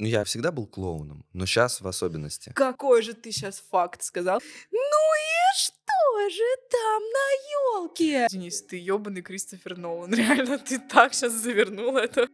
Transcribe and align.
Ну, 0.00 0.06
я 0.06 0.22
всегда 0.22 0.52
был 0.52 0.68
клоуном, 0.68 1.24
но 1.32 1.44
сейчас 1.44 1.80
в 1.80 1.88
особенности. 1.88 2.52
Какой 2.54 3.02
же 3.02 3.14
ты 3.14 3.32
сейчас 3.32 3.58
факт 3.58 4.04
сказал? 4.04 4.40
Ну 4.70 4.78
и 4.78 5.56
что 5.56 6.30
же 6.30 6.44
там 6.70 7.02
на 7.02 7.80
елке? 7.80 8.28
Денис, 8.30 8.62
ты 8.62 8.76
ебаный 8.76 9.22
Кристофер 9.22 9.76
Нолан. 9.76 10.14
Реально, 10.14 10.58
ты 10.58 10.78
так 10.78 11.14
сейчас 11.14 11.32
завернул 11.32 11.96
это. 11.96 12.28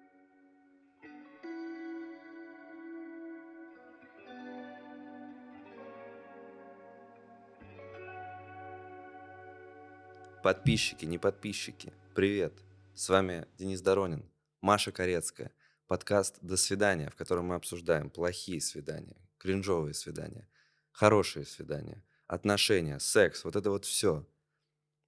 Подписчики, 10.43 11.07
не 11.07 11.17
подписчики, 11.17 11.95
привет. 12.15 12.53
С 12.95 13.09
вами 13.09 13.47
Денис 13.57 13.81
Доронин, 13.81 14.31
Маша 14.61 14.93
Корецкая. 14.93 15.51
Подкаст 15.87 16.39
«До 16.41 16.57
свидания», 16.57 17.11
в 17.11 17.15
котором 17.15 17.49
мы 17.49 17.57
обсуждаем 17.57 18.09
плохие 18.09 18.61
свидания, 18.61 19.17
кринжовые 19.37 19.93
свидания, 19.93 20.49
хорошие 20.93 21.45
свидания, 21.45 22.03
отношения, 22.27 22.99
секс, 22.99 23.45
вот 23.45 23.55
это 23.55 23.71
вот 23.71 23.85
все. 23.85 24.27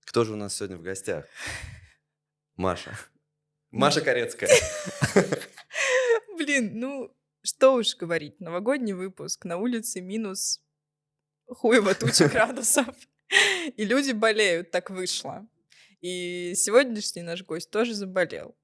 Кто 0.05 0.25
же 0.25 0.35
у 0.35 0.37
нас 0.37 0.55
сегодня 0.55 0.77
в 0.77 0.83
гостях? 0.83 1.25
Маша. 2.57 2.95
Маша 3.71 4.03
Корецкая. 4.03 4.51
Блин, 6.37 6.79
ну 6.79 7.17
что 7.43 7.75
уж 7.75 7.97
говорить, 7.97 8.39
новогодний 8.41 8.93
выпуск, 8.93 9.47
на 9.47 9.57
улице 9.57 10.03
минус 10.03 10.61
хуево 11.47 11.95
туча 11.95 12.29
градусов. 12.33 12.95
И 13.77 13.85
люди 13.85 14.13
болеют, 14.13 14.71
так 14.71 14.91
вышло. 14.91 15.49
И 16.03 16.53
сегодняшний 16.55 17.23
наш 17.23 17.43
гость 17.45 17.71
тоже 17.71 17.95
заболел. 17.95 18.55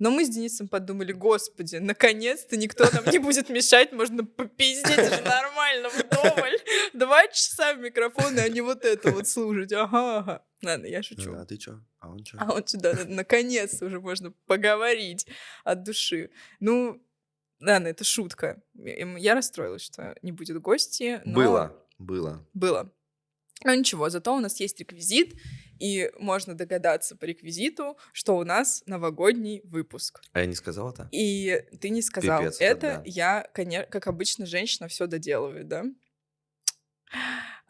Но 0.00 0.10
мы 0.10 0.24
с 0.24 0.30
Денисом 0.30 0.66
подумали, 0.66 1.12
господи, 1.12 1.76
наконец-то 1.76 2.56
никто 2.56 2.88
нам 2.90 3.04
не 3.12 3.18
будет 3.18 3.50
мешать, 3.50 3.92
можно 3.92 4.24
попиздеть 4.24 4.98
уже 4.98 5.22
нормально, 5.22 5.90
вдоволь. 5.90 6.58
Два 6.94 7.28
часа 7.28 7.74
в 7.74 7.80
микрофон, 7.80 8.38
а 8.38 8.48
не 8.48 8.62
вот 8.62 8.84
это 8.84 9.10
вот 9.12 9.28
слушать. 9.28 9.72
Ага, 9.74 10.18
ага. 10.18 10.44
Ладно, 10.62 10.86
я 10.86 11.02
шучу. 11.02 11.34
А 11.34 11.44
ты 11.44 11.58
чё? 11.58 11.80
А 12.00 12.08
он 12.08 12.24
чё? 12.24 12.38
А 12.40 12.52
он 12.52 12.66
сюда, 12.66 12.94
наконец-то 13.06 13.84
уже 13.86 14.00
можно 14.00 14.32
поговорить 14.46 15.26
от 15.64 15.84
души. 15.84 16.30
Ну, 16.60 17.02
ладно, 17.60 17.88
это 17.88 18.02
шутка. 18.02 18.62
Я 18.74 19.34
расстроилась, 19.34 19.82
что 19.82 20.16
не 20.22 20.32
будет 20.32 20.60
гости. 20.62 21.20
Но... 21.26 21.34
Было, 21.34 21.86
было. 21.98 22.48
Было. 22.54 22.90
Но 23.64 23.74
ничего, 23.74 24.08
зато 24.08 24.34
у 24.34 24.40
нас 24.40 24.58
есть 24.60 24.80
реквизит, 24.80 25.34
и 25.78 26.10
можно 26.18 26.54
догадаться 26.54 27.16
по 27.16 27.24
реквизиту, 27.24 27.96
что 28.12 28.36
у 28.36 28.44
нас 28.44 28.82
новогодний 28.86 29.62
выпуск. 29.64 30.22
А 30.32 30.40
я 30.40 30.46
не 30.46 30.54
сказал 30.54 30.90
это? 30.90 31.08
И 31.12 31.64
ты 31.80 31.90
не 31.90 32.02
сказал. 32.02 32.40
Пипец, 32.40 32.60
это 32.60 32.80
да. 32.80 33.02
я, 33.04 33.48
конечно, 33.52 33.86
как 33.86 34.06
обычно, 34.06 34.46
женщина 34.46 34.88
все 34.88 35.06
доделывает, 35.06 35.68
да? 35.68 35.84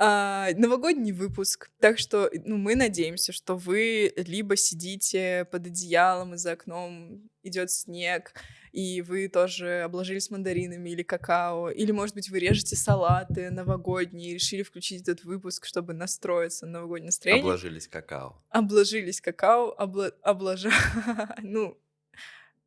А, 0.03 0.49
новогодний 0.57 1.13
выпуск. 1.13 1.71
Так 1.79 1.99
что 1.99 2.31
ну, 2.47 2.57
мы 2.57 2.75
надеемся, 2.75 3.33
что 3.33 3.59
вы 3.59 4.11
либо 4.17 4.57
сидите 4.57 5.47
под 5.53 5.67
одеялом 5.67 6.33
и 6.33 6.37
за 6.39 6.53
окном 6.53 7.29
идет 7.43 7.71
снег, 7.71 8.33
и 8.73 9.03
вы 9.03 9.29
тоже 9.29 9.83
обложились 9.83 10.31
мандаринами 10.31 10.89
или 10.89 11.03
какао, 11.03 11.69
или, 11.69 11.93
может 11.93 12.15
быть, 12.15 12.31
вы 12.31 12.39
режете 12.39 12.77
салаты 12.77 13.51
новогодние 13.51 14.31
и 14.31 14.35
решили 14.35 14.63
включить 14.63 15.03
этот 15.03 15.25
выпуск, 15.25 15.67
чтобы 15.67 15.93
настроиться 15.93 16.65
на 16.65 16.73
новогоднее 16.73 17.09
настроение. 17.09 17.43
Обложились 17.43 17.87
какао. 17.87 18.43
Обложились 18.49 19.21
какао, 19.21 19.75
обла... 19.77 20.13
обложа... 20.23 20.71
ну, 21.43 21.77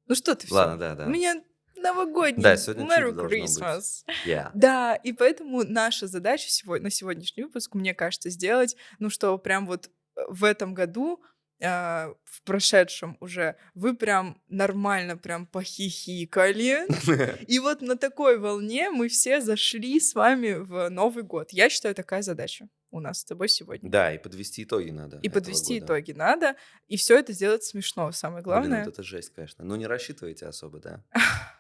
ну 0.06 0.14
что 0.14 0.36
ты 0.36 0.46
все? 0.46 0.54
Ладно, 0.54 0.78
да, 0.78 0.96
да. 0.96 1.06
У 1.08 1.10
меня 1.10 1.42
новогодний. 1.84 2.42
Да, 2.42 2.58
сегодня 2.58 2.86
Merry. 2.86 3.14
Christmas. 3.14 4.04
Yeah. 4.26 4.50
Да, 4.54 4.96
и 4.96 5.14
поэтому 5.14 5.64
наша 5.64 6.08
задача 6.08 6.50
сегодня, 6.50 6.86
на 6.86 6.90
сегодняшний 6.90 7.44
выпуск, 7.44 7.76
мне 7.76 7.94
кажется, 7.94 8.30
сделать, 8.30 8.76
ну, 9.00 9.10
что 9.10 9.38
прям 9.38 9.68
вот 9.68 9.90
э, 10.16 10.22
в 10.30 10.44
этом 10.44 10.74
году, 10.74 11.22
а, 11.62 12.14
в 12.26 12.44
прошедшем 12.44 13.18
уже, 13.22 13.56
вы 13.74 13.96
прям 13.96 14.42
нормально 14.50 15.18
прям 15.18 15.46
похихикали. 15.46 16.86
И 17.48 17.60
вот 17.60 17.82
на 17.82 17.96
такой 17.98 18.38
волне 18.38 18.90
мы 18.90 19.08
все 19.08 19.40
зашли 19.40 20.00
с 20.00 20.14
вами 20.14 20.54
в 20.54 20.90
Новый 20.90 21.24
год. 21.24 21.52
Я 21.52 21.70
считаю, 21.70 21.96
такая 21.96 22.22
задача 22.22 22.68
у 22.92 23.00
нас 23.00 23.22
с 23.22 23.26
тобой 23.26 23.50
сегодня. 23.50 23.90
Да, 23.90 24.14
и 24.14 24.20
подвести 24.20 24.64
итоги 24.64 24.92
надо. 24.92 25.20
И 25.24 25.30
подвести 25.30 25.80
года. 25.80 25.94
итоги 25.94 26.12
надо, 26.12 26.56
и 26.88 26.96
все 26.96 27.18
это 27.18 27.34
сделать 27.34 27.64
смешно, 27.64 28.12
самое 28.12 28.44
Блин, 28.44 28.54
главное. 28.54 28.86
вот 28.86 28.94
это 28.94 29.02
жесть, 29.02 29.34
конечно. 29.34 29.64
Ну, 29.64 29.76
не 29.76 29.88
рассчитывайте 29.88 30.46
особо, 30.46 30.80
да? 30.80 31.04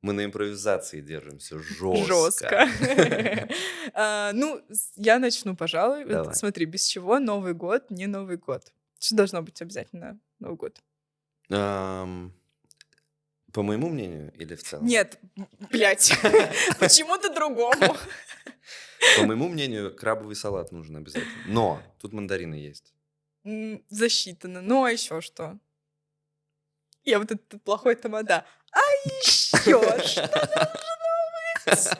Мы 0.00 0.12
на 0.12 0.24
импровизации 0.24 1.00
держимся 1.00 1.58
жестко. 1.58 2.04
Жестко. 2.06 3.48
А, 3.94 4.32
Ну, 4.32 4.62
я 4.96 5.18
начну, 5.18 5.56
пожалуй. 5.56 6.06
Смотри, 6.34 6.66
без 6.66 6.84
чего 6.86 7.18
Новый 7.18 7.54
год 7.54 7.90
не 7.90 8.06
Новый 8.06 8.36
год? 8.36 8.72
Что 9.00 9.16
должно 9.16 9.42
быть 9.42 9.60
обязательно 9.62 10.18
Новый 10.38 10.56
год? 10.56 10.80
По 13.52 13.62
моему 13.62 13.88
мнению 13.88 14.30
или 14.34 14.54
в 14.54 14.62
целом? 14.62 14.86
Нет, 14.86 15.18
блядь, 15.70 16.12
почему-то 16.78 17.34
другому. 17.34 17.96
По 19.16 19.24
моему 19.24 19.48
мнению, 19.48 19.94
крабовый 19.96 20.36
салат 20.36 20.70
нужен 20.70 20.96
обязательно. 20.96 21.32
Но 21.46 21.82
тут 21.98 22.12
мандарины 22.12 22.54
есть. 22.54 22.92
Засчитано. 23.88 24.60
Ну, 24.60 24.84
а 24.84 24.92
еще 24.92 25.20
что? 25.22 25.58
Я 27.04 27.18
вот 27.18 27.30
этот 27.32 27.62
плохой 27.62 27.96
тамада. 27.96 28.44
А 28.70 28.78
еще 29.06 29.37
что? 29.48 30.28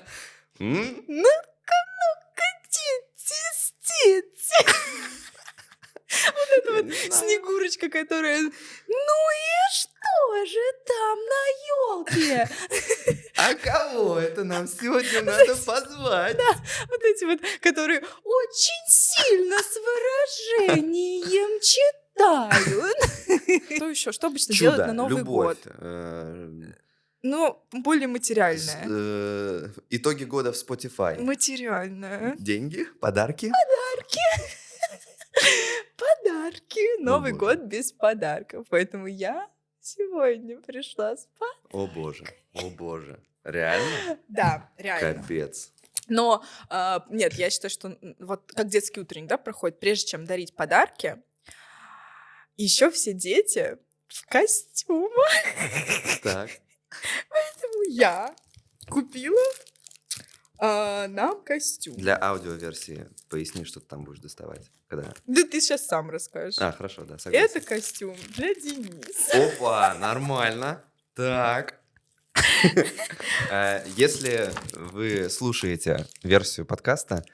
М? 0.60 1.04
Ну-ка, 1.06 1.78
ну-ка, 1.98 2.48
тиц, 2.70 3.72
тиц. 3.84 4.50
Вот 6.08 6.48
это 6.56 6.70
Я 6.72 6.82
вот. 6.82 7.14
Снегурочка, 7.14 7.88
которая... 7.90 8.40
Ну 8.40 8.50
и 8.50 8.52
что 9.72 10.46
же 10.46 10.72
там 10.86 11.18
на 11.18 11.44
елке? 11.92 12.48
А 13.36 13.54
кого 13.54 14.18
это 14.18 14.42
нам 14.44 14.66
сегодня 14.66 15.22
надо 15.22 15.54
позвать? 15.54 16.38
Вот 16.88 17.02
эти 17.02 17.24
вот, 17.24 17.40
которые 17.60 18.00
очень 18.24 18.88
сильно 18.88 19.58
с 19.58 19.76
выражением 19.76 21.60
читают. 21.60 22.54
Что 23.76 23.88
еще? 23.90 24.12
Что 24.12 24.26
обычно 24.28 24.54
делают 24.54 24.86
на 24.86 24.92
Новый 24.94 25.22
год? 25.22 25.58
Э, 27.22 27.26
Ну, 27.26 27.62
более 27.72 28.06
с- 28.08 28.10
материальное. 28.10 28.84
э, 28.88 29.68
Итоги 29.90 30.24
года 30.24 30.52
в 30.52 30.56
Spotify. 30.56 31.20
Материальное. 31.20 32.36
Деньги? 32.38 32.84
Подарки? 33.00 33.52
Подарки. 35.96 37.00
Новый 37.02 37.32
боже. 37.32 37.40
год 37.56 37.58
без 37.66 37.92
подарков. 37.92 38.66
Поэтому 38.70 39.06
я 39.06 39.48
сегодня 39.80 40.58
пришла 40.60 41.16
с 41.16 41.28
па- 41.38 41.46
О 41.72 41.86
боже, 41.86 42.24
о 42.54 42.70
боже. 42.70 43.20
Реально? 43.44 44.18
Да, 44.28 44.70
реально. 44.76 45.22
Капец. 45.22 45.72
Но 46.08 46.42
а, 46.70 47.04
нет, 47.10 47.34
я 47.34 47.50
считаю, 47.50 47.70
что 47.70 47.98
вот 48.18 48.50
как 48.52 48.68
детский 48.68 49.00
утренник, 49.00 49.28
да, 49.28 49.36
проходит, 49.38 49.78
прежде 49.80 50.06
чем 50.06 50.24
дарить 50.24 50.54
подарки, 50.54 51.16
еще 52.56 52.90
все 52.90 53.12
дети 53.12 53.76
в 54.08 54.26
костюмах. 54.26 55.32
Так. 56.22 56.50
Поэтому 57.28 57.82
я 57.90 58.34
купила 58.88 59.40
а, 60.58 61.06
нам 61.08 61.42
костюм. 61.42 61.96
Для 61.96 62.16
аудиоверсии 62.20 63.06
поясни, 63.28 63.64
что 63.64 63.80
ты 63.80 63.86
там 63.86 64.04
будешь 64.04 64.20
доставать. 64.20 64.70
Когда? 64.88 65.12
Да 65.26 65.42
ты 65.44 65.60
сейчас 65.60 65.86
сам 65.86 66.10
расскажешь. 66.10 66.58
А, 66.60 66.72
хорошо, 66.72 67.04
да, 67.04 67.18
согласен. 67.18 67.44
Это 67.56 67.60
костюм 67.60 68.16
для 68.36 68.54
Дениса. 68.54 69.48
Опа, 69.54 69.94
нормально. 69.94 70.82
Так. 71.14 71.74
Э, 73.50 73.84
Если 73.96 74.50
вы 74.72 75.28
слушаете 75.30 76.06
версию 76.22 76.66
подкаста, 76.66 77.24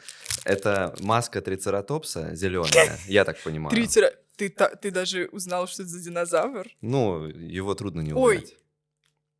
это 0.44 0.94
маска 1.00 1.40
трицератопса 1.40 2.34
зеленая, 2.34 2.98
я 3.06 3.24
так 3.24 3.38
понимаю. 3.42 3.74
Тритера. 3.74 4.12
Ты, 4.36 4.48
та- 4.50 4.74
ты 4.74 4.90
даже 4.90 5.28
узнал, 5.32 5.66
что 5.68 5.82
это 5.82 5.90
за 5.92 6.00
динозавр? 6.00 6.66
Ну, 6.80 7.26
его 7.26 7.74
трудно 7.74 8.00
не 8.00 8.12
Ой, 8.12 8.38
узнать. 8.38 8.54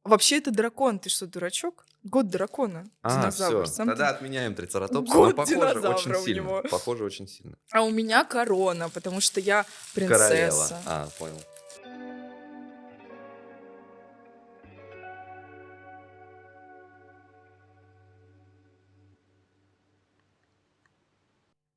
Вообще 0.04 0.36
это 0.38 0.50
дракон. 0.50 0.98
Ты 0.98 1.08
что, 1.08 1.26
дурачок? 1.26 1.86
Год 2.02 2.28
дракона. 2.28 2.84
А, 3.02 3.20
Динозавр. 3.22 3.64
все. 3.64 3.72
Сам 3.72 3.86
ты- 3.86 3.92
Тогда 3.92 4.10
отменяем 4.10 4.54
трицератопса. 4.54 5.12
Год 5.14 5.36
но 5.36 5.44
похоже 5.44 5.88
очень 5.88 6.14
сильно. 6.24 6.40
него. 6.40 6.62
Похоже 6.70 7.04
очень 7.04 7.26
сильно. 7.26 7.56
А 7.72 7.82
у 7.82 7.90
меня 7.90 8.24
корона, 8.24 8.90
потому 8.90 9.22
что 9.22 9.40
я 9.40 9.64
принцесса. 9.94 10.18
Королева. 10.28 10.82
А, 10.84 11.08
понял. 11.18 11.40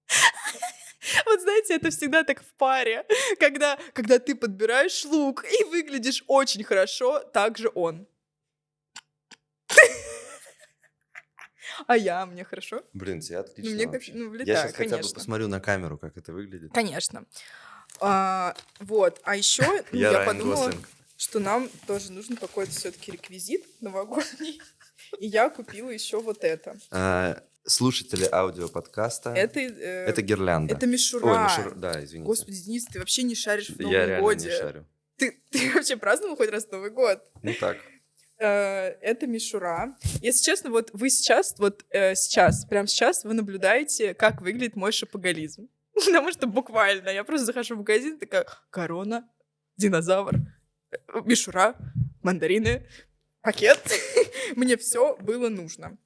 Вот 1.25 1.41
знаете, 1.41 1.75
это 1.75 1.89
всегда 1.89 2.23
так 2.23 2.41
в 2.41 2.53
паре. 2.57 3.06
Когда, 3.39 3.77
когда 3.94 4.19
ты 4.19 4.35
подбираешь 4.35 5.06
лук 5.06 5.45
и 5.45 5.63
выглядишь 5.65 6.23
очень 6.27 6.63
хорошо, 6.63 7.19
так 7.19 7.57
же 7.57 7.69
он. 7.75 8.07
А 11.85 11.95
я, 11.97 12.25
мне 12.25 12.44
хорошо? 12.44 12.81
Блин, 12.94 13.19
тебе 13.21 13.38
отлично 13.39 13.69
Ну, 13.69 13.75
мне 13.75 13.88
как, 13.88 14.01
ну, 14.13 14.24
Я 14.24 14.29
влетаю, 14.29 14.57
сейчас 14.57 14.71
хотя 14.74 14.83
бы 14.89 14.95
конечно. 14.97 15.13
посмотрю 15.15 15.47
на 15.47 15.59
камеру, 15.59 15.97
как 15.97 16.18
это 16.18 16.33
выглядит. 16.33 16.71
Конечно. 16.74 17.25
А, 18.00 18.56
вот, 18.79 19.19
а 19.24 19.35
еще 19.35 19.63
Я 19.91 20.12
я, 20.12 20.25
подумала, 20.25 20.65
Гослинг. 20.68 20.89
что 21.18 21.39
нам 21.39 21.69
тоже 21.85 22.12
нужен 22.12 22.35
какой-то 22.38 22.71
все-таки 22.71 23.12
реквизит 23.12 23.65
новогодний. 23.81 24.62
И 25.19 25.27
я 25.27 25.50
купила 25.50 25.89
еще 25.89 26.19
вот 26.21 26.44
это. 26.44 26.77
А, 26.91 27.41
Слушатели 27.65 28.27
аудиоподкаста. 28.31 29.33
Это, 29.33 29.59
э, 29.59 30.06
Это 30.07 30.21
гирлянда. 30.21 30.73
это 30.75 30.88
мишура. 30.88 31.25
Ой, 31.25 31.44
мишура. 31.44 31.71
Да, 31.75 32.03
извините. 32.03 32.25
Господи, 32.25 32.62
Денис, 32.62 32.85
ты 32.85 33.00
вообще 33.00 33.23
не 33.23 33.35
шаришь 33.35 33.69
в 33.69 33.80
Я 33.80 33.83
Новом 33.83 33.91
реально 34.07 34.19
Годе. 34.21 34.50
не 34.50 34.56
шарю. 34.56 34.85
Ты, 35.18 35.41
ты 35.50 35.73
вообще 35.73 35.97
праздновал 35.97 36.38
хоть 36.38 36.50
раз 36.50 36.69
Новый 36.71 36.91
год? 36.91 37.21
Ну 37.44 37.53
так. 37.59 37.77
Э, 38.39 38.89
это 39.01 39.25
мишура. 39.27 39.95
Если 40.21 40.43
честно, 40.43 40.69
вот 40.69 40.91
вы 40.93 41.09
сейчас, 41.09 41.55
вот 41.57 41.85
э, 41.89 42.15
сейчас, 42.15 42.65
прямо 42.65 42.87
сейчас 42.87 43.23
вы 43.23 43.33
наблюдаете, 43.33 44.13
как 44.13 44.41
выглядит 44.41 44.75
мой 44.75 44.91
шапоголизм. 44.91 45.69
Потому 45.93 46.31
что 46.31 46.47
буквально 46.47 47.09
я 47.09 47.23
просто 47.23 47.47
захожу 47.47 47.75
в 47.75 47.79
магазин, 47.79 48.19
такая 48.19 48.45
корона, 48.69 49.27
динозавр, 49.77 50.35
э, 50.91 50.97
мишура, 51.25 51.75
мандарины, 52.21 52.87
пакет. 53.41 53.79
Мне 54.55 54.77
все 54.77 55.17
было 55.17 55.49
нужно. 55.49 55.97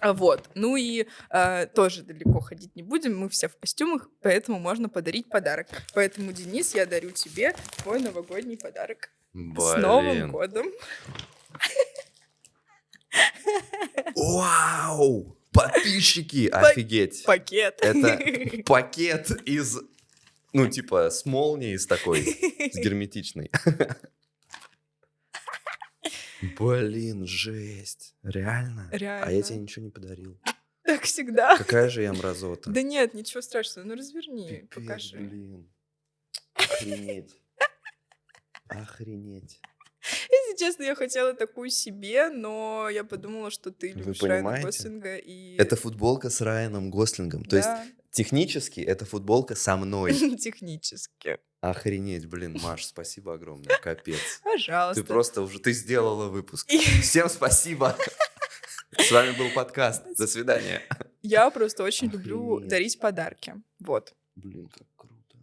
А 0.00 0.14
Вот. 0.14 0.50
Ну 0.56 0.74
и 0.74 1.06
э, 1.30 1.66
тоже 1.66 2.02
далеко 2.02 2.40
ходить 2.40 2.74
не 2.74 2.82
будем. 2.82 3.16
Мы 3.16 3.28
все 3.28 3.48
в 3.48 3.56
костюмах, 3.56 4.08
поэтому 4.20 4.58
можно 4.58 4.88
подарить 4.88 5.28
подарок. 5.28 5.68
Поэтому, 5.94 6.32
Денис, 6.32 6.74
я 6.74 6.86
дарю 6.86 7.12
тебе 7.12 7.54
твой 7.76 8.00
новогодний 8.00 8.58
подарок. 8.58 9.10
С 9.32 9.76
Новым 9.76 10.10
Блин. 10.10 10.30
годом! 10.32 10.66
Вау! 14.16 15.36
Подписчики! 15.52 16.48
Офигеть! 16.48 17.24
Пакет. 17.24 17.78
Это 17.82 18.62
пакет 18.66 19.30
из... 19.46 19.78
Ну, 20.52 20.68
типа, 20.68 21.10
с 21.10 21.24
молнией, 21.24 21.78
с 21.78 21.86
такой, 21.86 22.22
с 22.24 22.76
герметичной. 22.76 23.50
Блин, 26.58 27.26
жесть. 27.26 28.14
Реально? 28.22 28.88
А 28.90 28.94
я 28.94 28.98
Реально. 28.98 29.42
тебе 29.42 29.58
ничего 29.58 29.84
не 29.84 29.90
подарил. 29.90 30.38
Так 30.84 31.02
всегда. 31.04 31.56
Какая 31.56 31.88
же 31.88 32.02
я 32.02 32.12
мразота. 32.12 32.70
Да 32.70 32.82
нет, 32.82 33.14
ничего 33.14 33.40
страшного. 33.40 33.86
Ну 33.86 33.94
разверни, 33.94 34.48
Пипец, 34.48 34.68
покажи. 34.74 35.16
блин. 35.16 35.70
Охренеть. 36.54 37.34
Охренеть. 38.68 39.60
Если 40.30 40.56
честно, 40.58 40.82
я 40.82 40.94
хотела 40.94 41.32
такую 41.34 41.70
себе, 41.70 42.28
но 42.30 42.88
я 42.90 43.04
подумала, 43.04 43.50
что 43.50 43.70
ты 43.70 43.92
Вы 43.92 44.00
любишь 44.00 44.22
Райана 44.22 44.48
понимаете? 44.48 44.66
Гослинга 44.66 45.16
и... 45.16 45.56
Это 45.56 45.76
футболка 45.76 46.28
с 46.30 46.40
Райаном 46.40 46.90
Гослингом. 46.90 47.44
То 47.44 47.56
есть, 47.56 47.68
Да, 47.68 47.86
технически, 48.10 48.80
это 48.80 49.04
футболка 49.04 49.54
со 49.54 49.76
мной. 49.76 50.14
технически. 50.38 51.38
Охренеть, 51.60 52.26
блин, 52.26 52.58
Маш, 52.60 52.84
спасибо 52.86 53.34
огромное. 53.34 53.78
Капец. 53.78 54.40
Пожалуйста. 54.42 55.00
Ты 55.00 55.06
просто 55.06 55.42
уже, 55.42 55.60
ты 55.60 55.72
сделала 55.72 56.28
выпуск. 56.28 56.68
Всем 57.02 57.28
спасибо. 57.28 57.96
С 58.98 59.10
вами 59.12 59.36
был 59.38 59.50
подкаст. 59.54 60.02
До 60.18 60.26
свидания. 60.26 60.82
Я 61.22 61.48
просто 61.50 61.84
очень 61.84 62.08
люблю 62.08 62.54
Охренеть. 62.56 62.70
дарить 62.70 62.98
подарки. 62.98 63.54
Вот. 63.78 64.12
Блин, 64.34 64.68
как 64.68 64.86
круто. 64.96 65.38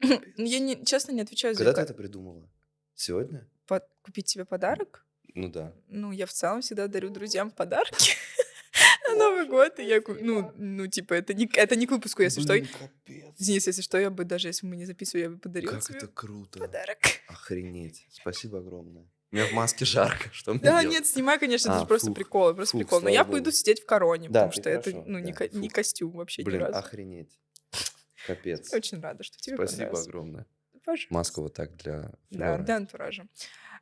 Ну, 0.36 0.44
Я 0.44 0.58
не, 0.58 0.84
честно 0.84 1.12
не 1.12 1.20
отвечаю 1.22 1.54
за 1.54 1.64
Когда 1.64 1.74
ты 1.74 1.80
это 1.82 1.94
придумала? 1.94 2.50
Сегодня? 2.94 3.48
Купить 4.02 4.26
тебе 4.26 4.44
подарок. 4.44 5.04
Ну 5.34 5.48
да. 5.48 5.72
Ну, 5.88 6.12
я 6.12 6.26
в 6.26 6.32
целом 6.32 6.60
всегда 6.60 6.88
дарю 6.88 7.08
друзьям 7.10 7.50
подарки 7.50 8.12
на 9.08 9.14
Новый 9.16 9.46
год. 9.46 9.78
И 9.78 9.84
я, 9.84 10.02
ну, 10.06 10.52
ну, 10.56 10.86
типа, 10.86 11.14
это 11.14 11.32
не, 11.32 11.48
это 11.54 11.74
не 11.76 11.86
к 11.86 11.90
выпуску, 11.90 12.22
если 12.22 12.42
что. 12.42 12.58
Капец. 12.60 13.34
Денис, 13.38 13.66
если 13.66 13.80
что, 13.82 13.98
я 13.98 14.10
бы 14.10 14.24
даже, 14.24 14.48
если 14.48 14.66
мы 14.66 14.76
не 14.76 14.84
записывали, 14.84 15.22
я 15.22 15.30
бы 15.30 15.38
подарила 15.38 15.72
Как 15.72 15.84
тебе 15.84 15.98
это 15.98 16.06
круто. 16.08 16.58
подарок. 16.58 16.98
Охренеть. 17.28 18.06
Спасибо 18.10 18.58
огромное. 18.58 19.08
У 19.30 19.36
меня 19.36 19.46
в 19.46 19.52
маске 19.52 19.86
жарко. 19.86 20.28
Что 20.32 20.52
мне 20.52 20.62
Да, 20.62 20.82
делать? 20.82 20.94
нет, 20.98 21.06
снимай, 21.06 21.38
конечно, 21.38 21.68
это 21.68 21.76
А, 21.78 21.80
же 21.80 21.86
просто 21.86 22.12
прикол, 22.12 22.48
это 22.48 22.56
просто 22.56 22.72
фух, 22.72 22.80
прикол. 22.82 23.00
Но 23.00 23.08
я 23.08 23.24
пойду 23.24 23.50
сидеть 23.50 23.80
в 23.80 23.86
короне, 23.86 24.28
Да, 24.28 24.40
потому 24.48 24.52
что 24.52 24.68
это, 24.68 24.90
хорошо, 24.90 25.04
ну, 25.08 25.18
не, 25.20 25.32
да, 25.32 25.38
ко- 25.38 25.48
не 25.56 25.68
костюм 25.70 26.10
вообще 26.10 26.42
Блин, 26.42 26.58
ни 26.58 26.62
разу. 26.64 26.78
охренеть. 26.78 27.40
Капец. 28.26 28.72
Очень 28.74 29.00
рада, 29.00 29.22
что 29.24 29.38
тебе 29.38 29.56
Спасибо 29.56 29.78
понравилось. 29.84 30.06
огромное. 30.06 30.46
Пожалуйста. 30.84 31.14
Маску 31.14 31.42
вот 31.42 31.54
так 31.54 31.76
для 31.76 32.12
Да, 32.30 32.54
Флёры. 32.56 32.64
для 32.64 32.76
антуража. 32.76 33.26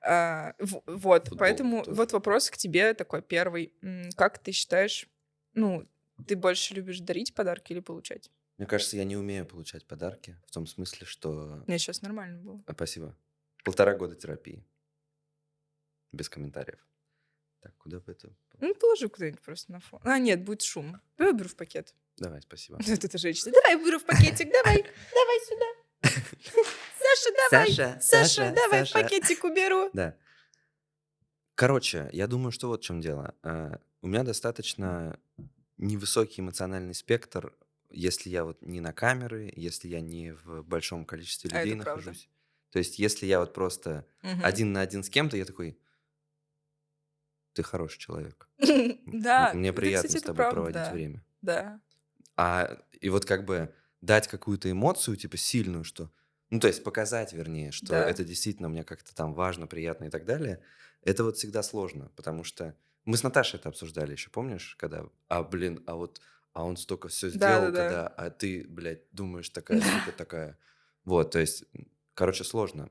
А, 0.02 0.54
вот, 0.58 1.24
Футбол 1.28 1.38
поэтому 1.38 1.82
тоже. 1.84 1.96
вот 1.96 2.12
вопрос 2.12 2.50
к 2.50 2.56
тебе 2.56 2.94
такой 2.94 3.22
первый. 3.22 3.72
Как 4.16 4.38
ты 4.38 4.52
считаешь, 4.52 5.08
ну, 5.54 5.88
ты 6.26 6.36
больше 6.36 6.74
любишь 6.74 7.00
дарить 7.00 7.34
подарки 7.34 7.72
или 7.72 7.80
получать? 7.80 8.30
Мне 8.58 8.66
кажется, 8.66 8.96
я 8.96 9.04
не 9.04 9.16
умею 9.16 9.46
получать 9.46 9.86
подарки. 9.86 10.36
В 10.46 10.50
том 10.52 10.66
смысле, 10.66 11.06
что... 11.06 11.62
Мне 11.66 11.78
сейчас 11.78 12.02
нормально 12.02 12.38
было. 12.38 12.62
А, 12.66 12.72
Спасибо. 12.74 13.16
Полтора 13.64 13.94
года 13.94 14.14
терапии. 14.16 14.64
Без 16.12 16.28
комментариев. 16.28 16.86
Так, 17.60 17.76
куда 17.78 18.00
бы 18.00 18.12
это... 18.12 18.30
Ну, 18.58 18.74
положи 18.74 19.08
куда-нибудь 19.08 19.40
просто 19.40 19.72
на 19.72 19.80
фон. 19.80 20.00
А, 20.04 20.18
нет, 20.18 20.44
будет 20.44 20.62
шум. 20.62 21.00
Давай 21.16 21.32
беру 21.34 21.48
в 21.48 21.56
пакет. 21.56 21.94
Давай, 22.16 22.40
спасибо. 22.42 22.78
Вот 22.86 23.04
эта 23.04 23.16
женщина. 23.18 23.52
Давай 23.52 23.76
беру 23.82 23.98
в 23.98 24.04
пакетик, 24.04 24.50
давай, 24.52 24.82
давай 25.12 25.40
сюда. 25.46 25.66
Саша, 27.14 27.30
давай. 27.50 27.72
Саша, 27.72 27.98
Саша, 28.00 28.52
давай 28.54 28.80
Саша. 28.86 28.92
пакетик 29.02 29.44
уберу. 29.44 29.90
Да. 29.94 30.16
Короче, 31.54 32.08
я 32.12 32.26
думаю, 32.26 32.52
что 32.52 32.68
вот 32.68 32.80
в 32.82 32.84
чем 32.84 33.00
дело. 33.00 33.34
А, 33.42 33.78
У 34.02 34.06
меня 34.08 34.22
достаточно 34.22 35.18
невысокий 35.76 36.40
эмоциональный 36.40 36.94
спектр, 36.94 37.54
если 37.90 38.30
я 38.30 38.44
вот 38.44 38.62
не 38.62 38.80
на 38.80 38.92
камеры, 38.92 39.52
если 39.56 39.88
я 39.88 40.00
не 40.00 40.32
в 40.32 40.62
большом 40.62 41.04
количестве 41.04 41.50
А 41.52 41.58
людей 41.62 41.74
правда. 41.80 41.90
нахожусь. 42.06 42.28
То 42.70 42.78
есть, 42.78 42.98
если 42.98 43.26
я 43.26 43.40
вот 43.40 43.52
просто 43.52 44.06
Мгм. 44.22 44.40
один 44.44 44.72
на 44.72 44.80
один 44.80 45.02
с 45.02 45.10
кем-то, 45.10 45.36
я 45.36 45.44
такой, 45.44 45.76
ты 47.52 47.62
хороший 47.62 47.98
человек. 47.98 48.48
Да. 49.06 49.52
Мне 49.54 49.72
приятно 49.72 50.08
с 50.08 50.22
тобой 50.22 50.36
правда, 50.36 50.54
проводить 50.54 50.92
время. 50.92 51.24
Да. 51.42 51.80
А 52.36 52.78
и 53.00 53.08
вот 53.10 53.24
как 53.24 53.44
бы 53.44 53.74
дать 54.00 54.28
какую-то 54.28 54.70
эмоцию, 54.70 55.16
типа 55.16 55.36
сильную, 55.36 55.84
что... 55.84 56.10
Ну, 56.50 56.58
то 56.60 56.66
есть 56.66 56.82
показать, 56.82 57.32
вернее, 57.32 57.70
что 57.70 57.86
Да. 57.86 58.10
это 58.10 58.24
действительно 58.24 58.68
мне 58.68 58.84
как-то 58.84 59.14
там 59.14 59.34
важно, 59.34 59.66
приятно 59.66 60.04
и 60.06 60.10
так 60.10 60.24
далее. 60.24 60.60
Это 61.02 61.24
вот 61.24 61.36
всегда 61.36 61.62
сложно, 61.62 62.10
потому 62.16 62.44
что... 62.44 62.74
Мы 63.04 63.16
с 63.16 63.22
Наташей 63.22 63.58
это 63.58 63.68
обсуждали 63.68 64.12
еще, 64.12 64.30
помнишь? 64.30 64.76
Когда, 64.78 65.06
а, 65.28 65.42
блин, 65.42 65.82
а 65.86 65.94
вот... 65.94 66.20
А 66.52 66.64
он 66.64 66.76
столько 66.76 67.08
все 67.08 67.28
сделал, 67.28 67.66
Да-да-да. 67.66 67.84
когда... 67.84 68.08
А 68.08 68.30
ты, 68.30 68.66
блядь, 68.68 69.02
думаешь, 69.12 69.48
такая 69.50 69.80
сука 69.80 70.12
такая... 70.16 70.58
Вот, 71.04 71.30
то 71.30 71.38
есть, 71.38 71.64
короче, 72.14 72.44
сложно 72.44 72.90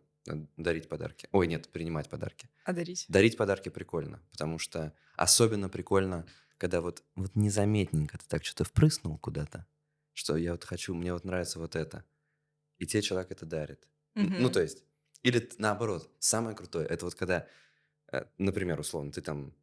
дарить 0.58 0.88
подарки. 0.88 1.28
Ой, 1.32 1.48
нет, 1.48 1.70
принимать 1.70 2.10
подарки. 2.10 2.50
А 2.64 2.74
дарить? 2.74 3.06
Дарить 3.10 3.38
подарки 3.38 3.70
прикольно, 3.70 4.22
потому 4.32 4.60
что 4.60 4.94
особенно 5.16 5.70
прикольно, 5.70 6.26
когда 6.58 6.82
вот, 6.82 7.04
вот 7.16 7.36
незаметненько 7.36 8.18
ты 8.18 8.26
так 8.28 8.46
что-то 8.46 8.64
впрыснул 8.64 9.18
куда-то, 9.18 9.66
что 10.14 10.38
я 10.38 10.52
вот 10.52 10.64
хочу, 10.64 10.94
мне 10.94 11.14
вот 11.14 11.24
нравится 11.26 11.60
вот 11.60 11.76
это. 11.76 12.04
И 12.80 12.86
тебе 12.86 13.02
человек 13.02 13.32
это 13.32 13.46
дарит. 13.46 13.88
Н- 14.16 14.34
Ну, 14.42 14.50
то 14.50 14.62
есть, 14.62 14.84
или 15.24 15.50
наоборот, 15.58 16.10
самое 16.20 16.56
крутое, 16.56 16.88
это 16.88 17.06
вот 17.06 17.16
когда, 17.16 17.48
э, 18.12 18.26
например, 18.38 18.80
условно, 18.80 19.12
ты 19.12 19.22
там 19.22 19.54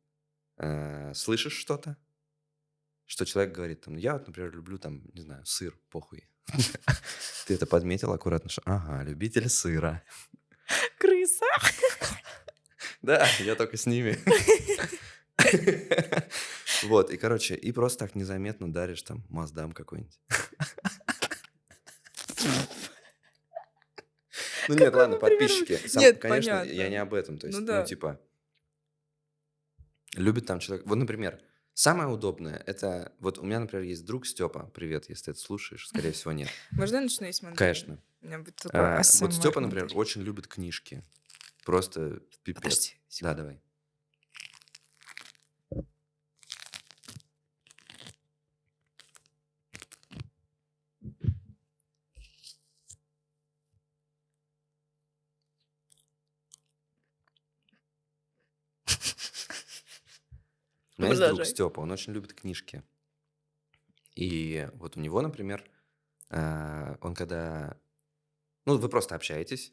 э, 0.59 1.15
слышишь 1.15 1.55
что-то, 1.55 1.97
что 3.07 3.25
человек 3.25 3.55
говорит, 3.55 3.83
там, 3.83 3.97
я 3.97 4.15
вот, 4.15 4.27
например, 4.27 4.53
люблю 4.55 4.79
там, 4.79 5.03
не 5.15 5.23
знаю, 5.23 5.45
сыр, 5.47 5.79
похуй. 5.91 6.29
Ты 7.47 7.55
это 7.55 7.67
подметил 7.67 8.13
аккуратно, 8.13 8.51
что, 8.51 8.63
ага, 8.65 9.03
любитель 9.05 9.49
сыра. 9.49 10.03
Крыса. 10.99 11.47
Да, 13.03 13.27
я 13.41 13.55
только 13.55 13.77
с 13.77 13.87
ними. 13.87 14.19
Вот, 16.85 17.11
и, 17.11 17.17
короче, 17.17 17.55
и 17.55 17.73
просто 17.73 18.01
так 18.07 18.15
незаметно 18.15 18.73
даришь 18.73 19.03
там 19.03 19.25
Маздам 19.29 19.73
какой-нибудь. 19.73 20.19
Ну 24.69 24.75
нет, 24.75 24.95
ладно, 24.95 25.17
например, 25.17 25.39
подписчики. 25.39 25.89
Сам- 25.89 26.03
Нет, 26.03 26.19
Конечно, 26.21 26.51
я 26.51 26.59
понятно. 26.61 26.89
не 26.89 26.97
об 26.97 27.15
этом. 27.15 27.39
То 27.39 27.47
есть, 27.47 27.59
Ну 27.59 27.65
ну, 27.65 27.73
да. 27.73 27.85
типа, 27.85 28.21
любит 30.15 30.47
там 30.47 30.59
человек... 30.61 30.87
Вот, 30.87 30.97
например, 30.97 31.41
самое 31.75 32.09
удобное, 32.09 32.63
это... 32.67 33.13
Вот 33.21 33.39
у 33.39 33.43
меня, 33.45 33.61
например, 33.61 33.85
есть 33.85 34.05
друг 34.05 34.27
Степа. 34.27 34.71
Привет, 34.75 35.09
если 35.09 35.27
ты 35.27 35.31
это 35.33 35.41
слушаешь. 35.41 35.89
Скорее 35.89 36.13
всего, 36.13 36.33
нет. 36.33 36.49
Можно 36.73 36.97
я 36.97 37.03
начну 37.03 37.27
есть 37.27 37.43
мандарин? 37.43 37.57
Конечно. 37.59 37.99
А, 38.73 39.03
Вот 39.21 39.35
Степа, 39.35 39.61
например, 39.61 39.89
очень 39.95 40.23
любит 40.23 40.47
книжки. 40.49 41.03
Просто 41.65 42.21
пипец. 42.45 42.63
Подожди. 42.63 42.93
Да, 43.21 43.35
секунду. 43.35 43.61
Давай. 60.97 61.17
меня 61.17 61.27
есть 61.27 61.37
друг. 61.37 61.47
Степа, 61.47 61.81
он 61.81 61.91
очень 61.91 62.13
любит 62.13 62.33
книжки. 62.33 62.83
И 64.17 64.69
вот 64.75 64.97
у 64.97 65.01
него, 65.01 65.21
например, 65.21 65.65
э, 66.31 66.97
он 67.01 67.15
когда... 67.15 67.77
Ну, 68.65 68.79
вы 68.79 68.89
просто 68.89 69.15
общаетесь, 69.15 69.73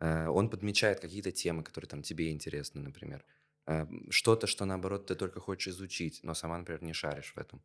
э, 0.00 0.26
он 0.26 0.48
подмечает 0.48 0.98
какие-то 1.00 1.30
темы, 1.30 1.62
которые 1.62 1.88
там 1.88 2.02
тебе 2.02 2.30
интересны, 2.30 2.80
например. 2.80 3.24
Э, 3.66 3.86
Что-то, 4.08 4.46
что, 4.46 4.64
наоборот, 4.64 5.06
ты 5.06 5.14
только 5.14 5.40
хочешь 5.40 5.74
изучить, 5.74 6.20
но 6.22 6.34
сама, 6.34 6.58
например, 6.58 6.82
не 6.82 6.94
шаришь 6.94 7.34
в 7.34 7.38
этом. 7.38 7.62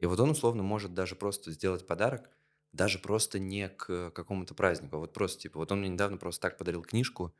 И 0.00 0.06
вот 0.06 0.18
он, 0.18 0.30
условно, 0.30 0.62
может 0.62 0.94
даже 0.94 1.14
просто 1.14 1.52
сделать 1.52 1.86
подарок, 1.86 2.28
даже 2.72 2.98
просто 2.98 3.38
не 3.38 3.68
к 3.68 4.10
какому-то 4.10 4.54
празднику, 4.54 4.96
а 4.96 4.98
вот 5.00 5.12
просто, 5.12 5.40
типа, 5.42 5.58
вот 5.58 5.72
он 5.72 5.80
мне 5.80 5.88
недавно 5.88 6.18
просто 6.18 6.42
так 6.42 6.58
подарил 6.58 6.82
книжку 6.82 7.34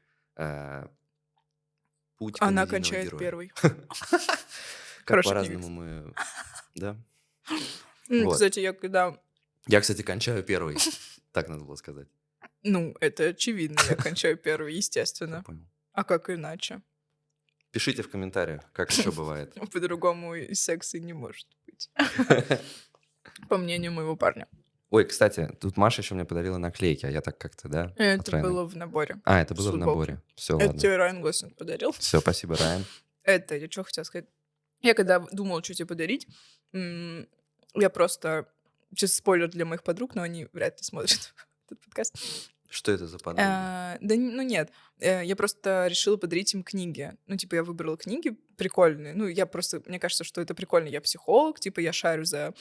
«Путь 2.16 2.36
Она 2.40 2.66
кончает 2.66 3.06
героя». 3.06 3.20
первый. 3.20 3.52
Как 5.08 5.24
по-разному 5.24 5.68
мы... 5.68 6.14
Да. 6.74 6.96
Вот. 8.08 8.34
Кстати, 8.34 8.60
я 8.60 8.72
когда... 8.72 9.18
Я, 9.66 9.80
кстати, 9.80 10.02
кончаю 10.02 10.42
первый. 10.42 10.76
Так 11.32 11.48
надо 11.48 11.62
было 11.64 11.76
сказать. 11.76 12.08
Ну, 12.62 12.96
это 13.00 13.24
очевидно, 13.24 13.78
я 13.88 13.96
кончаю 13.96 14.36
первый, 14.48 14.74
естественно. 14.74 15.44
А 15.92 16.04
как 16.04 16.30
иначе? 16.30 16.80
Пишите 17.70 18.02
в 18.02 18.10
комментариях, 18.10 18.62
как 18.72 18.90
еще 18.90 19.12
бывает. 19.12 19.54
По-другому 19.72 20.34
и 20.34 20.54
секса 20.54 20.96
и 20.96 21.00
не 21.00 21.12
может 21.12 21.46
быть. 21.66 21.90
По 23.48 23.58
мнению 23.58 23.92
моего 23.92 24.16
парня. 24.16 24.48
Ой, 24.90 25.04
кстати, 25.04 25.48
тут 25.60 25.76
Маша 25.76 26.00
еще 26.00 26.14
мне 26.14 26.24
подарила 26.24 26.56
наклейки, 26.56 27.04
а 27.04 27.10
я 27.10 27.20
так 27.20 27.36
как-то, 27.36 27.68
да? 27.68 27.92
Это 27.96 28.22
отравил. 28.22 28.48
было 28.48 28.64
в 28.64 28.74
наборе. 28.74 29.20
А, 29.24 29.40
это 29.42 29.54
было 29.54 29.70
в 29.70 29.76
наборе. 29.76 30.22
Все, 30.34 30.56
Это 30.56 30.66
ладно. 30.68 30.80
тебе 30.80 30.96
Райан 30.96 31.20
Гослинг 31.20 31.54
подарил. 31.56 31.92
Все, 31.92 32.20
спасибо, 32.20 32.56
Райан. 32.56 32.84
Это, 33.22 33.54
я 33.56 33.70
что 33.70 33.84
хотела 33.84 34.04
сказать. 34.04 34.26
Я 34.82 34.94
когда 34.94 35.18
думала, 35.18 35.62
что 35.62 35.74
тебе 35.74 35.86
подарить, 35.86 36.26
я 36.72 37.90
просто... 37.92 38.48
Сейчас 38.90 39.14
спойлер 39.14 39.48
для 39.48 39.66
моих 39.66 39.82
подруг, 39.82 40.14
но 40.14 40.22
они 40.22 40.46
вряд 40.52 40.78
ли 40.78 40.84
смотрят 40.84 41.34
этот 41.66 41.84
подкаст. 41.84 42.16
Что 42.70 42.92
это 42.92 43.06
за 43.06 43.18
подруга? 43.18 43.42
А, 43.46 43.98
да, 44.00 44.14
ну 44.14 44.42
нет, 44.42 44.70
Э, 45.00 45.24
я 45.24 45.36
просто 45.36 45.86
решила 45.86 46.16
подарить 46.16 46.54
им 46.54 46.62
книги. 46.62 47.12
Ну, 47.26 47.36
типа, 47.36 47.56
я 47.56 47.64
выбрала 47.64 47.96
книги 47.96 48.36
прикольные. 48.56 49.14
Ну, 49.14 49.26
я 49.26 49.46
просто, 49.46 49.82
мне 49.86 49.98
кажется, 49.98 50.24
что 50.24 50.40
это 50.40 50.54
прикольно. 50.54 50.88
Я 50.88 51.00
психолог, 51.00 51.60
типа, 51.60 51.80
я 51.80 51.92
шарю 51.92 52.24
за 52.24 52.54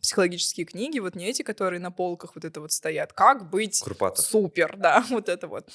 психологические 0.00 0.66
книги, 0.66 0.98
вот 0.98 1.14
не 1.14 1.26
эти, 1.26 1.42
которые 1.42 1.78
на 1.78 1.92
полках 1.92 2.34
вот 2.34 2.44
это 2.44 2.60
вот 2.60 2.72
стоят. 2.72 3.12
Как 3.12 3.48
быть 3.50 3.80
Курпатов. 3.80 4.24
супер, 4.24 4.76
да, 4.76 5.04
вот 5.10 5.28
это 5.28 5.46
вот. 5.46 5.70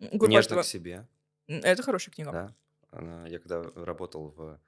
Нежно 0.00 0.62
к 0.62 0.66
себе, 0.66 1.06
Это 1.46 1.82
хорошая 1.82 2.12
книга. 2.12 2.30
да. 2.32 2.54
Она, 2.90 3.26
я 3.28 3.38
когда 3.38 3.62
работал 3.76 4.34
в, 4.36 4.60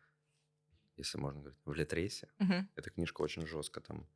если 0.97 1.19
можно 1.19 1.41
говорить, 1.41 1.59
в 1.65 1.73
Литресе, 1.75 2.29
Мгм. 2.39 2.69
эта 2.77 2.91
книжка 2.91 3.23
очень 3.23 3.47
жестко 3.47 3.81
там 3.81 4.07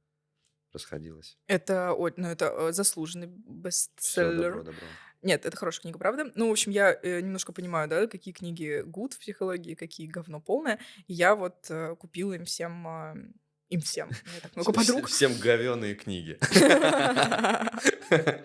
расходилась. 0.73 1.39
Это, 1.47 1.93
о- 1.93 2.11
ну, 2.17 2.29
это 2.29 2.47
э, 2.47 2.73
заслуженный 2.73 3.29
Все, 3.29 3.43
бестселлер. 3.53 4.51
добро, 4.53 4.63
добро. 4.65 4.87
Нет, 5.23 5.47
это 5.47 5.57
хорошая 5.57 5.83
книга, 5.83 5.99
правда. 5.99 6.31
Ну, 6.35 6.49
в 6.49 6.53
общем, 6.53 6.71
я 6.73 6.93
э, 7.03 7.21
немножко 7.21 7.53
понимаю, 7.53 7.89
да, 7.89 8.07
какие 8.07 8.35
книги 8.35 8.83
good 8.85 9.15
в 9.15 9.19
психологии, 9.19 9.75
какие 9.75 10.07
говно 10.07 10.41
полное. 10.41 10.79
И 11.07 11.15
я 11.15 11.35
вот 11.35 11.67
э, 11.71 11.97
купила 11.97 12.35
им 12.35 12.45
всем, 12.45 12.87
а, 12.87 13.15
им 13.71 13.81
всем, 13.81 14.11
так 14.43 14.55
много 14.55 14.73
подруг. 14.75 15.07
Всем 15.09 15.33
говеные 15.39 15.95
книги. 15.95 16.39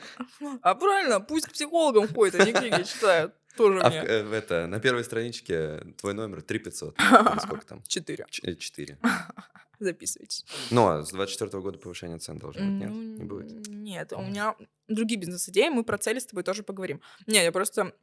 А 0.62 0.76
правильно, 0.76 1.20
пусть 1.20 1.48
к 1.48 1.52
психологам 1.52 2.08
ходят, 2.08 2.36
они 2.36 2.54
книги 2.54 2.84
читают. 2.84 3.36
Тоже 3.58 3.80
А 3.82 3.90
в, 3.90 3.94
мне. 3.94 4.00
э, 4.02 4.24
в 4.24 4.32
это, 4.34 4.68
на 4.68 4.80
первой 4.80 5.04
страничке 5.04 5.80
твой 5.98 6.14
номер 6.14 6.42
3500. 6.42 6.98
Или 7.00 7.40
сколько 7.40 7.66
там? 7.66 7.84
Четыре. 7.88 8.26
Ч- 8.30 8.42
э, 8.48 8.56
Четыре. 8.56 8.98
Записывайтесь. 9.80 10.46
Но 10.70 11.04
с 11.04 11.10
24 11.12 11.62
года 11.62 11.80
повышение 11.80 12.20
цен 12.20 12.38
должно 12.38 12.62
быть, 12.64 12.80
нет? 12.80 12.92
Ну, 12.92 13.18
Не 13.18 13.24
будет. 13.24 13.68
Нет, 13.68 14.14
у 14.14 14.22
меня 14.22 14.56
другие 14.88 15.20
бизнес-идеи, 15.20 15.70
мы 15.70 15.84
про 15.84 15.98
цели 15.98 16.20
с 16.20 16.26
тобой 16.28 16.44
тоже 16.44 16.62
поговорим. 16.64 17.02
Не, 17.26 17.44
я 17.44 17.52
просто, 17.52 17.94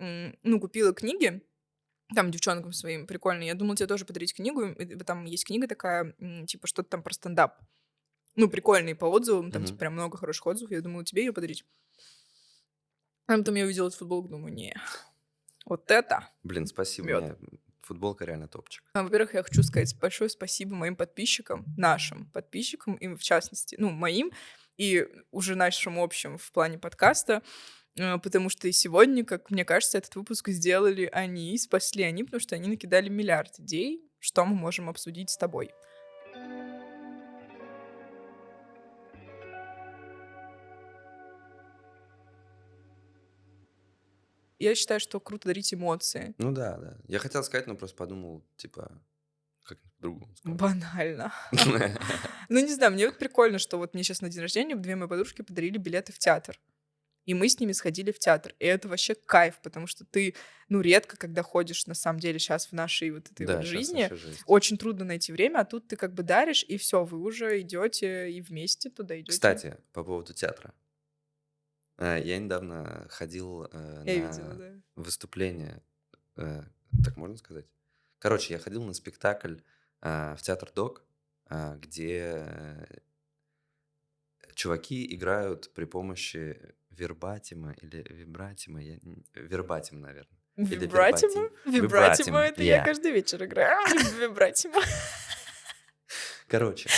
ну, 0.43 0.61
купила 0.61 0.93
книги, 0.93 1.41
там, 2.15 2.31
девчонкам 2.33 2.73
своим 2.73 3.07
прикольные. 3.07 3.47
Я 3.49 3.55
думала 3.55 3.77
тебе 3.77 3.87
тоже 3.87 4.05
подарить 4.05 4.35
книгу. 4.35 4.75
Там 5.07 5.25
есть 5.25 5.45
книга 5.47 5.69
такая, 5.69 6.15
типа, 6.47 6.67
что-то 6.67 6.89
там 6.91 7.03
про 7.05 7.13
стендап. 7.15 7.59
Ну, 8.35 8.49
прикольные 8.51 8.95
по 8.97 9.05
отзывам, 9.07 9.53
там, 9.53 9.65
типа, 9.65 9.79
прям 9.79 9.93
много 9.95 10.17
хороших 10.19 10.47
отзывов. 10.47 10.73
Я 10.73 10.81
думала 10.81 11.05
тебе 11.05 11.25
ее 11.27 11.33
подарить. 11.33 11.65
А 13.27 13.37
потом 13.37 13.55
я 13.57 13.65
увидела 13.65 13.87
этот 13.89 13.99
футболку, 13.99 14.29
думаю, 14.29 14.53
не, 14.55 14.75
вот 15.69 15.91
это. 15.91 16.29
Блин, 16.43 16.67
спасибо. 16.67 17.09
Мёд. 17.09 17.23
мне 17.23 17.37
Футболка 17.89 18.27
реально 18.27 18.49
топчик. 18.49 18.85
А, 18.93 19.03
Во-первых, 19.03 19.33
я 19.35 19.43
хочу 19.43 19.63
сказать 19.63 19.97
большое 19.99 20.29
спасибо 20.29 20.75
моим 20.75 20.95
подписчикам, 20.95 21.65
нашим 21.77 22.27
подписчикам, 22.27 22.97
и 22.97 23.09
в 23.15 23.23
частности, 23.23 23.77
ну, 23.79 23.89
моим, 23.89 24.31
и 24.77 25.09
уже 25.31 25.55
нашим 25.55 25.99
общим 25.99 26.37
в 26.37 26.53
плане 26.53 26.79
подкаста, 26.79 27.43
э, 27.97 28.19
потому 28.19 28.51
что 28.51 28.69
и 28.69 28.73
сегодня, 28.73 29.25
как 29.25 29.51
мне 29.51 29.65
кажется, 29.65 29.97
этот 29.97 30.15
выпуск 30.17 30.51
сделали 30.51 31.09
они, 31.11 31.57
спасли 31.57 32.05
они, 32.05 32.25
потому 32.25 32.41
что 32.41 32.57
они 32.57 32.69
накидали 32.69 33.09
миллиард 33.09 33.59
идей, 33.59 34.03
что 34.19 34.45
мы 34.45 34.55
можем 34.55 34.91
обсудить 34.91 35.31
с 35.31 35.39
тобой. 35.39 35.71
Я 44.59 44.75
считаю, 44.75 45.01
что 45.01 45.21
круто 45.21 45.49
дарить 45.49 45.73
эмоции. 45.73 46.35
Ну 46.39 46.53
да, 46.53 46.77
да. 46.79 46.97
Я 47.07 47.19
хотел 47.19 47.45
сказать, 47.45 47.67
но 47.67 47.77
просто 47.77 47.97
подумал, 47.97 48.45
типа, 48.57 48.91
по-другому 49.99 50.35
сказать. 50.37 50.59
Банально. 50.59 51.33
Ну, 52.51 52.61
не 52.61 52.73
знаю, 52.73 52.93
мне 52.93 53.07
вот 53.07 53.19
прикольно, 53.19 53.59
что 53.59 53.77
вот 53.77 53.93
мне 53.93 54.03
сейчас 54.03 54.23
на 54.23 54.31
день 54.31 54.41
рождения 54.41 54.75
две 54.75 54.97
мои 54.97 55.07
подружки 55.07 55.43
подарили 55.43 55.77
билеты 55.77 56.15
в 56.15 56.19
театр. 56.19 56.59
И 57.27 57.35
мы 57.35 57.47
с 57.51 57.61
ними 57.61 57.73
сходили 57.73 58.11
в 58.11 58.19
театр. 58.19 58.55
И 58.59 58.65
это 58.65 58.89
вообще 58.89 59.15
кайф, 59.15 59.61
потому 59.63 59.87
что 59.87 60.07
ты, 60.07 60.35
ну, 60.71 60.81
редко, 60.81 61.19
когда 61.19 61.43
ходишь, 61.43 61.87
на 61.87 61.93
самом 61.93 62.21
деле, 62.21 62.39
сейчас 62.39 62.69
в 62.69 62.73
нашей 62.73 63.11
вот 63.11 63.31
этой 63.31 63.45
Да, 63.45 63.57
вот 63.57 63.67
жизни, 63.67 64.11
очень 64.47 64.79
трудно 64.79 65.05
найти 65.05 65.31
время, 65.31 65.59
а 65.59 65.65
тут 65.67 65.89
ты 65.89 65.97
как 65.97 66.15
бы 66.15 66.23
даришь, 66.23 66.65
и 66.67 66.79
все, 66.79 67.05
вы 67.05 67.19
уже 67.19 67.61
идете 67.61 68.31
и 68.31 68.41
вместе 68.41 68.89
туда 68.89 69.15
идете. 69.21 69.33
Кстати, 69.33 69.77
по 69.93 70.03
поводу 70.03 70.33
театра. 70.33 70.73
Э, 71.99 72.21
Я 72.23 72.39
недавно 72.39 73.07
ходил 73.11 73.69
э, 73.71 74.03
я 74.07 74.23
на 74.23 74.29
видела, 74.29 74.55
да. 74.55 74.81
выступление, 74.97 75.83
э, 76.37 76.63
так 77.05 77.17
можно 77.17 77.37
сказать? 77.37 77.67
Короче, 78.19 78.55
я 78.55 78.59
ходил 78.59 78.83
на 78.85 78.95
спектакль 78.95 79.57
э, 80.01 80.35
в 80.37 80.43
театр 80.43 80.71
Док, 80.75 81.05
э, 81.51 81.77
где 81.81 82.45
э, 82.47 82.87
чуваки 84.55 85.15
играют 85.15 85.73
при 85.75 85.85
помощи 85.85 86.75
вербатима 86.91 87.73
или 87.73 88.05
вибратима, 88.11 88.83
я... 88.83 88.95
н- 88.95 89.25
вербатим, 89.35 90.01
наверное. 90.01 90.39
Или 90.57 90.75
Вибратима? 90.75 91.33
вербатим. 91.33 91.83
Вибратима, 91.83 92.41
это 92.41 92.63
я 92.65 92.81
yeah. 92.81 92.85
каждый 92.85 93.13
вечер 93.13 93.45
играю. 93.45 93.79
Вибратима. 94.21 94.83
Короче, 96.49 96.91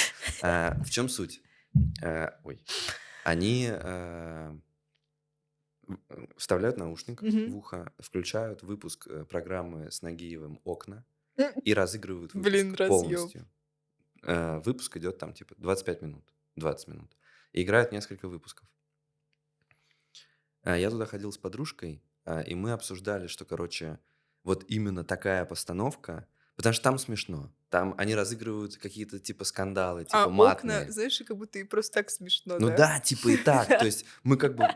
а, 0.43 0.77
в 0.83 0.91
чем 0.91 1.09
суть? 1.11 1.43
А, 2.03 2.39
Ой. 2.45 2.65
Они 3.25 3.69
а, 3.71 4.55
э, 4.55 4.70
вставляют 6.37 6.77
наушник 6.77 7.23
Мгм. 7.23 7.51
в 7.51 7.57
ухо, 7.57 7.93
включают 7.99 8.63
выпуск 8.63 9.07
э, 9.09 9.25
программы 9.25 9.91
с 9.91 10.03
Нагиевым 10.03 10.61
«Окна» 10.65 11.05
и 11.65 11.73
разыгрывают 11.75 12.35
выпуск 12.35 12.51
Блин, 12.53 12.77
полностью. 12.77 13.49
Э, 14.23 14.59
Выпуск 14.61 14.97
идет 14.99 15.19
там 15.19 15.33
типа 15.33 15.55
25 15.59 16.03
минут, 16.03 16.25
20 16.57 16.89
минут. 16.89 17.17
И 17.53 17.63
играют 17.63 17.93
несколько 17.93 18.29
выпусков. 18.29 18.69
А, 20.63 20.77
Я 20.77 20.91
туда 20.91 21.07
ходил 21.07 21.33
с 21.33 21.39
подружкой, 21.39 22.03
а, 22.25 22.41
и 22.43 22.55
мы 22.55 22.73
обсуждали, 22.73 23.27
что, 23.29 23.45
короче, 23.45 23.99
вот 24.45 24.65
именно 24.69 25.05
такая 25.05 25.45
постановка, 25.47 26.27
потому 26.57 26.75
что 26.75 26.83
там 26.85 26.99
смешно. 26.99 27.51
Там 27.71 27.95
они 27.99 28.15
разыгрывают 28.15 28.77
какие-то 28.77 29.19
типа 29.19 29.45
скандалы, 29.45 30.05
типа 30.05 30.25
А 30.25 30.29
матные. 30.29 30.81
окна, 30.81 30.93
знаешь, 30.93 31.23
как 31.27 31.37
будто 31.37 31.59
и 31.59 31.65
просто 31.65 31.95
так 31.95 32.11
смешно, 32.11 32.59
Ну 32.59 32.69
да? 32.69 32.77
да, 32.77 33.01
типа 33.01 33.29
и 33.31 33.37
так. 33.37 33.69
То 33.69 33.85
есть 33.87 34.05
мы 34.23 34.37
как 34.37 34.57
бы... 34.57 34.69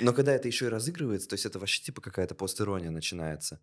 Но 0.00 0.12
когда 0.12 0.32
это 0.32 0.48
еще 0.48 0.66
и 0.66 0.70
разыгрывается, 0.70 1.28
то 1.28 1.34
есть 1.34 1.46
это 1.46 1.58
вообще 1.58 1.82
типа 1.82 2.00
какая-то 2.00 2.34
постирония 2.34 2.90
начинается. 2.90 3.60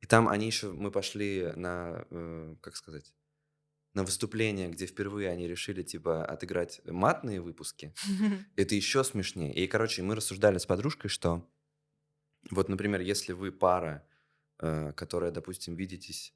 И 0.00 0.06
там 0.06 0.28
они 0.28 0.46
еще... 0.46 0.72
Мы 0.72 0.90
пошли 0.90 1.52
на... 1.56 2.06
э, 2.10 2.56
Как 2.60 2.76
сказать? 2.76 3.14
На 3.92 4.04
выступление, 4.04 4.68
где 4.68 4.86
впервые 4.86 5.28
они 5.28 5.46
решили 5.46 5.82
типа 5.82 6.24
отыграть 6.24 6.80
матные 6.86 7.40
выпуски. 7.40 7.94
Это 8.56 8.74
еще 8.74 9.04
смешнее. 9.04 9.52
И, 9.52 9.66
короче, 9.66 10.02
мы 10.02 10.14
рассуждали 10.14 10.58
с 10.58 10.66
подружкой, 10.66 11.10
что 11.10 11.46
вот, 12.50 12.68
например, 12.68 13.00
если 13.00 13.32
вы 13.32 13.52
пара, 13.52 14.06
э, 14.60 14.92
которая, 14.96 15.30
допустим, 15.30 15.74
видитесь, 15.76 16.34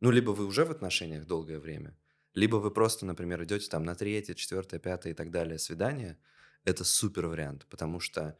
ну, 0.00 0.10
либо 0.10 0.30
вы 0.30 0.46
уже 0.46 0.64
в 0.64 0.70
отношениях 0.70 1.26
долгое 1.26 1.58
время, 1.58 1.96
либо 2.34 2.56
вы 2.56 2.70
просто, 2.70 3.04
например, 3.04 3.44
идете 3.44 3.68
там 3.68 3.84
на 3.84 3.94
третье, 3.94 4.34
четвертое, 4.34 4.80
пятое 4.80 5.12
и 5.12 5.16
так 5.16 5.30
далее 5.30 5.58
свидание, 5.58 6.18
это 6.64 6.84
супер 6.84 7.26
вариант, 7.26 7.66
потому 7.68 8.00
что 8.00 8.38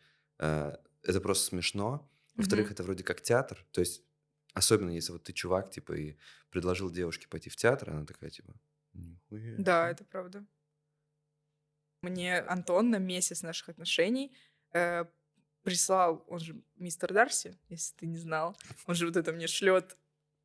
это 1.02 1.20
просто 1.20 1.46
смешно. 1.46 2.08
Во-вторых, 2.34 2.66
Мгм. 2.66 2.72
это 2.74 2.82
вроде 2.82 3.04
как 3.04 3.20
театр, 3.20 3.64
то 3.72 3.80
есть 3.80 4.02
особенно 4.54 4.90
если 4.90 5.12
вот 5.12 5.22
ты 5.24 5.32
чувак, 5.32 5.70
типа, 5.70 5.92
и 5.92 6.16
предложил 6.50 6.90
девушке 6.90 7.28
пойти 7.28 7.50
в 7.50 7.56
театр, 7.56 7.90
она 7.90 8.04
такая, 8.06 8.30
типа, 8.30 8.54
Нихуя 8.94 9.54
Да, 9.58 9.90
это 9.90 10.04
правда. 10.04 10.44
Мне 12.02 12.40
Антон 12.40 12.90
на 12.90 12.98
месяц 12.98 13.42
наших 13.42 13.68
отношений 13.70 14.36
э, 14.74 15.04
прислал, 15.62 16.24
он 16.28 16.40
же 16.40 16.62
мистер 16.76 17.12
Дарси, 17.12 17.58
если 17.68 17.94
ты 17.96 18.06
не 18.06 18.18
знал, 18.18 18.56
он 18.86 18.94
же 18.94 19.06
вот 19.06 19.16
это 19.16 19.32
мне 19.32 19.46
шлет 19.46 19.96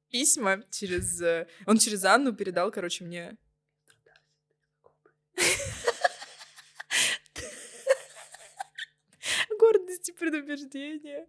письма 0.09 0.63
через... 0.69 1.21
э, 1.21 1.47
Он 1.65 1.77
через 1.79 2.03
Анну 2.05 2.33
передал, 2.33 2.71
короче, 2.71 3.03
мне... 3.03 3.37
Гордость 9.97 10.09
и 10.09 10.11
предубеждение. 10.13 11.27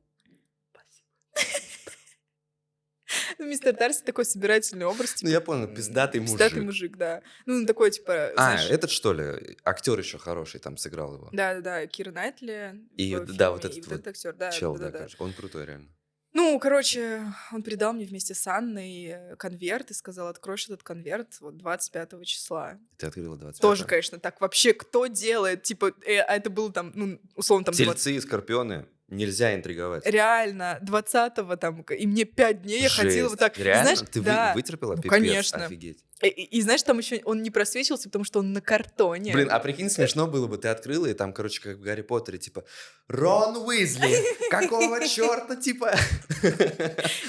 Ну, 3.39 3.47
мистер 3.47 3.75
Дарси 3.75 4.03
такой 4.03 4.25
собирательный 4.27 4.85
образ. 4.85 5.13
Ну, 5.13 5.17
типа, 5.19 5.31
я 5.31 5.41
понял, 5.41 5.67
пиздатый 5.67 6.21
Пиздатый 6.21 6.61
мужик. 6.63 6.91
мужик, 6.91 6.97
да. 6.99 7.23
Ну, 7.47 7.65
такой, 7.65 7.91
типа, 7.91 8.33
А, 8.37 8.63
этот 8.69 8.91
что 8.91 9.15
ли? 9.15 9.57
Актер 9.65 9.99
еще 9.99 10.19
хороший 10.19 10.61
там 10.61 10.77
сыграл 10.77 11.15
его. 11.15 11.29
Да-да-да, 11.33 11.87
Кира 11.87 12.11
Найтли. 12.11 12.87
И 12.97 13.17
да, 13.17 13.51
вот 13.51 13.65
этот 13.65 13.87
вот 13.87 13.95
этот 13.95 14.09
актер, 14.09 14.35
да, 14.35 14.51
Чел, 14.51 14.77
да. 14.77 15.07
Он 15.19 15.33
крутой, 15.33 15.65
реально. 15.67 15.89
Ну, 16.39 16.57
короче, 16.61 17.25
он 17.51 17.65
передал 17.65 17.93
мне 17.93 18.05
вместе 18.05 18.33
с 18.33 18.47
Анной 18.47 19.17
конверт 19.39 19.91
и 19.91 19.95
сказал, 19.95 20.29
откроешь 20.29 20.67
этот 20.67 20.85
конверт 20.85 21.35
вот 21.41 21.57
25 21.57 22.25
числа. 22.25 22.79
Ты 22.97 23.09
открыла 23.09 23.37
25 23.37 23.61
Тоже, 23.61 23.85
конечно, 23.85 24.21
так 24.21 24.41
вообще 24.41 24.73
кто 24.73 25.09
делает? 25.09 25.65
Типа, 25.65 25.93
э, 26.07 26.19
а 26.21 26.37
это 26.37 26.49
было 26.49 26.73
там, 26.73 26.93
ну, 26.95 27.19
условно, 27.35 27.65
там... 27.65 27.75
20 27.75 27.87
Тельцы 27.87 28.13
и 28.15 28.21
скорпионы 28.21 28.87
нельзя 29.09 29.53
интриговать. 29.57 30.07
Реально, 30.07 30.79
20-го 30.83 31.57
там, 31.57 31.83
и 31.83 32.07
мне 32.07 32.25
5 32.25 32.63
дней 32.63 32.83
я 32.83 32.89
ходила 32.89 33.31
вот 33.31 33.39
так. 33.41 33.59
Реально? 33.59 33.97
знаешь, 33.97 34.09
Ты 34.09 34.21
да. 34.21 34.53
вытерпела 34.55 34.95
Ну, 34.95 35.03
пипец? 35.03 35.11
конечно. 35.11 35.65
Офигеть. 35.65 36.05
И, 36.23 36.27
и- 36.29 36.59
и 36.59 36.63
знаешь, 36.63 36.83
там 36.83 36.99
еще 36.99 37.21
он 37.25 37.43
не 37.43 37.51
просвечивался, 37.51 38.09
потому 38.09 38.25
что 38.25 38.41
он 38.41 38.53
на 38.53 38.61
картоне. 38.61 39.33
Блин, 39.33 39.49
а 39.51 39.61
прикинь, 39.61 39.89
смешно 39.89 40.27
было 40.27 40.47
бы, 40.49 40.59
ты 40.59 40.69
открыла, 40.69 41.07
и 41.07 41.15
там, 41.15 41.33
короче, 41.33 41.61
как 41.63 41.77
в 41.77 41.81
Гарри 41.81 42.03
Поттере, 42.03 42.39
типа, 42.39 42.65
Рон 43.07 43.57
Уизли, 43.57 44.17
какого 44.51 45.07
черта, 45.07 45.55
типа? 45.57 45.95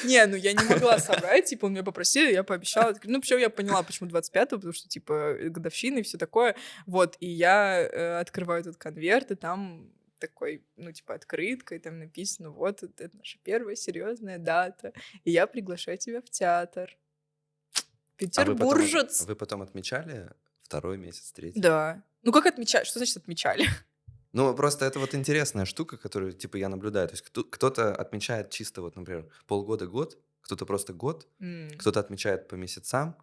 Не, 0.03 0.25
ну 0.25 0.35
я 0.35 0.53
не 0.53 0.63
могла 0.63 0.99
собрать, 0.99 1.45
типа, 1.45 1.65
он 1.65 1.73
меня 1.73 1.83
попросил, 1.83 2.27
я 2.29 2.43
пообещала. 2.43 2.95
Ну, 3.03 3.21
причем 3.21 3.37
я 3.37 3.49
поняла, 3.49 3.83
почему 3.83 4.09
25 4.09 4.49
потому 4.49 4.73
что, 4.73 4.87
типа, 4.87 5.35
годовщина 5.43 5.99
и 5.99 6.01
все 6.03 6.17
такое. 6.17 6.55
Вот, 6.85 7.15
и 7.19 7.27
я 7.27 7.81
э, 7.81 8.19
открываю 8.19 8.61
этот 8.61 8.77
конверт, 8.77 9.31
и 9.31 9.35
там 9.35 9.91
такой, 10.19 10.63
ну, 10.75 10.91
типа, 10.91 11.13
открытка, 11.15 11.75
и 11.75 11.79
там 11.79 11.99
написано, 11.99 12.49
вот, 12.51 12.83
это 12.83 13.09
наша 13.13 13.37
первая 13.43 13.75
серьезная 13.75 14.37
дата, 14.37 14.93
и 15.23 15.31
я 15.31 15.47
приглашаю 15.47 15.97
тебя 15.97 16.21
в 16.21 16.29
театр. 16.29 16.97
А 18.19 18.45
вы 18.45 18.55
потом, 18.55 18.55
Петербуржец. 18.55 19.21
вы 19.25 19.35
потом 19.35 19.61
отмечали 19.61 20.29
второй 20.61 20.97
месяц, 20.97 21.31
третий? 21.31 21.59
Да. 21.59 22.03
Ну, 22.23 22.31
как 22.31 22.45
отмечать? 22.45 22.85
Что 22.87 22.99
значит 22.99 23.17
отмечали? 23.17 23.65
Ну, 24.31 24.53
просто 24.53 24.85
это 24.85 24.99
вот 24.99 25.15
интересная 25.15 25.65
штука, 25.65 25.97
которую, 25.97 26.33
типа, 26.33 26.57
я 26.57 26.69
наблюдаю. 26.69 27.07
То 27.07 27.13
есть 27.13 27.23
кто- 27.25 27.43
кто-то 27.43 27.95
отмечает 27.95 28.51
чисто, 28.51 28.83
вот, 28.83 28.95
например, 28.95 29.27
полгода-год, 29.47 30.19
кто-то 30.41 30.67
просто 30.67 30.93
год, 30.93 31.27
М. 31.39 31.71
кто-то 31.79 31.99
отмечает 31.99 32.47
по 32.47 32.53
месяцам. 32.53 33.15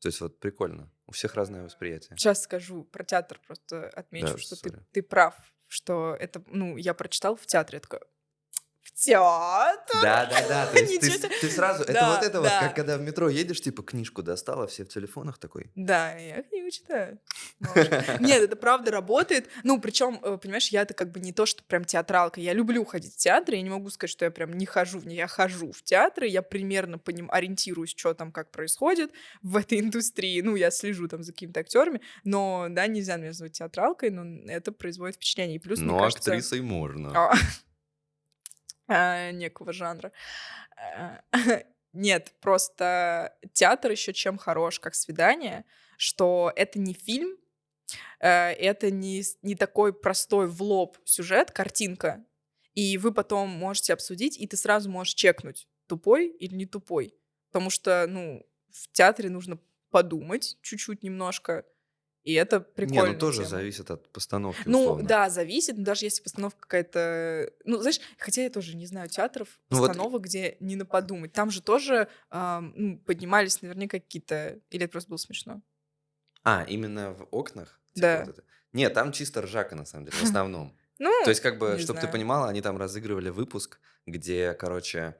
То 0.00 0.08
есть 0.08 0.20
вот 0.20 0.40
прикольно. 0.40 0.90
У 1.06 1.12
всех 1.12 1.34
разное 1.36 1.62
восприятие. 1.62 2.16
Сейчас 2.18 2.42
скажу 2.42 2.82
про 2.82 3.04
театр, 3.04 3.40
просто 3.46 3.88
отмечу, 3.90 4.32
Да, 4.32 4.38
что 4.38 4.56
ты, 4.56 4.72
ты 4.90 5.00
прав, 5.02 5.36
что 5.68 6.16
это, 6.18 6.42
ну, 6.48 6.76
я 6.76 6.92
прочитала 6.92 7.36
в 7.36 7.46
театре, 7.46 7.78
в 7.80 7.88
театр? 8.92 10.00
Да, 10.02 10.26
да, 10.26 10.48
да. 10.48 10.66
То 10.72 10.78
есть 10.78 11.00
ты, 11.00 11.28
ты 11.28 11.50
сразу, 11.50 11.84
это 11.84 11.92
Да, 11.92 12.14
вот 12.14 12.24
это 12.24 12.40
вот, 12.40 12.48
да. 12.48 12.60
как 12.60 12.76
когда 12.76 12.96
в 12.96 13.00
метро 13.00 13.28
едешь, 13.28 13.60
типа 13.60 13.82
книжку 13.82 14.22
достала, 14.22 14.66
все 14.66 14.84
в 14.84 14.88
телефонах 14.88 15.38
такой. 15.38 15.70
Да, 15.74 16.14
я 16.14 16.42
книгу 16.42 16.70
читаю. 16.70 17.18
Нет, 18.20 18.42
это 18.42 18.56
правда 18.56 18.90
работает. 18.90 19.48
Ну, 19.62 19.80
причем, 19.80 20.20
э, 20.22 20.38
понимаешь, 20.38 20.68
я-то 20.68 20.94
как 20.94 21.10
бы 21.10 21.20
не 21.20 21.32
то, 21.32 21.46
что 21.46 21.62
прям 21.64 21.84
театралка. 21.84 22.40
Я 22.40 22.52
люблю 22.52 22.84
ходить 22.84 23.14
в 23.14 23.16
театры, 23.16 23.56
я 23.56 23.62
не 23.62 23.70
могу 23.70 23.90
сказать, 23.90 24.10
что 24.10 24.24
я 24.24 24.30
прям 24.30 24.52
не 24.52 24.66
хожу 24.66 24.98
в 24.98 25.06
них. 25.06 25.18
Я 25.18 25.26
хожу 25.26 25.72
в 25.72 25.82
театры, 25.82 26.26
я 26.26 26.42
примерно 26.42 26.98
по 26.98 27.10
ним 27.10 27.30
ориентируюсь, 27.30 27.94
что 27.96 28.14
там, 28.14 28.32
как 28.32 28.50
происходит 28.50 29.12
в 29.42 29.56
этой 29.56 29.80
индустрии. 29.80 30.40
Ну, 30.40 30.56
я 30.56 30.70
слежу 30.70 31.08
там 31.08 31.22
за 31.22 31.32
какими-то 31.32 31.60
актерами, 31.60 32.00
но, 32.24 32.66
да, 32.70 32.86
нельзя 32.86 33.16
меня 33.16 33.28
назвать 33.28 33.52
театралкой, 33.52 34.10
но 34.10 34.50
это 34.50 34.72
производит 34.72 35.16
впечатление. 35.16 35.56
И 35.56 35.58
плюс, 35.58 35.78
мне 35.78 35.88
Но 35.88 35.98
кажется... 35.98 36.32
актрисой 36.32 36.60
можно. 36.60 37.32
А, 38.88 39.30
некого 39.32 39.72
жанра. 39.72 40.12
А, 40.76 41.20
Нет, 41.92 42.34
просто 42.40 43.36
театр 43.54 43.90
еще 43.92 44.12
чем 44.12 44.38
хорош, 44.38 44.78
как 44.78 44.94
свидание, 44.94 45.64
что 45.96 46.52
это 46.54 46.78
не 46.78 46.92
фильм, 46.92 47.36
э, 48.20 48.28
это 48.28 48.90
не, 48.90 49.22
не 49.42 49.54
такой 49.54 49.92
простой 49.92 50.48
в 50.48 50.62
лоб 50.62 50.98
сюжет, 51.04 51.50
картинка, 51.50 52.24
и 52.74 52.98
вы 52.98 53.12
потом 53.12 53.48
можете 53.48 53.94
обсудить, 53.94 54.38
и 54.38 54.46
ты 54.46 54.56
сразу 54.56 54.90
можешь 54.90 55.14
чекнуть, 55.14 55.66
тупой 55.86 56.28
или 56.28 56.54
не 56.54 56.66
тупой. 56.66 57.14
Потому 57.50 57.70
что, 57.70 58.06
ну, 58.06 58.46
в 58.70 58.92
театре 58.92 59.30
нужно 59.30 59.58
подумать 59.90 60.58
чуть-чуть 60.62 61.02
немножко, 61.02 61.64
и 62.28 62.34
это 62.34 62.60
прикольно. 62.60 63.06
Не, 63.08 63.12
ну 63.14 63.18
тоже 63.18 63.44
зависит 63.46 63.90
от 63.90 64.08
постановки, 64.10 64.62
Ну, 64.66 64.80
условно. 64.82 65.08
да, 65.08 65.30
зависит, 65.30 65.78
но 65.78 65.84
даже 65.84 66.04
если 66.04 66.22
постановка 66.22 66.60
какая-то... 66.60 67.50
Ну, 67.64 67.78
знаешь, 67.80 68.00
хотя 68.18 68.42
я 68.42 68.50
тоже 68.50 68.76
не 68.76 68.84
знаю 68.86 69.08
театров, 69.08 69.48
Ну, 69.70 69.78
вот- 69.78 69.88
постановок, 69.88 70.22
где 70.22 70.56
не 70.60 70.76
на 70.76 70.84
подумать. 70.84 71.32
Там 71.32 71.50
же 71.50 71.62
тоже 71.62 72.08
ну, 72.30 72.98
поднимались 73.06 73.62
наверняка 73.62 73.98
какие-то... 73.98 74.58
Или 74.70 74.84
это 74.84 74.92
просто 74.92 75.08
было 75.08 75.16
смешно? 75.16 75.62
А, 76.44 76.64
именно 76.68 77.12
в 77.14 77.26
окнах? 77.30 77.80
Типа 77.94 78.06
Да. 78.06 78.24
вот 78.26 78.28
это? 78.38 78.44
Нет, 78.74 78.92
там 78.92 79.12
чисто 79.12 79.40
ржака, 79.42 79.74
на 79.74 79.86
самом 79.86 80.04
деле, 80.04 80.16
в 80.18 80.22
основном. 80.24 80.76
Ну, 80.98 81.10
То 81.24 81.30
есть, 81.30 81.40
как 81.40 81.58
бы, 81.58 81.78
чтобы 81.78 82.00
ты 82.00 82.08
понимала, 82.08 82.48
они 82.48 82.60
там 82.60 82.76
разыгрывали 82.76 83.30
выпуск, 83.30 83.80
где, 84.04 84.52
короче, 84.54 85.14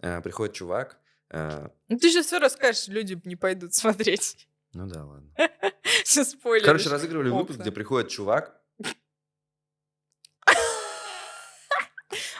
э, 0.00 0.20
приходит 0.20 0.54
чувак. 0.54 0.98
э, 1.30 1.68
ну, 1.88 1.98
ты 1.98 2.08
сейчас 2.10 2.26
все 2.26 2.38
расскажешь, 2.38 2.86
люди 2.88 3.20
не 3.24 3.34
пойдут 3.34 3.74
смотреть. 3.74 4.46
Ну 4.74 4.86
да, 4.86 5.04
ладно. 5.04 5.30
Все 6.04 6.24
спойлеришь. 6.24 6.66
Короче, 6.66 6.88
разыгрывали 6.88 7.30
выпуск, 7.30 7.60
где 7.60 7.70
приходит 7.70 8.10
чувак. 8.10 8.60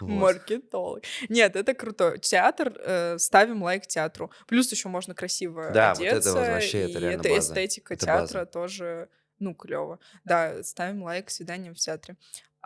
Маркетолог. 0.00 1.02
Нет, 1.28 1.56
это 1.56 1.74
круто. 1.74 2.18
Театр, 2.18 2.72
э, 2.78 3.18
ставим 3.18 3.62
лайк 3.62 3.86
театру. 3.86 4.30
Плюс 4.46 4.70
еще 4.70 4.88
можно 4.88 5.14
красиво 5.14 5.70
Да, 5.72 5.94
вот 5.94 6.02
это 6.02 6.12
одеться. 6.16 6.32
вот 6.32 6.48
вообще, 6.48 6.90
это 6.90 6.98
реально 6.98 7.20
это 7.20 7.28
база. 7.30 7.52
эстетика 7.52 7.94
Это 7.94 8.06
театра 8.06 8.44
тоже, 8.44 9.08
ну, 9.38 9.54
клево. 9.54 9.98
Да, 10.24 10.62
ставим 10.62 11.02
лайк 11.02 11.30
свиданиям 11.30 11.74
в 11.74 11.78
театре. 11.78 12.16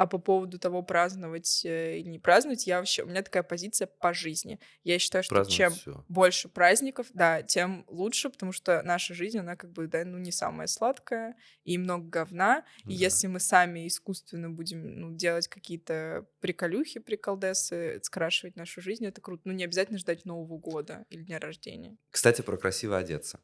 А 0.01 0.07
по 0.07 0.17
поводу 0.17 0.59
того, 0.59 0.83
праздновать 0.83 1.61
э, 1.63 1.99
или 1.99 2.09
не 2.09 2.19
праздновать, 2.19 2.67
я 2.67 2.79
вообще, 2.79 3.03
у 3.03 3.07
меня 3.07 3.21
такая 3.21 3.43
позиция 3.43 3.87
по 3.87 4.15
жизни. 4.15 4.59
Я 4.83 4.99
считаю, 4.99 5.23
что 5.23 5.35
Празднуют 5.35 5.55
чем 5.59 5.73
всё. 5.75 6.05
больше 6.09 6.49
праздников, 6.49 7.09
да, 7.13 7.43
тем 7.43 7.85
лучше, 7.87 8.31
потому 8.31 8.53
что 8.53 8.81
наша 8.83 9.13
жизнь, 9.13 9.37
она 9.39 9.57
как 9.57 9.73
бы, 9.73 9.87
да, 9.89 10.03
ну, 10.07 10.17
не 10.17 10.33
самая 10.33 10.69
сладкая, 10.69 11.37
и 11.65 11.77
много 11.77 12.09
говна. 12.09 12.65
И 12.87 12.95
Да. 12.95 12.95
если 12.95 13.27
мы 13.27 13.41
сами 13.41 13.87
искусственно 13.87 14.49
будем 14.49 15.01
ну, 15.01 15.15
делать 15.15 15.49
какие-то 15.49 16.25
приколюхи, 16.41 16.99
приколдесы, 16.99 18.01
скрашивать 18.03 18.57
нашу 18.57 18.81
жизнь, 18.81 19.05
это 19.05 19.21
круто. 19.21 19.43
Ну, 19.45 19.53
не 19.53 19.65
обязательно 19.65 19.99
ждать 19.99 20.25
Нового 20.25 20.57
года 20.57 21.05
или 21.11 21.25
дня 21.25 21.39
рождения. 21.39 21.99
Кстати, 22.11 22.41
про 22.41 22.57
красиво 22.57 22.97
одеться. 22.97 23.39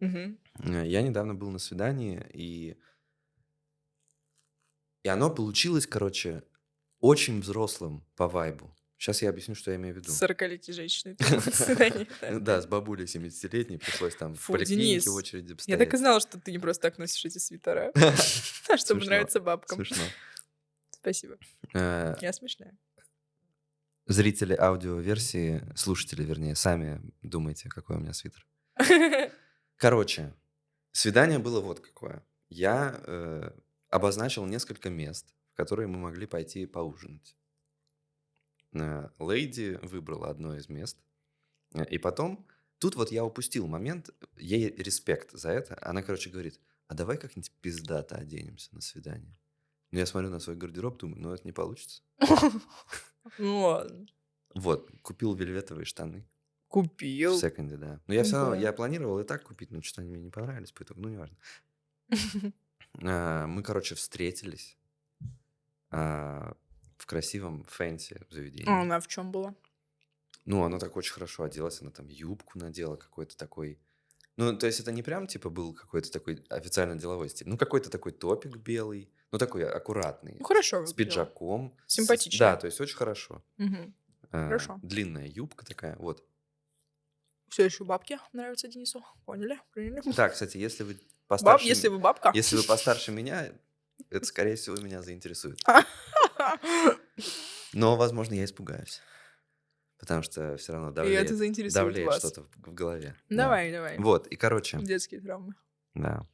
Э, 0.00 0.34
Я 0.84 1.00
недавно 1.00 1.34
был 1.34 1.48
на 1.50 1.58
свидании, 1.58 2.22
и... 2.34 2.76
И 5.04 5.08
оно 5.08 5.30
получилось, 5.30 5.86
короче, 5.86 6.42
очень 6.98 7.40
взрослым 7.40 8.04
по 8.16 8.26
вайбу. 8.26 8.74
Сейчас 8.96 9.20
я 9.20 9.28
объясню, 9.28 9.54
что 9.54 9.70
я 9.70 9.76
имею 9.76 9.94
в 9.94 9.98
виду. 9.98 10.10
40-летней 10.10 10.72
женщиной. 10.72 11.16
свидание, 11.52 12.08
да. 12.40 12.62
С 12.62 12.66
бабулей 12.66 13.04
70-летней 13.04 13.76
пришлось 13.76 14.16
там 14.16 14.34
в 14.34 14.46
поликлинике 14.46 15.10
в 15.10 15.14
очереди 15.14 15.54
Я 15.66 15.76
так 15.76 15.92
и 15.92 15.96
знала, 15.98 16.20
что 16.20 16.40
ты 16.40 16.50
не 16.52 16.58
просто 16.58 16.82
так 16.82 16.96
носишь 16.96 17.22
эти 17.26 17.36
свитера, 17.36 17.92
а 18.68 18.76
чтобы 18.78 19.04
нравиться 19.04 19.40
бабкам. 19.40 19.76
Смешно. 19.76 20.02
Спасибо. 20.90 21.36
Э, 21.74 22.14
Я 22.22 22.32
смешная. 22.32 22.78
Зрители 24.06 24.56
аудиоверсии, 24.58 25.62
слушатели, 25.76 26.22
вернее, 26.24 26.54
сами 26.54 27.02
думайте, 27.20 27.68
какой 27.68 27.96
у 27.96 28.00
меня 28.00 28.14
свитер. 28.14 28.46
Короче, 29.76 30.32
свидание 30.92 31.38
было 31.38 31.60
вот 31.60 31.80
какое. 31.80 32.24
Я 32.48 33.00
э, 33.06 33.50
обозначил 33.94 34.44
несколько 34.46 34.90
мест, 34.90 35.32
в 35.52 35.54
которые 35.56 35.86
мы 35.86 35.98
могли 35.98 36.26
пойти 36.26 36.66
поужинать. 36.66 37.36
Э, 38.72 39.08
Лейди 39.20 39.78
выбрала 39.82 40.28
одно 40.30 40.56
из 40.56 40.68
мест. 40.68 40.98
Э, 41.74 41.84
И 41.88 41.98
потом, 41.98 42.44
тут 42.78 42.96
вот 42.96 43.12
я 43.12 43.24
упустил 43.24 43.68
момент, 43.68 44.10
ей 44.36 44.68
респект 44.70 45.30
за 45.32 45.50
это. 45.50 45.78
Она, 45.80 46.02
короче, 46.02 46.30
говорит, 46.30 46.60
а 46.88 46.94
давай 46.94 47.16
как-нибудь 47.18 47.52
пиздато 47.60 48.16
оденемся 48.16 48.74
на 48.74 48.80
свидание. 48.80 49.38
Ну, 49.92 50.00
я 50.00 50.06
смотрю 50.06 50.30
на 50.30 50.40
свой 50.40 50.56
гардероб, 50.56 50.98
думаю, 50.98 51.20
ну, 51.20 51.32
это 51.32 51.44
не 51.44 51.52
получится. 51.52 52.02
Ну 53.38 53.60
ладно. 53.62 54.06
Вот, 54.54 54.90
купил 55.02 55.34
вельветовые 55.34 55.86
штаны. 55.86 56.26
В 56.66 56.68
Купил. 56.68 57.38
секонде, 57.38 57.76
да. 57.78 58.00
Но 58.06 58.12
я 58.14 58.22
все 58.24 58.36
равно, 58.36 58.54
я 58.56 58.72
планировал 58.72 59.18
и 59.18 59.24
так 59.24 59.44
купить, 59.44 59.70
но 59.70 59.80
что-то 59.80 60.02
они 60.02 60.10
мне 60.10 60.20
не 60.24 60.30
понравились, 60.30 60.72
по 60.72 60.82
итогу, 60.82 61.00
ну, 61.00 61.08
неважно. 61.08 61.36
А, 63.02 63.46
Мы, 63.46 63.62
короче, 63.62 63.94
встретились 63.94 64.76
а, 65.90 66.56
в 66.96 67.06
красивом 67.06 67.64
fancy 67.64 68.14
А 68.28 68.34
заведении. 68.34 68.80
она 68.82 69.00
в 69.00 69.06
чем 69.08 69.30
была? 69.32 69.54
Ну, 70.44 70.62
она 70.64 70.78
так 70.78 70.96
очень 70.96 71.12
хорошо 71.12 71.44
оделась, 71.44 71.80
она 71.80 71.90
там 71.90 72.06
юбку 72.08 72.58
надела, 72.58 72.96
какой-то 72.96 73.36
такой... 73.36 73.78
Ну, 74.36 74.56
то 74.58 74.66
есть 74.66 74.80
это 74.80 74.90
не 74.92 75.02
прям, 75.02 75.26
типа, 75.26 75.48
был 75.48 75.72
какой-то 75.74 76.10
такой 76.10 76.44
официально 76.50 76.96
деловой 76.96 77.28
стиль. 77.28 77.48
Ну, 77.48 77.56
какой-то 77.56 77.88
такой 77.88 78.12
топик 78.12 78.56
белый, 78.56 79.10
ну, 79.30 79.38
такой 79.38 79.64
аккуратный. 79.64 80.36
Ну, 80.40 80.44
хорошо 80.44 80.84
С 80.84 80.92
пиджаком. 80.92 81.76
с- 81.86 81.94
Симпатично. 81.94 82.38
Да, 82.38 82.56
то 82.56 82.66
есть 82.66 82.80
очень 82.80 82.96
хорошо. 82.96 83.44
Мгм. 83.58 83.94
А, 84.32 84.46
Хорошо. 84.46 84.78
Длинная 84.82 85.26
юбка 85.28 85.64
такая, 85.64 85.96
вот. 85.96 86.26
Все 87.48 87.64
еще 87.64 87.84
бабки 87.84 88.18
нравятся 88.32 88.66
Денису. 88.66 89.04
Поняли? 89.24 89.60
Приняли? 89.72 90.00
Так, 90.12 90.32
кстати, 90.32 90.56
если 90.58 90.82
вы 90.82 91.00
Баб, 91.28 91.40
постарше... 91.40 91.66
если 91.66 91.88
вы 91.88 91.98
бабка. 91.98 92.30
Если 92.34 92.56
вы 92.56 92.62
постарше 92.64 93.12
меня, 93.12 93.50
это, 94.10 94.26
скорее 94.26 94.56
всего, 94.56 94.76
меня 94.76 95.02
заинтересует. 95.02 95.58
Но, 97.72 97.96
возможно, 97.96 98.34
я 98.34 98.44
испугаюсь. 98.44 99.00
Потому 99.98 100.22
что 100.22 100.56
все 100.56 100.72
равно 100.72 100.90
И 100.90 100.94
давлеет, 100.94 101.30
заинтересует 101.30 101.74
давлеет 101.74 102.14
что-то 102.14 102.42
в, 102.56 102.74
голове. 102.74 103.14
Да. 103.30 103.44
Давай, 103.44 103.72
давай. 103.72 103.98
Вот, 103.98 104.26
и, 104.26 104.36
короче, 104.36 104.78
Детские 104.78 105.20
травмы. 105.20 105.54
да. 105.94 106.26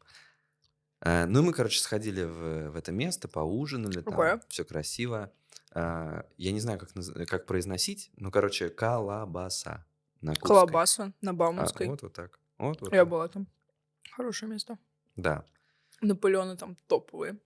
А, 1.03 1.24
ну, 1.26 1.40
и 1.40 1.42
мы, 1.42 1.53
короче, 1.55 1.81
сходили 1.81 2.24
в, 2.24 2.70
в 2.70 2.76
это 2.76 2.92
место, 2.92 3.26
поужинали, 3.26 4.03
там 4.03 4.40
все 4.48 4.64
красиво. 4.64 5.33
А, 5.72 6.26
я 6.37 6.53
не 6.53 6.61
знаю, 6.61 6.79
как, 6.79 6.90
как 7.29 7.46
произносить, 7.46 8.11
ну, 8.16 8.31
короче, 8.31 8.68
колобаса. 8.68 9.87
На 10.20 10.33
Курской. 10.33 10.48
Колобаса 10.48 11.12
на 11.22 11.31
А, 11.31 11.35
Бауманской. 11.35 11.87
вот, 11.87 12.03
вот 12.03 12.12
так. 12.12 12.38
Вот, 12.59 12.81
вот 12.83 12.92
Я 12.92 13.00
так. 13.00 13.09
была 13.09 13.29
там. 13.29 13.46
Хорошее 14.12 14.51
место. 14.51 14.79
Да. 15.16 15.44
Наполеоны 16.01 16.57
там 16.57 16.77
топовые. 16.87 17.38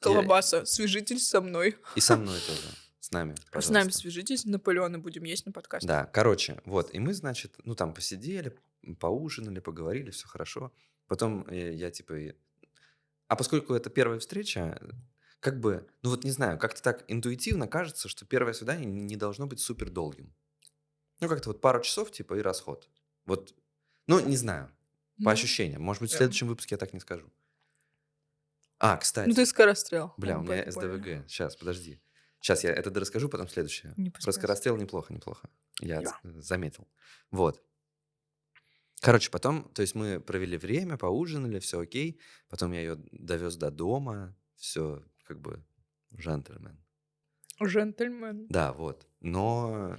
Колобаса, 0.00 0.64
свяжитесь 0.64 1.28
со 1.28 1.40
мной. 1.40 1.78
И 1.94 2.00
со 2.00 2.16
мной 2.16 2.38
тоже. 2.46 2.62
С 3.00 3.10
нами, 3.10 3.34
С 3.52 3.68
нами 3.68 3.84
пожалуйста. 3.84 3.98
свяжитесь, 3.98 4.44
Наполеоны 4.44 4.98
будем 4.98 5.24
есть 5.24 5.46
на 5.46 5.52
подкасте. 5.52 5.86
Да, 5.86 6.06
короче, 6.06 6.60
вот, 6.64 6.92
и 6.94 6.98
мы, 6.98 7.14
значит, 7.14 7.56
ну, 7.64 7.74
там 7.74 7.94
посидели, 7.94 8.56
поужинали, 8.98 9.60
поговорили, 9.60 10.10
все 10.10 10.26
хорошо. 10.26 10.72
Потом 11.06 11.46
э, 11.48 11.72
я, 11.74 11.90
типа, 11.90 12.14
а 13.28 13.36
поскольку 13.36 13.74
это 13.74 13.90
первая 13.90 14.18
встреча, 14.18 14.80
как 15.40 15.58
бы, 15.58 15.88
ну, 16.02 16.10
вот 16.10 16.24
не 16.24 16.30
знаю, 16.30 16.58
как-то 16.58 16.82
так 16.82 17.04
интуитивно 17.08 17.66
кажется, 17.66 18.08
что 18.08 18.24
первое 18.24 18.52
свидание 18.52 18.86
не 18.86 19.16
должно 19.16 19.46
быть 19.46 19.60
супер 19.60 19.90
долгим. 19.90 20.34
Ну, 21.20 21.28
как-то 21.28 21.50
вот 21.50 21.60
пару 21.60 21.80
часов, 21.82 22.10
типа, 22.10 22.34
и 22.34 22.40
расход. 22.40 22.88
Вот, 23.26 23.54
ну, 24.06 24.20
не 24.20 24.36
знаю, 24.36 24.70
по 25.24 25.32
ощущениям. 25.32 25.82
Может 25.82 26.02
быть, 26.02 26.10
в 26.12 26.16
следующем 26.16 26.46
выпуске 26.48 26.74
я 26.74 26.78
так 26.78 26.92
не 26.92 27.00
скажу. 27.00 27.30
А, 28.78 28.96
кстати, 28.96 29.28
Ну 29.28 29.34
ты 29.34 29.46
скорострел. 29.46 30.12
бля, 30.16 30.38
у 30.38 30.42
меня. 30.42 30.70
СДВГ. 30.70 31.28
Сейчас, 31.28 31.56
подожди. 31.56 32.00
Сейчас 32.40 32.64
я 32.64 32.70
это 32.72 32.90
расскажу, 32.98 33.28
потом 33.28 33.48
следующее. 33.48 33.94
Не 33.96 34.10
Про 34.10 34.32
скорострел 34.32 34.76
неплохо, 34.76 35.14
неплохо. 35.14 35.48
Я 35.80 36.00
Да. 36.00 36.18
з- 36.24 36.40
заметил. 36.42 36.88
Вот. 37.30 37.62
Короче, 39.00 39.30
потом, 39.30 39.72
то 39.72 39.82
есть 39.82 39.94
мы 39.94 40.20
провели 40.20 40.56
время, 40.58 40.96
поужинали, 40.96 41.58
все 41.60 41.80
окей. 41.80 42.20
Потом 42.48 42.72
я 42.72 42.80
ее 42.80 42.96
довез 43.12 43.56
до 43.56 43.70
дома, 43.70 44.36
все 44.56 45.04
как 45.24 45.40
бы 45.40 45.64
джентльмен. 46.14 46.78
Джентльмен. 47.62 48.46
Да, 48.48 48.72
вот. 48.72 49.06
Но 49.20 49.96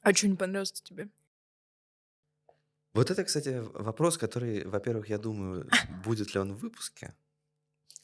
А 0.00 0.12
что 0.12 0.26
не 0.26 0.36
понравилось 0.36 0.72
тебе? 0.72 1.08
Вот 2.94 3.10
это, 3.10 3.24
кстати, 3.24 3.62
вопрос, 3.74 4.18
который, 4.18 4.64
во-первых, 4.64 5.08
я 5.08 5.18
думаю, 5.18 5.68
будет 6.04 6.34
ли 6.34 6.40
он 6.40 6.52
в 6.52 6.58
выпуске. 6.58 7.14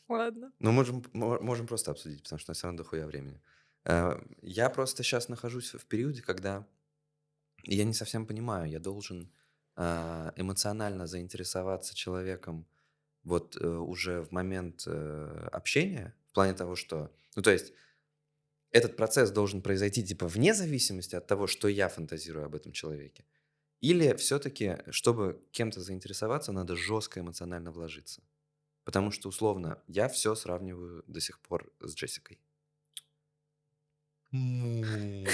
Ладно. 0.09 0.53
Но 0.59 0.72
можем, 0.72 1.05
мо- 1.12 1.40
можем 1.40 1.66
просто 1.66 1.90
обсудить, 1.90 2.22
потому 2.22 2.38
что 2.40 2.53
все 2.55 2.66
равно 2.66 2.79
дохуя 2.79 3.07
времени. 3.07 3.40
Э, 3.85 4.18
Я 4.42 4.70
просто 4.70 5.03
сейчас 5.03 5.29
нахожусь 5.29 5.74
в 5.74 5.85
периоде, 5.85 6.22
когда 6.22 6.66
я 7.64 7.85
не 7.85 7.92
совсем 7.92 8.27
понимаю, 8.27 8.70
я 8.70 8.79
должен 8.79 9.31
а, 9.81 10.33
эмоционально 10.37 11.07
заинтересоваться 11.07 11.94
человеком 11.94 12.66
вот 13.24 13.57
э, 13.61 13.66
уже 13.68 14.22
в 14.22 14.33
момент 14.33 14.85
э, 14.87 15.48
общения, 15.53 16.14
в 16.27 16.33
плане 16.33 16.55
того, 16.55 16.77
что, 16.77 17.12
ну 17.37 17.42
то 17.42 17.51
есть 17.51 17.72
этот 18.70 18.96
процесс 18.96 19.31
должен 19.31 19.61
произойти 19.62 20.03
типа 20.03 20.27
вне 20.27 20.55
зависимости 20.55 21.14
от 21.16 21.27
того, 21.27 21.46
что 21.46 21.68
я 21.68 21.88
фантазирую 21.88 22.46
об 22.46 22.55
этом 22.55 22.72
человеке, 22.72 23.24
или 23.81 24.14
все-таки, 24.14 24.79
чтобы 24.91 25.41
кем-то 25.53 25.81
заинтересоваться, 25.81 26.53
надо 26.53 26.77
жестко 26.77 27.21
эмоционально 27.21 27.71
вложиться. 27.71 28.23
Потому 28.85 29.11
что, 29.11 29.29
условно, 29.29 29.83
я 29.87 30.09
все 30.09 30.35
сравниваю 30.35 31.05
до 31.07 31.21
сих 31.21 31.41
пор 31.41 31.73
с 31.81 31.95
Джессикой. 31.95 32.41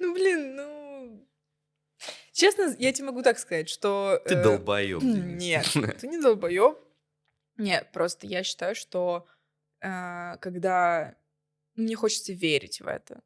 Ну, 0.00 0.12
блин, 0.12 0.56
ну... 0.56 1.28
Честно, 2.32 2.74
я 2.78 2.92
тебе 2.92 3.06
могу 3.06 3.22
так 3.22 3.38
сказать, 3.38 3.68
что... 3.68 4.20
Ты 4.26 4.34
э, 4.34 4.42
долбоеб. 4.42 5.02
Нет, 5.02 5.66
ты 6.00 6.08
не 6.08 6.20
долбоеб. 6.20 6.76
Нет, 7.56 7.92
просто 7.92 8.26
я 8.26 8.42
считаю, 8.42 8.74
что 8.74 9.28
э, 9.80 10.36
когда 10.40 11.16
мне 11.76 11.94
хочется 11.94 12.32
верить 12.32 12.80
в 12.80 12.88
это, 12.88 13.22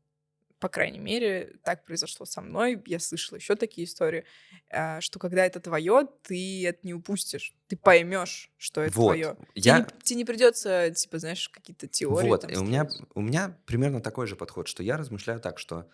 по 0.59 0.69
крайней 0.69 0.99
мере, 0.99 1.57
так 1.63 1.85
произошло 1.85 2.27
со 2.27 2.41
мной, 2.41 2.83
я 2.87 2.99
слышала 2.99 3.37
еще 3.37 3.55
такие 3.55 3.87
истории, 3.87 4.25
э, 4.71 5.01
что 5.01 5.19
когда 5.19 5.45
это 5.47 5.61
твое, 5.61 6.09
ты 6.23 6.67
это 6.67 6.81
не 6.83 6.95
упустишь, 6.95 7.55
ты 7.69 7.77
поймешь, 7.77 8.51
что 8.57 8.81
это 8.83 8.97
Вот. 8.97 9.07
твое. 9.09 9.37
Я... 9.55 9.81
Тебе, 9.81 9.93
не, 9.95 10.03
тебе 10.03 10.17
не 10.17 10.25
придется, 10.25 10.91
типа, 10.91 11.19
знаешь, 11.19 11.49
какие-то 11.49 11.87
теории. 11.87 12.29
Вот, 12.29 12.43
там 12.43 12.51
и 12.51 12.57
у 12.57 12.65
меня, 12.65 12.89
у 13.15 13.21
меня 13.21 13.57
примерно 13.67 14.01
такой 14.01 14.27
же 14.27 14.37
подход, 14.37 14.69
что 14.69 14.83
я 14.83 14.97
размышляю 14.97 15.41
так, 15.41 15.59
что 15.59 15.89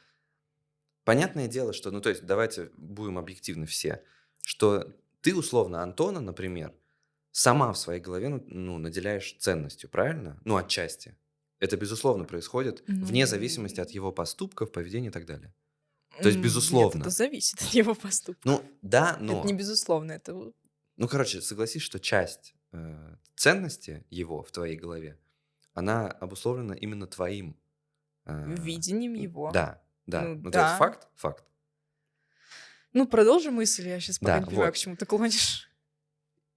понятное 1.05 1.49
дело, 1.49 1.73
что, 1.73 1.91
ну 1.91 2.01
то 2.01 2.09
есть 2.09 2.25
давайте 2.25 2.71
будем 2.77 3.19
объективны 3.19 3.67
все, 3.67 4.03
что 4.41 4.93
ты 5.21 5.35
условно 5.35 5.83
Антона, 5.83 6.21
например, 6.21 6.75
сама 7.33 7.73
в 7.73 7.79
своей 7.79 8.01
голове 8.01 8.29
ну, 8.29 8.45
ну, 8.47 8.79
наделяешь 8.79 9.37
ценностью, 9.39 9.91
правильно? 9.91 10.41
Ну, 10.45 10.57
отчасти. 10.57 11.17
Это, 11.61 11.77
безусловно, 11.77 12.25
происходит 12.25 12.83
вне 12.87 13.27
зависимости 13.27 13.81
от 13.81 13.89
Ну. 13.89 13.95
его 13.95 14.13
поступков, 14.13 14.73
поведения 14.73 15.09
и 15.09 15.13
так 15.13 15.25
далее. 15.27 15.55
то 16.21 16.29
есть, 16.29 16.39
безусловно. 16.39 16.99
Нет, 16.99 17.07
это 17.07 17.11
зависит 17.11 17.61
от 17.63 17.69
его 17.69 17.95
поступка. 17.95 18.41
Ну, 18.45 18.63
да, 18.83 19.17
но... 19.21 19.39
Это 19.39 19.47
не 19.47 19.55
безусловно, 19.55 20.13
это 20.13 20.53
Ну, 20.97 21.09
короче, 21.09 21.41
согласись, 21.41 21.83
что 21.83 21.99
часть 21.99 22.55
э, 22.73 23.17
ценности 23.35 24.05
его 24.11 24.43
в 24.43 24.51
твоей 24.53 24.77
голове, 24.77 25.19
она 25.73 26.09
обусловлена 26.09 26.75
именно 26.75 27.07
твоим... 27.07 27.57
э, 28.27 28.55
видением 28.59 29.15
его. 29.15 29.51
Да, 29.51 29.83
да. 30.07 30.23
Ну, 30.23 30.35
Ну, 30.37 30.51
то 30.51 30.59
есть 30.59 30.71
да. 30.73 30.77
факт, 30.79 31.09
факт. 31.15 31.45
Ну, 32.93 33.09
продолжи 33.09 33.51
мысль, 33.51 33.89
я 33.89 33.99
сейчас 33.99 34.19
пока 34.21 34.35
Да, 34.35 34.41
не 34.41 34.47
понимаю, 34.47 34.69
вот. 34.69 34.75
к 34.75 34.79
чему 34.79 34.97
ты 34.97 35.05
клонишь. 35.07 35.69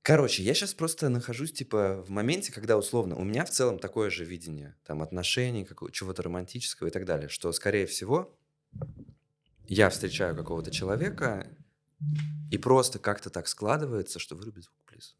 Короче, 0.07 0.41
я 0.41 0.53
сейчас 0.53 0.73
просто 0.73 1.09
нахожусь, 1.09 1.51
типа, 1.51 2.01
в 2.07 2.09
моменте, 2.09 2.53
когда, 2.53 2.77
условно, 2.77 3.17
у 3.17 3.25
меня 3.25 3.43
в 3.43 3.49
целом 3.49 3.77
такое 3.77 4.09
же 4.09 4.23
видение, 4.23 4.73
там, 4.85 5.01
отношений, 5.01 5.65
какого- 5.65 5.91
чего-то 5.91 6.23
романтического 6.23 6.87
и 6.87 6.91
так 6.91 7.03
далее, 7.03 7.27
что, 7.27 7.51
скорее 7.51 7.85
всего, 7.85 8.33
я 9.67 9.89
встречаю 9.89 10.33
какого-то 10.33 10.71
человека, 10.71 11.45
и 12.49 12.57
просто 12.57 12.99
как-то 12.99 13.29
так 13.29 13.49
складывается, 13.49 14.17
что 14.17 14.37
выруби 14.37 14.61
звук, 14.61 14.77
плиз. 14.85 15.17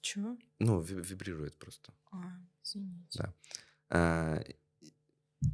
Чего? 0.00 0.36
Ну, 0.60 0.80
ви- 0.80 1.02
вибрирует 1.02 1.58
просто. 1.58 1.92
А, 2.12 2.18
извините. 2.62 3.18
Да. 3.18 3.34
А, 3.90 4.44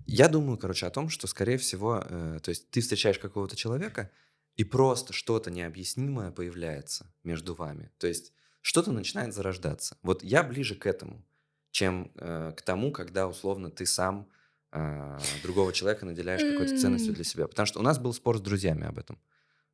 Я 0.07 0.29
думаю, 0.29 0.59
короче, 0.59 0.87
о 0.87 0.91
том, 0.91 1.09
что, 1.09 1.27
скорее 1.27 1.57
всего, 1.57 2.05
э, 2.07 2.41
то 2.43 2.51
есть 2.51 2.71
ты 2.71 2.81
встречаешь 2.83 3.19
какого-то 3.19 3.57
человека, 3.57 4.11
и 4.57 4.65
просто 4.65 5.13
что-то 5.13 5.51
необъяснимое 5.51 6.31
появляется 6.31 7.13
между 7.25 7.55
вами. 7.55 7.91
То 7.99 8.07
есть 8.07 8.33
что-то 8.61 8.93
начинает 8.93 9.35
зарождаться. 9.35 9.97
Вот 10.03 10.23
я 10.23 10.43
ближе 10.43 10.75
к 10.75 10.87
этому, 10.87 11.25
чем 11.71 12.13
э, 12.17 12.53
к 12.57 12.63
тому, 12.63 12.93
когда, 12.93 13.27
условно, 13.27 13.71
ты 13.71 13.87
сам 13.87 14.29
а, 14.73 15.19
другого 15.43 15.73
человека 15.73 16.07
наделяешь 16.07 16.43
какой-то 16.43 16.79
ценностью 16.79 17.13
для 17.13 17.25
себя. 17.25 17.49
Потому 17.49 17.67
что 17.67 17.81
у 17.81 17.83
нас 17.83 17.99
был 17.99 18.13
спор 18.13 18.39
с 18.39 18.41
друзьями 18.41 18.87
об 18.87 18.99
этом, 18.99 19.19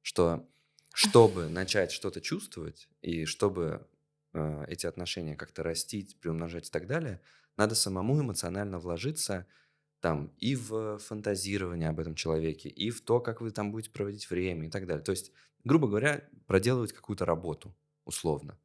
что 0.01 0.49
чтобы 0.95 1.51
начать 1.51 1.93
что-то 1.93 2.23
чувствовать, 2.23 2.89
и 3.03 3.27
чтобы 3.27 3.87
э, 4.33 4.65
эти 4.69 4.87
отношения 4.87 5.37
как-то 5.37 5.63
растить, 5.63 6.19
приумножать 6.21 6.69
и 6.69 6.71
так 6.71 6.87
далее, 6.87 7.21
надо 7.59 7.75
самому 7.75 8.19
эмоционально 8.19 8.79
вложиться 8.79 9.47
там 10.07 10.33
и 10.39 10.55
в 10.55 10.99
фантазирование 10.99 11.89
об 11.89 11.99
этом 11.99 12.15
человеке, 12.15 12.69
и 12.69 12.91
в 12.91 13.01
то, 13.01 13.19
как 13.19 13.41
вы 13.41 13.51
там 13.51 13.73
будете 13.73 13.91
проводить 13.91 14.31
время 14.31 14.69
и 14.69 14.71
так 14.71 14.87
далее. 14.87 15.03
То 15.03 15.11
есть, 15.11 15.33
грубо 15.65 15.89
говоря, 15.89 16.23
проделывать 16.47 16.93
какую-то 16.93 17.25
работу, 17.25 17.75
условно. 18.05 18.57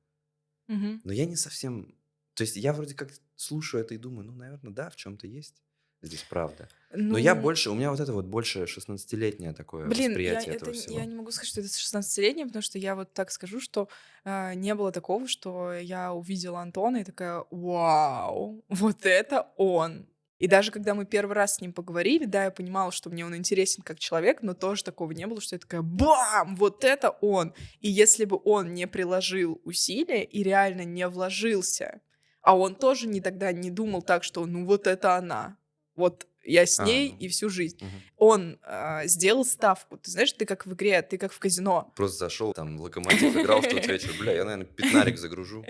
Мгм. 0.68 1.02
Но 1.04 1.12
я 1.12 1.26
не 1.26 1.36
совсем... 1.36 1.96
То 2.36 2.44
есть 2.44 2.58
я 2.58 2.74
вроде 2.74 2.94
как 2.94 3.10
слушаю 3.36 3.82
это 3.82 3.96
и 3.96 3.98
думаю, 3.98 4.28
ну, 4.28 4.34
наверное, 4.34 4.72
да, 4.72 4.92
в 4.92 4.96
чем-то 4.96 5.26
есть. 5.26 5.64
здесь 6.04 6.24
правда. 6.30 6.70
Но 6.94 7.18
я 7.18 7.34
больше, 7.34 7.72
у 7.72 7.74
меня 7.74 7.90
вот 7.90 8.00
это 8.00 8.14
вот 8.14 8.26
больше 8.26 8.66
16-летнее 8.66 9.54
такое 9.54 9.88
Блин, 9.88 10.02
я, 10.02 10.08
восприятие 10.10 10.56
это, 10.56 10.66
этого 10.66 10.74
всего. 10.74 11.00
я 11.00 11.06
не 11.06 11.16
могу 11.16 11.32
сказать, 11.32 11.50
что 11.50 11.62
это 11.62 11.70
16-летнее, 11.70 12.46
потому 12.46 12.62
что 12.62 12.78
я 12.78 12.96
вот 12.96 13.14
так 13.14 13.32
скажу, 13.32 13.60
что 13.60 13.90
э, 14.26 14.54
не 14.54 14.76
было 14.76 14.92
такого, 14.92 15.28
что 15.28 15.74
я 15.74 16.14
увидела 16.14 16.62
Антона 16.62 16.98
и 16.98 17.04
такая, 17.04 17.46
вау, 17.50 18.64
вот 18.70 19.08
это 19.08 19.52
он. 19.58 20.06
И 20.42 20.48
даже 20.48 20.72
когда 20.72 20.96
мы 20.96 21.06
первый 21.06 21.34
раз 21.34 21.58
с 21.58 21.62
ним 21.62 21.72
поговорили, 21.72 22.26
да, 22.26 22.46
я 22.46 22.52
понимала, 22.52 22.92
что 22.92 23.12
мне 23.12 23.24
он 23.24 23.36
интересен 23.36 23.84
как 23.84 24.00
человек, 24.00 24.42
но 24.42 24.56
тоже 24.56 24.84
такого 24.84 25.12
не 25.12 25.28
было, 25.28 25.40
что 25.40 25.54
я 25.54 25.60
такая, 25.60 25.84
бам, 25.84 26.56
вот 26.56 26.84
это 26.84 27.12
он. 27.22 27.54
И 27.80 27.92
если 27.92 28.26
бы 28.26 28.42
он 28.44 28.74
не 28.74 28.88
приложил 28.88 29.62
усилия 29.66 30.24
и 30.24 30.42
реально 30.42 30.84
не 30.84 31.08
вложился, 31.08 32.02
а 32.42 32.58
он 32.58 32.74
тоже 32.74 33.08
не 33.08 33.22
тогда 33.22 33.52
не 33.52 33.70
думал 33.70 34.02
так, 34.02 34.24
что 34.24 34.44
ну 34.48 34.66
вот 34.66 34.88
это 34.88 35.16
она, 35.16 35.58
вот 35.96 36.28
я 36.44 36.66
с 36.66 36.80
А, 36.80 36.86
ней 36.86 37.12
ну. 37.12 37.18
и 37.20 37.28
всю 37.28 37.48
жизнь. 37.48 37.78
Мгм. 37.80 38.02
Он 38.18 38.60
а, 38.64 39.06
сделал 39.06 39.46
ставку. 39.46 39.98
Ты 39.98 40.10
знаешь, 40.10 40.34
ты 40.34 40.48
как 40.48 40.66
в 40.66 40.74
игре, 40.74 41.04
ты 41.04 41.20
как 41.20 41.34
в 41.34 41.38
казино. 41.38 41.94
Просто 41.96 42.18
зашел, 42.18 42.54
там, 42.54 42.80
локомотив 42.80 43.36
играл 43.38 43.62
в 43.62 43.68
тот 43.68 43.86
вечер. 43.86 44.10
Бля, 44.18 44.34
я, 44.34 44.44
наверное, 44.44 44.66
пятнарик 44.66 45.20
загружу. 45.20 45.64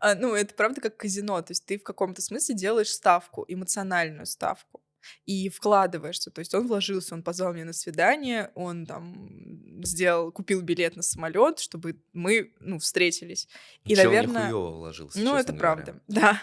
А, 0.00 0.14
ну, 0.14 0.34
это 0.34 0.54
правда 0.54 0.80
как 0.80 0.96
казино. 0.96 1.40
То 1.42 1.52
есть 1.52 1.64
ты 1.64 1.78
в 1.78 1.82
каком-то 1.82 2.22
смысле 2.22 2.54
делаешь 2.54 2.90
ставку, 2.90 3.44
эмоциональную 3.48 4.26
ставку. 4.26 4.82
И 5.24 5.48
вкладываешься. 5.48 6.30
То 6.30 6.40
есть 6.40 6.54
он 6.54 6.66
вложился, 6.66 7.14
он 7.14 7.22
позвал 7.22 7.54
меня 7.54 7.64
на 7.64 7.72
свидание, 7.72 8.50
он 8.54 8.84
там 8.84 9.82
сделал, 9.82 10.32
купил 10.32 10.60
билет 10.60 10.96
на 10.96 11.02
самолет, 11.02 11.60
чтобы 11.60 12.02
мы, 12.12 12.52
ну, 12.60 12.78
встретились. 12.78 13.48
И, 13.84 13.94
Чел 13.94 14.04
наверное, 14.04 14.52
вложился, 14.52 15.18
Ну, 15.18 15.36
это 15.36 15.52
говоря. 15.52 15.60
правда, 15.60 16.02
да. 16.08 16.42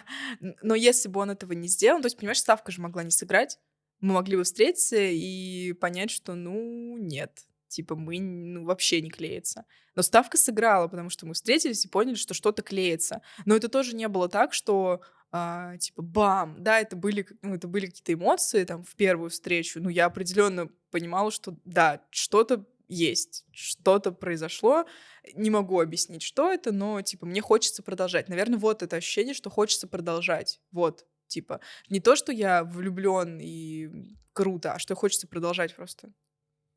Но 0.62 0.74
если 0.74 1.10
бы 1.10 1.20
он 1.20 1.32
этого 1.32 1.52
не 1.54 1.68
сделал, 1.68 2.02
то 2.02 2.08
есть, 2.08 2.18
понимаешь, 2.18 2.40
ставка 2.40 2.72
же 2.72 2.82
могла 2.82 3.04
не 3.04 3.12
сыграть. 3.12 3.60
Мы 4.00 4.14
могли 4.14 4.38
бы 4.38 4.44
встретиться 4.44 4.98
и 4.98 5.74
понять, 5.74 6.12
что, 6.12 6.34
ну, 6.34 6.98
нет. 6.98 7.46
Типа, 7.76 7.96
мы 7.96 8.22
ну, 8.22 8.64
вообще 8.64 9.02
не 9.02 9.10
клеится. 9.10 9.66
Но 9.96 10.02
ставка 10.02 10.38
сыграла, 10.38 10.88
потому 10.88 11.10
что 11.10 11.26
мы 11.26 11.34
встретились 11.34 11.84
и 11.84 11.90
поняли, 11.90 12.16
что 12.16 12.34
что-то 12.34 12.62
клеится. 12.62 13.22
Но 13.46 13.54
это 13.54 13.68
тоже 13.68 13.98
не 13.98 14.08
было 14.08 14.30
так, 14.30 14.54
что 14.54 15.02
а, 15.30 15.76
типа 15.76 16.02
бам, 16.02 16.56
да, 16.64 16.80
это 16.80 16.96
были, 16.96 17.28
ну, 17.42 17.56
это 17.56 17.68
были 17.68 17.88
какие-то 17.88 18.14
эмоции 18.14 18.64
там 18.64 18.86
в 18.86 18.96
первую 18.96 19.30
встречу. 19.30 19.82
Ну, 19.82 19.90
я 19.90 20.06
определенно 20.06 20.70
понимала, 20.90 21.32
что 21.32 21.58
да, 21.66 22.02
что-то 22.12 22.66
есть, 22.88 23.46
что-то 23.52 24.14
произошло. 24.14 24.86
Не 25.34 25.50
могу 25.50 25.82
объяснить, 25.82 26.22
что 26.22 26.50
это, 26.50 26.72
но 26.72 27.02
типа 27.02 27.26
мне 27.26 27.42
хочется 27.42 27.84
продолжать. 27.84 28.30
Наверное, 28.30 28.58
вот 28.58 28.84
это 28.84 28.96
ощущение, 28.96 29.34
что 29.34 29.50
хочется 29.50 29.86
продолжать. 29.86 30.62
Вот, 30.72 31.06
типа 31.28 31.60
не 31.90 32.00
то, 32.00 32.16
что 32.16 32.32
я 32.32 32.64
влюблен 32.64 33.38
и 33.42 33.90
круто, 34.32 34.76
а 34.76 34.80
что 34.80 34.96
хочется 34.96 35.28
продолжать 35.28 35.76
просто. 35.76 36.14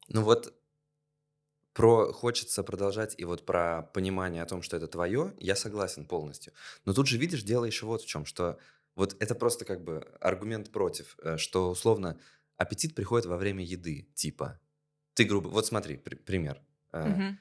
Ну 0.08 0.22
вот 0.22 0.57
про 1.78 2.12
хочется 2.12 2.64
продолжать 2.64 3.14
и 3.18 3.24
вот 3.24 3.46
про 3.46 3.82
понимание 3.94 4.42
о 4.42 4.46
том, 4.46 4.62
что 4.62 4.76
это 4.76 4.88
твое, 4.88 5.32
я 5.38 5.54
согласен 5.54 6.06
полностью. 6.06 6.52
Но 6.84 6.92
тут 6.92 7.06
же 7.06 7.18
видишь, 7.18 7.44
дело 7.44 7.64
еще 7.66 7.86
вот 7.86 8.02
в 8.02 8.06
чем, 8.06 8.26
что 8.26 8.58
вот 8.96 9.14
это 9.20 9.36
просто 9.36 9.64
как 9.64 9.84
бы 9.84 10.04
аргумент 10.20 10.72
против, 10.72 11.16
э, 11.22 11.36
что 11.36 11.70
условно 11.70 12.18
аппетит 12.56 12.96
приходит 12.96 13.26
во 13.26 13.36
время 13.36 13.64
еды, 13.64 14.08
типа. 14.14 14.60
Ты 15.14 15.22
грубо... 15.22 15.50
Вот 15.50 15.66
смотри, 15.66 15.98
при- 15.98 16.16
пример. 16.16 16.60
Мгм. 16.92 17.38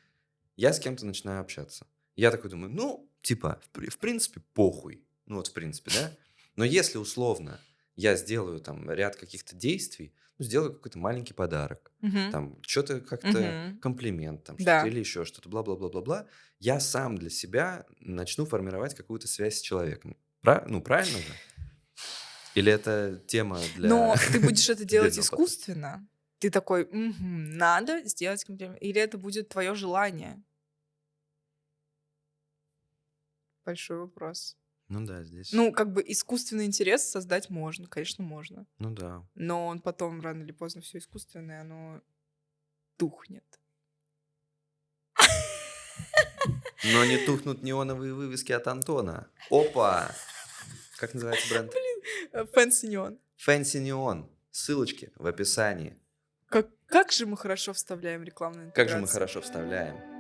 Я 0.56 0.71
с 0.71 0.80
кем-то 0.80 1.08
начинаю 1.08 1.41
общаться. 1.41 1.88
Я 2.15 2.30
такой 2.30 2.52
думаю, 2.52 2.71
ну, 2.71 3.12
типа, 3.23 3.60
в, 3.73 3.89
в 3.89 3.97
принципе, 3.97 4.41
похуй. 4.54 5.04
Ну 5.26 5.38
вот, 5.38 5.47
в 5.47 5.54
принципе, 5.54 5.89
да? 5.95 6.12
Но 6.56 6.63
если 6.63 7.00
условно 7.00 7.60
я 7.98 8.16
сделаю 8.16 8.62
там 8.62 8.90
ряд 8.90 9.18
каких-то 9.18 9.56
действий, 9.56 10.14
ну, 10.40 10.46
сделаю 10.46 10.74
какой-то 10.74 11.00
маленький 11.00 11.34
подарок, 11.34 11.92
Мгм. 12.02 12.32
там 12.32 12.62
что-то 12.62 13.02
как-то 13.02 13.28
Мгм. 13.30 13.80
комплимент, 13.82 14.44
там 14.46 14.58
Да. 14.60 14.80
что-то 14.80 14.88
или 14.88 15.00
еще 15.00 15.26
что-то, 15.26 15.50
бла-бла-бла-бла-бла, 15.50 16.28
я 16.60 16.80
сам 16.80 17.18
для 17.18 17.30
себя 17.30 17.86
начну 18.00 18.46
формировать 18.46 18.96
какую-то 18.96 19.28
связь 19.28 19.58
с 19.58 19.62
человеком. 19.62 20.16
Пра- 20.42 20.64
ну, 20.68 20.82
правильно 20.82 21.18
же? 21.18 21.36
Или 22.56 22.72
это 22.72 23.22
тема 23.28 23.60
для... 23.76 23.90
Но 23.90 24.16
ты 24.32 24.40
будешь 24.40 24.70
это 24.70 24.86
делать 24.86 25.18
искусственно. 25.18 26.08
Ты 26.40 26.50
такой, 26.52 26.86
«Мгм, 26.86 27.58
надо 27.58 28.04
сделать 28.06 28.44
комплимент. 28.44 28.78
Или 28.82 29.02
это 29.02 29.18
будет 29.18 29.50
твое 29.50 29.74
желание? 29.76 30.44
Большой 33.66 34.00
вопрос. 34.00 34.58
Ну 34.89 35.06
да, 35.06 35.23
здесь... 35.23 35.52
Ну, 35.52 35.71
как 35.73 35.91
бы 35.91 36.04
искусственный 36.06 36.65
интерес 36.65 37.10
создать 37.10 37.50
можно, 37.50 37.88
конечно, 37.88 38.23
можно. 38.23 38.65
Ну 38.80 38.91
да. 38.91 39.23
Но 39.36 39.67
он 39.67 39.82
потом 39.82 40.21
рано 40.21 40.43
или 40.43 40.52
поздно 40.52 40.82
все 40.82 41.00
искусственное, 41.00 41.62
оно 41.62 42.02
тухнет. 42.97 43.43
Но 46.86 47.04
не 47.06 47.17
тухнут 47.26 47.63
неоновые 47.63 48.13
вывески 48.13 48.52
от 48.52 48.67
Антона. 48.67 49.28
Опа! 49.50 50.10
Как 50.97 51.13
называется 51.13 51.50
бренд? 51.50 51.73
Фэнси 52.54 52.88
неон. 52.88 53.19
Fancy 53.45 53.84
Neon. 53.84 54.30
Ссылочки 54.52 55.12
в 55.15 55.28
описании. 55.28 55.95
Как, 56.47 56.69
как 56.88 57.12
же 57.12 57.26
мы 57.26 57.38
хорошо 57.38 57.73
вставляем 57.73 58.23
рекламную 58.23 58.71
Как 58.71 58.89
же 58.89 58.95
мы 58.95 59.04
интеграцию. 59.04 59.13
хорошо 59.13 59.41
вставляем. 59.41 60.17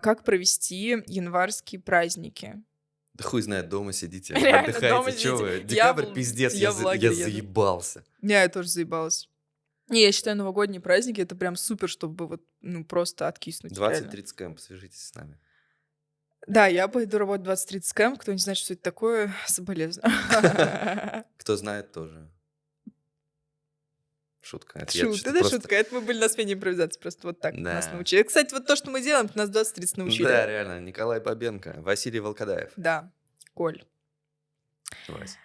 Как 0.00 0.24
провести 0.24 1.02
январские 1.06 1.80
праздники? 1.80 2.62
Да 3.14 3.24
хуй 3.24 3.42
знает, 3.42 3.68
дома 3.68 3.92
сидите, 3.92 4.34
Реально, 4.42 4.72
дома 4.72 5.00
отдыхайте. 5.00 5.18
Чё 5.22 5.36
сидите. 5.38 5.44
вы? 5.44 5.50
Я 5.58 5.60
Декабрь, 5.62 6.06
в- 6.06 6.14
пиздец, 6.14 6.52
я 6.54 6.58
я, 6.68 6.72
за- 6.72 6.92
я 6.94 7.12
заебался. 7.12 8.04
Не, 8.20 8.32
я 8.34 8.48
тоже 8.48 8.68
заебалась. 8.68 9.28
Не, 9.88 10.02
я 10.02 10.12
считаю, 10.12 10.36
новогодние 10.36 10.80
праздники 10.80 11.20
это 11.20 11.36
прям 11.36 11.56
супер, 11.56 11.88
чтобы 11.88 12.26
вот, 12.26 12.42
ну, 12.60 12.84
просто 12.84 13.28
откиснуть. 13.28 13.76
реально. 13.78 14.08
20-30 14.10 14.34
кэмп, 14.34 14.58
свяжитесь 14.58 15.06
с 15.06 15.14
нами. 15.14 15.38
Да, 16.46 16.66
я 16.66 16.88
пойду 16.88 17.18
работать 17.18 17.46
20-30 17.46 17.94
кэм. 17.94 18.16
Кто 18.16 18.32
не 18.32 18.38
знает, 18.38 18.58
что 18.58 18.72
это 18.72 18.82
такое, 18.82 19.32
соболезную. 19.46 20.10
Кто 21.36 21.56
знает, 21.56 21.92
тоже. 21.92 22.28
Шутка. 24.44 24.78
Это 24.78 24.92
чё-то 24.92 25.30
это 25.30 25.32
просто- 25.40 25.56
шутка. 25.56 25.74
Это 25.74 25.94
мы 25.94 26.00
были 26.02 26.18
на 26.18 26.28
смене 26.28 26.52
импровизации, 26.52 27.00
просто 27.00 27.26
вот 27.26 27.40
так 27.40 27.54
нас 27.54 27.86
Да. 27.86 27.92
научили. 27.94 28.22
Кстати, 28.22 28.52
вот 28.52 28.66
то, 28.66 28.76
что 28.76 28.90
мы 28.90 29.00
делаем, 29.02 29.30
нас 29.34 29.48
20-30 29.48 29.96
научили. 29.96 30.26
Да, 30.26 30.46
реально. 30.46 30.80
Николай 30.80 31.18
Бабенко, 31.20 31.76
Василий 31.78 32.20
Волкодаев. 32.20 32.70
Да, 32.76 33.10
Коль. 33.54 33.82
Вась. 35.08 35.36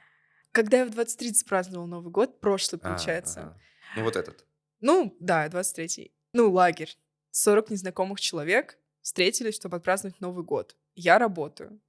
Когда 0.52 0.80
я 0.80 0.86
в 0.86 0.90
20-30 0.90 1.46
праздновала 1.48 1.88
Новый 1.88 2.12
год, 2.12 2.40
прошлый, 2.42 2.80
А, 2.84 2.90
получается. 2.90 3.40
ага. 3.42 3.58
Ну 3.96 4.04
вот 4.04 4.16
этот. 4.16 4.46
Ну, 4.82 5.16
да, 5.20 5.48
23-й. 5.48 6.12
Ну, 6.34 6.52
лагерь. 6.52 6.96
40 7.32 7.70
незнакомых 7.70 8.20
человек 8.20 8.78
встретились, 9.02 9.56
чтобы 9.56 9.78
отпраздновать 9.78 10.20
Новый 10.20 10.44
год. 10.44 10.76
Я 10.96 11.20
работаю. 11.20 11.80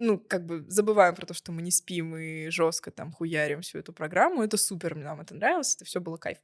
Ну, 0.00 0.18
как 0.18 0.44
бы 0.44 0.64
забываем 0.68 1.14
про 1.14 1.24
то, 1.26 1.34
что 1.34 1.52
мы 1.52 1.62
не 1.62 1.70
спим 1.70 2.16
и 2.16 2.48
жестко 2.48 2.90
там 2.90 3.12
хуярим 3.12 3.60
всю 3.62 3.78
эту 3.78 3.92
программу. 3.92 4.42
Это 4.42 4.56
супер, 4.56 4.96
нам 4.96 5.20
это 5.20 5.34
нравилось, 5.34 5.76
это 5.76 5.84
все 5.84 6.00
было 6.00 6.16
кайф. 6.16 6.38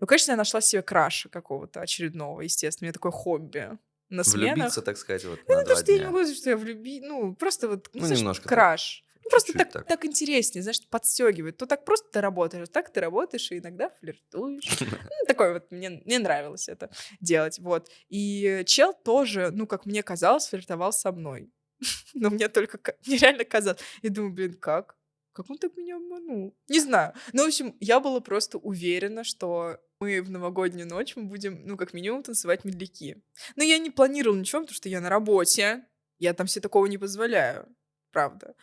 Ну, 0.00 0.06
конечно, 0.06 0.30
я 0.32 0.36
нашла 0.36 0.60
себе 0.60 0.82
краша 0.82 1.28
какого-то 1.28 1.80
очередного, 1.80 2.40
естественно. 2.40 2.86
У 2.86 2.88
меня 2.88 2.92
такое 2.94 3.12
хобби 3.12 3.78
на 4.08 4.24
сменах. 4.24 4.54
Влюбиться, 4.56 4.82
так 4.82 4.96
сказать, 4.96 5.24
вот 5.24 5.40
Ну, 5.48 5.54
на 5.54 5.60
не 5.60 5.66
то, 5.66 5.76
что 5.76 5.92
я 5.92 5.98
не 5.98 6.04
дня. 6.04 6.10
могу 6.10 6.18
сказать, 6.24 6.38
что 6.38 6.50
я 6.50 6.56
влюби... 6.56 7.00
Ну, 7.00 7.34
просто 7.34 7.68
вот, 7.68 7.90
ну, 7.92 8.00
Ну, 8.00 8.06
знаешь, 8.06 8.20
немножко 8.20 8.44
так. 8.44 8.48
краш. 8.48 9.04
Ну, 9.22 9.30
просто 9.30 9.52
так, 9.54 9.70
так. 9.72 9.86
так. 9.86 10.04
интереснее, 10.04 10.62
знаешь, 10.62 10.80
подстегивает. 10.88 11.56
То 11.56 11.66
так 11.66 11.84
просто 11.84 12.08
ты 12.10 12.20
работаешь, 12.20 12.68
так 12.68 12.90
ты 12.92 13.00
работаешь 13.00 13.50
и 13.52 13.58
иногда 13.58 13.90
флиртуешь. 14.00 14.78
Ну, 14.80 15.26
такое 15.26 15.54
вот, 15.54 15.70
мне, 15.70 15.90
мне 15.90 16.18
нравилось 16.18 16.68
это 16.68 16.90
делать, 17.20 17.58
вот. 17.58 17.88
И 18.08 18.62
чел 18.66 18.92
тоже, 18.94 19.50
ну, 19.50 19.66
как 19.66 19.86
мне 19.86 20.02
казалось, 20.02 20.46
флиртовал 20.48 20.92
со 20.92 21.10
мной. 21.12 21.50
Но 22.14 22.30
мне 22.30 22.48
только, 22.48 22.78
мне 23.06 23.16
реально 23.16 23.44
казалось. 23.44 23.80
Я 24.02 24.10
думаю, 24.10 24.32
блин, 24.32 24.54
как? 24.54 24.96
Как 25.32 25.50
он 25.50 25.58
так 25.58 25.76
меня 25.76 25.96
обманул? 25.96 26.56
Не 26.68 26.80
знаю. 26.80 27.12
Ну, 27.32 27.42
в 27.42 27.48
общем, 27.48 27.76
я 27.80 27.98
была 27.98 28.20
просто 28.20 28.58
уверена, 28.58 29.24
что 29.24 29.80
мы 29.98 30.22
в 30.22 30.30
новогоднюю 30.30 30.88
ночь 30.88 31.16
мы 31.16 31.24
будем, 31.24 31.66
ну, 31.66 31.76
как 31.76 31.92
минимум, 31.92 32.22
танцевать 32.22 32.64
медляки. 32.64 33.22
Но 33.56 33.64
я 33.64 33.78
не 33.78 33.90
планировала 33.90 34.38
ничего, 34.38 34.62
потому 34.62 34.76
что 34.76 34.88
я 34.88 35.00
на 35.00 35.08
работе. 35.08 35.86
Я 36.18 36.34
там 36.34 36.46
себе 36.46 36.62
такого 36.62 36.86
не 36.86 36.98
позволяю. 36.98 37.66
Правда. 38.12 38.54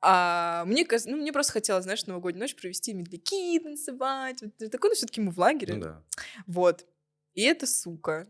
А 0.00 0.64
мне, 0.64 0.86
ну, 1.04 1.16
мне 1.18 1.32
просто 1.32 1.52
хотелось, 1.52 1.84
знаешь, 1.84 2.06
новогоднюю 2.06 2.44
ночь 2.44 2.56
провести 2.56 2.94
медляки, 2.94 3.58
танцевать. 3.58 4.40
Вот 4.40 4.70
такое, 4.70 4.90
ну, 4.90 4.94
все-таки 4.94 5.20
мы 5.20 5.32
в 5.32 5.38
лагере. 5.38 5.74
Ну 5.74 5.82
да. 5.82 6.04
Вот. 6.46 6.86
И 7.34 7.42
эта 7.42 7.66
сука 7.66 8.26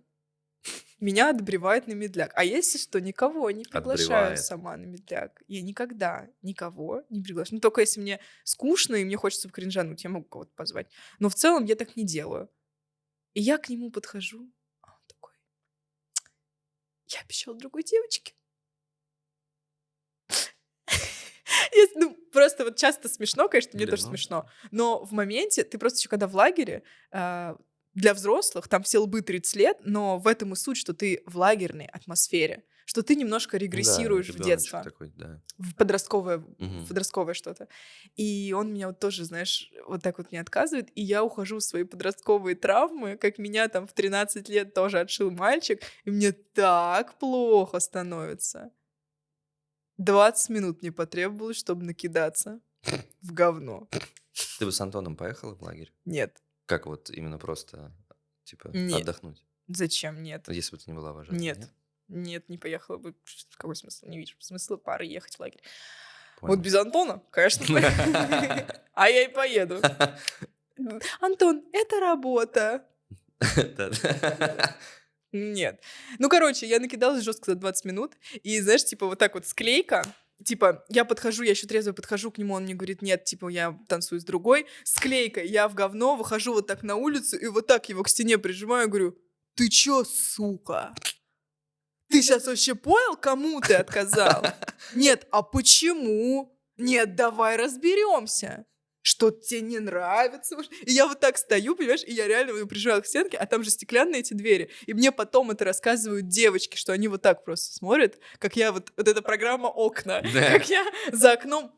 меня 1.01 1.31
отбревает 1.31 1.87
на 1.87 1.93
медляк. 1.93 2.33
А 2.35 2.45
если 2.45 2.79
что, 2.79 3.01
никого 3.01 3.51
не 3.51 3.65
приглашаю 3.65 3.95
Отбревает. 3.95 4.41
сама 4.41 4.77
на 4.77 4.85
медляк. 4.85 5.43
Я 5.49 5.63
никогда 5.63 6.29
никого 6.43 7.05
не 7.09 7.23
приглашаю. 7.23 7.57
Ну, 7.57 7.61
только 7.61 7.81
если 7.81 8.01
мне 8.01 8.21
скучно 8.45 8.97
и 8.97 9.05
мне 9.05 9.17
хочется 9.17 9.49
кринжануть, 9.49 10.05
я 10.05 10.11
могу 10.11 10.27
кого-то 10.27 10.53
позвать. 10.55 10.89
Но 11.19 11.29
в 11.29 11.35
целом 11.35 11.65
я 11.65 11.75
так 11.75 11.97
не 11.97 12.05
делаю. 12.05 12.51
И 13.35 13.41
я 13.41 13.59
к 13.59 13.69
нему 13.69 13.91
подхожу, 13.91 14.51
а 14.83 14.93
он 14.93 15.01
такой, 15.07 15.33
Я 17.07 17.21
обещал 17.21 17.55
другой 17.55 17.83
девочке. 17.83 18.35
Ну, 21.95 22.15
просто 22.33 22.65
вот 22.65 22.77
часто 22.77 23.09
смешно, 23.09 23.49
конечно, 23.49 23.73
мне 23.75 23.87
тоже 23.87 24.05
ну. 24.05 24.11
смешно. 24.11 24.49
Но 24.71 25.05
в 25.05 25.13
моменте, 25.13 25.65
ты 25.65 25.79
просто 25.79 25.99
еще 25.99 26.09
когда 26.09 26.27
в 26.27 26.35
лагере, 26.35 26.83
а, 27.11 27.57
для 27.95 28.15
взрослых, 28.15 28.69
там 28.69 28.83
все 28.83 28.99
лбы 28.99 29.23
30 29.23 29.57
лет, 29.57 29.79
но 29.85 30.19
в 30.19 30.27
этом 30.27 30.53
и 30.53 30.57
суть, 30.57 30.77
что 30.77 30.95
ты 30.95 31.23
в 31.27 31.37
лагерной 31.37 31.87
атмосфере, 31.87 32.65
что 32.87 33.03
ты 33.03 33.15
немножко 33.15 33.57
Ну 33.57 33.61
да, 33.61 33.65
регрессируешь 33.67 34.29
в 34.31 34.41
детство, 34.41 34.83
такой, 34.83 35.13
да. 35.17 35.41
в 35.59 35.75
подростковое, 35.77 36.39
Мгм. 36.39 36.85
в 36.85 36.89
подростковое 36.89 37.35
что-то. 37.35 37.69
И 38.17 38.53
он 38.57 38.73
меня 38.73 38.89
вот 38.89 38.99
тоже, 39.01 39.25
знаешь, 39.25 39.71
вот 39.87 40.03
так 40.03 40.19
вот 40.19 40.33
не 40.33 40.39
отказывает, 40.39 40.89
и 40.97 41.03
я 41.03 41.23
ухожу 41.25 41.59
в 41.59 41.63
свои 41.63 41.85
подростковые 41.85 42.57
травмы, 42.57 43.17
как 43.17 43.39
меня 43.39 43.69
там 43.69 43.87
в 43.87 43.93
13 43.93 44.49
лет 44.49 44.75
тоже 44.75 45.01
отшил 45.01 45.31
мальчик, 45.31 45.83
и 46.05 46.11
мне 46.11 46.33
так 46.33 47.19
плохо 47.19 47.79
становится. 47.81 48.71
20 49.99 50.49
минут 50.51 50.83
мне 50.83 50.93
потребовалось, 50.93 51.59
чтобы 51.59 51.85
накидаться 51.85 52.61
в 53.23 53.33
говно. 53.33 53.89
Ты 54.59 54.65
бы 54.67 54.73
с 54.73 54.81
Антоном 54.81 55.17
поехала 55.17 55.55
в 55.55 55.63
лагерь? 55.63 55.93
Нет. 56.05 56.43
Как 56.71 56.87
вот 56.87 57.11
именно 57.11 57.37
просто, 57.37 57.91
типа, 58.45 58.69
Нет. 58.69 59.01
отдохнуть? 59.01 59.45
Зачем? 59.67 60.23
Нет. 60.23 60.49
Если 60.49 60.71
бы 60.71 60.79
ты 60.79 60.89
не 60.89 60.97
была 60.97 61.13
вожатой, 61.13 61.37
Нет. 61.37 61.69
Нет, 62.07 62.49
не 62.49 62.59
поехала 62.59 62.97
бы. 62.97 63.17
Какой 63.57 63.75
смысл? 63.75 64.07
Не 64.07 64.19
вижу 64.19 64.37
смысла 64.39 64.77
пары 64.77 65.05
ехать 65.05 65.35
в 65.35 65.41
лагерь. 65.41 65.63
Понял. 66.39 66.55
Вот 66.55 66.63
без 66.63 66.77
Антона, 66.77 67.25
конечно. 67.33 67.67
А 68.95 69.09
я 69.09 69.25
и 69.25 69.29
поеду. 69.33 69.81
Антон, 71.21 71.65
это 71.73 71.99
работа. 71.99 72.87
Нет. 75.33 75.83
Ну, 76.21 76.29
короче, 76.29 76.69
я 76.69 76.79
накидалась 76.79 77.25
жестко 77.25 77.51
за 77.51 77.57
20 77.57 77.85
минут. 77.85 78.13
И, 78.45 78.61
знаешь, 78.61 78.85
типа 78.85 79.07
вот 79.07 79.19
так 79.19 79.35
вот 79.35 79.45
склейка. 79.45 80.05
Типа, 80.45 80.85
я 80.89 81.05
подхожу, 81.05 81.43
я 81.43 81.51
еще 81.51 81.67
трезво 81.67 81.93
подхожу 81.93 82.31
к 82.31 82.39
нему, 82.39 82.55
он 82.55 82.65
мне 82.65 82.75
говорит, 82.75 83.03
нет, 83.03 83.25
типа, 83.25 83.49
я 83.49 83.79
танцую 83.89 84.21
с 84.21 84.25
другой. 84.25 84.67
Склейка, 84.85 85.43
я 85.43 85.69
в 85.69 85.75
говно, 85.75 86.17
выхожу 86.17 86.55
вот 86.55 86.67
так 86.67 86.83
на 86.83 86.97
улицу 86.97 87.37
и 87.39 87.47
вот 87.47 87.67
так 87.67 87.89
его 87.89 88.03
к 88.03 88.09
стене 88.09 88.39
прижимаю, 88.39 88.89
говорю, 88.89 89.19
ты 89.55 89.69
чё, 89.69 90.05
сука? 90.05 90.95
Ты 92.09 92.23
сейчас 92.23 92.47
вообще 92.47 92.75
понял, 92.75 93.17
кому 93.17 93.61
ты 93.61 93.75
отказал? 93.75 94.43
Нет, 94.95 95.29
а 95.31 95.43
почему? 95.43 96.59
Нет, 96.77 97.15
давай 97.15 97.57
разберемся. 97.57 98.65
Что 99.11 99.33
тебе 99.33 99.63
не 99.63 99.81
нравится? 99.81 100.57
И 100.87 100.93
я 100.93 101.09
вот 101.09 101.19
так 101.19 101.37
стою, 101.37 101.75
понимаешь, 101.75 102.05
и 102.07 102.13
я 102.13 102.29
реально 102.29 102.65
прижала 102.69 103.01
к 103.01 103.07
стенке, 103.07 103.37
а 103.39 103.45
там 103.45 103.65
же 103.65 103.71
стеклянные 103.71 104.21
эти 104.21 104.35
двери. 104.35 104.71
И 104.87 104.95
мне 104.95 105.11
потом 105.11 105.51
это 105.51 105.65
рассказывают 105.65 106.29
девочки, 106.29 106.77
что 106.77 106.93
они 106.93 107.09
вот 107.09 107.21
так 107.21 107.45
просто 107.45 107.75
смотрят, 107.75 108.21
как 108.39 108.55
я 108.55 108.71
вот, 108.71 108.93
вот 108.97 109.09
эта 109.09 109.21
программа 109.21 109.67
«Окна», 109.67 110.23
Да. 110.33 110.53
как 110.53 110.69
я 110.71 110.85
за 111.11 111.33
окном 111.33 111.73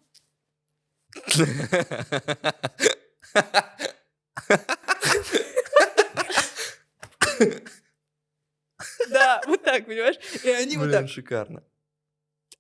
Да, 9.11 9.43
вот 9.47 9.63
так, 9.63 9.87
понимаешь? 9.87 10.17
И 10.43 10.49
они 10.49 10.77
вот 10.77 10.91
так. 10.91 11.09
шикарно. 11.09 11.63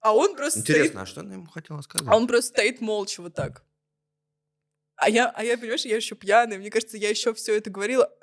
А 0.00 0.14
он 0.14 0.34
просто 0.34 0.60
Интересно, 0.60 1.02
а 1.02 1.06
что 1.06 1.20
она 1.20 1.34
ему 1.34 1.46
хотела 1.46 1.80
сказать? 1.80 2.08
а 2.08 2.16
он 2.16 2.26
просто 2.26 2.50
стоит 2.50 2.80
молча 2.80 3.20
вот 3.22 3.34
так. 3.34 3.64
А 5.02 5.08
я, 5.08 5.32
а 5.34 5.42
я, 5.42 5.58
понимаешь, 5.58 5.84
я 5.84 5.96
еще 5.96 6.14
пьяная, 6.14 6.58
мне 6.58 6.70
кажется, 6.70 6.96
я 6.96 7.08
еще 7.08 7.34
все 7.34 7.56
это 7.56 7.70
говорила. 7.70 8.08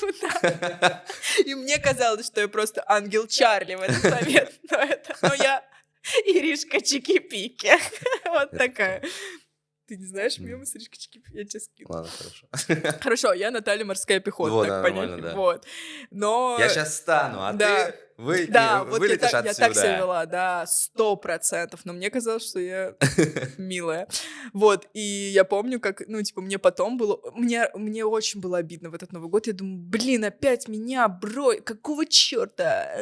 Вот 0.00 0.20
так. 0.20 1.02
И 1.46 1.54
мне 1.54 1.78
казалось, 1.78 2.26
что 2.26 2.42
я 2.42 2.48
просто 2.48 2.84
ангел 2.86 3.26
Чарли 3.26 3.76
в 3.76 3.80
этот 3.80 4.04
момент. 4.04 4.50
Но, 4.70 4.76
это, 4.76 5.16
но 5.22 5.34
я 5.34 5.64
Иришка 6.26 6.78
Чики-Пики. 6.78 7.72
Вот 8.26 8.50
такая. 8.50 9.02
Ты 9.86 9.96
не 9.96 10.06
знаешь 10.06 10.38
мемы 10.38 10.64
с 10.64 10.74
Иришкой 10.76 10.98
Чики-Пики? 10.98 11.36
Я 11.36 11.44
тебе 11.44 11.60
скину. 11.60 11.88
Ладно, 11.92 12.10
хорошо. 12.10 12.46
Хорошо, 13.02 13.32
я 13.34 13.50
Наталья 13.50 13.84
Морская 13.84 14.18
пехота, 14.20 14.50
Вот, 14.52 14.66
так 14.68 14.82
да, 14.82 14.88
понятно. 14.88 15.20
да. 15.22 15.34
Вот. 15.34 15.66
Но... 16.10 16.56
Я 16.58 16.68
сейчас 16.70 16.90
встану, 16.92 17.44
а 17.44 17.52
Да. 17.52 17.90
ты 17.90 17.94
вы, 18.16 18.46
Да, 18.46 18.84
вот 18.84 18.94
я 18.94 18.98
вылетишь 19.00 19.32
я 19.32 19.40
отсюда. 19.40 19.54
так 19.58 19.74
себя 19.74 19.98
вела, 19.98 20.24
да, 20.26 20.66
сто 20.66 21.16
процентов. 21.16 21.80
Но 21.84 21.92
мне 21.92 22.10
казалось, 22.10 22.48
что 22.48 22.60
я 22.60 22.94
милая. 23.58 24.08
Вот, 24.52 24.86
и 24.94 25.00
я 25.00 25.44
помню, 25.44 25.80
как, 25.80 26.02
ну, 26.06 26.22
типа, 26.22 26.40
мне 26.40 26.58
потом 26.58 26.96
было... 26.96 27.20
Мне, 27.34 27.68
мне 27.74 28.04
очень 28.04 28.40
было 28.40 28.58
обидно 28.58 28.90
в 28.90 28.94
этот 28.94 29.12
Новый 29.12 29.28
год. 29.28 29.46
Я 29.48 29.52
думаю, 29.52 29.78
блин, 29.80 30.24
опять 30.24 30.68
меня, 30.68 31.08
бро, 31.08 31.54
какого 31.64 32.06
черта? 32.06 32.96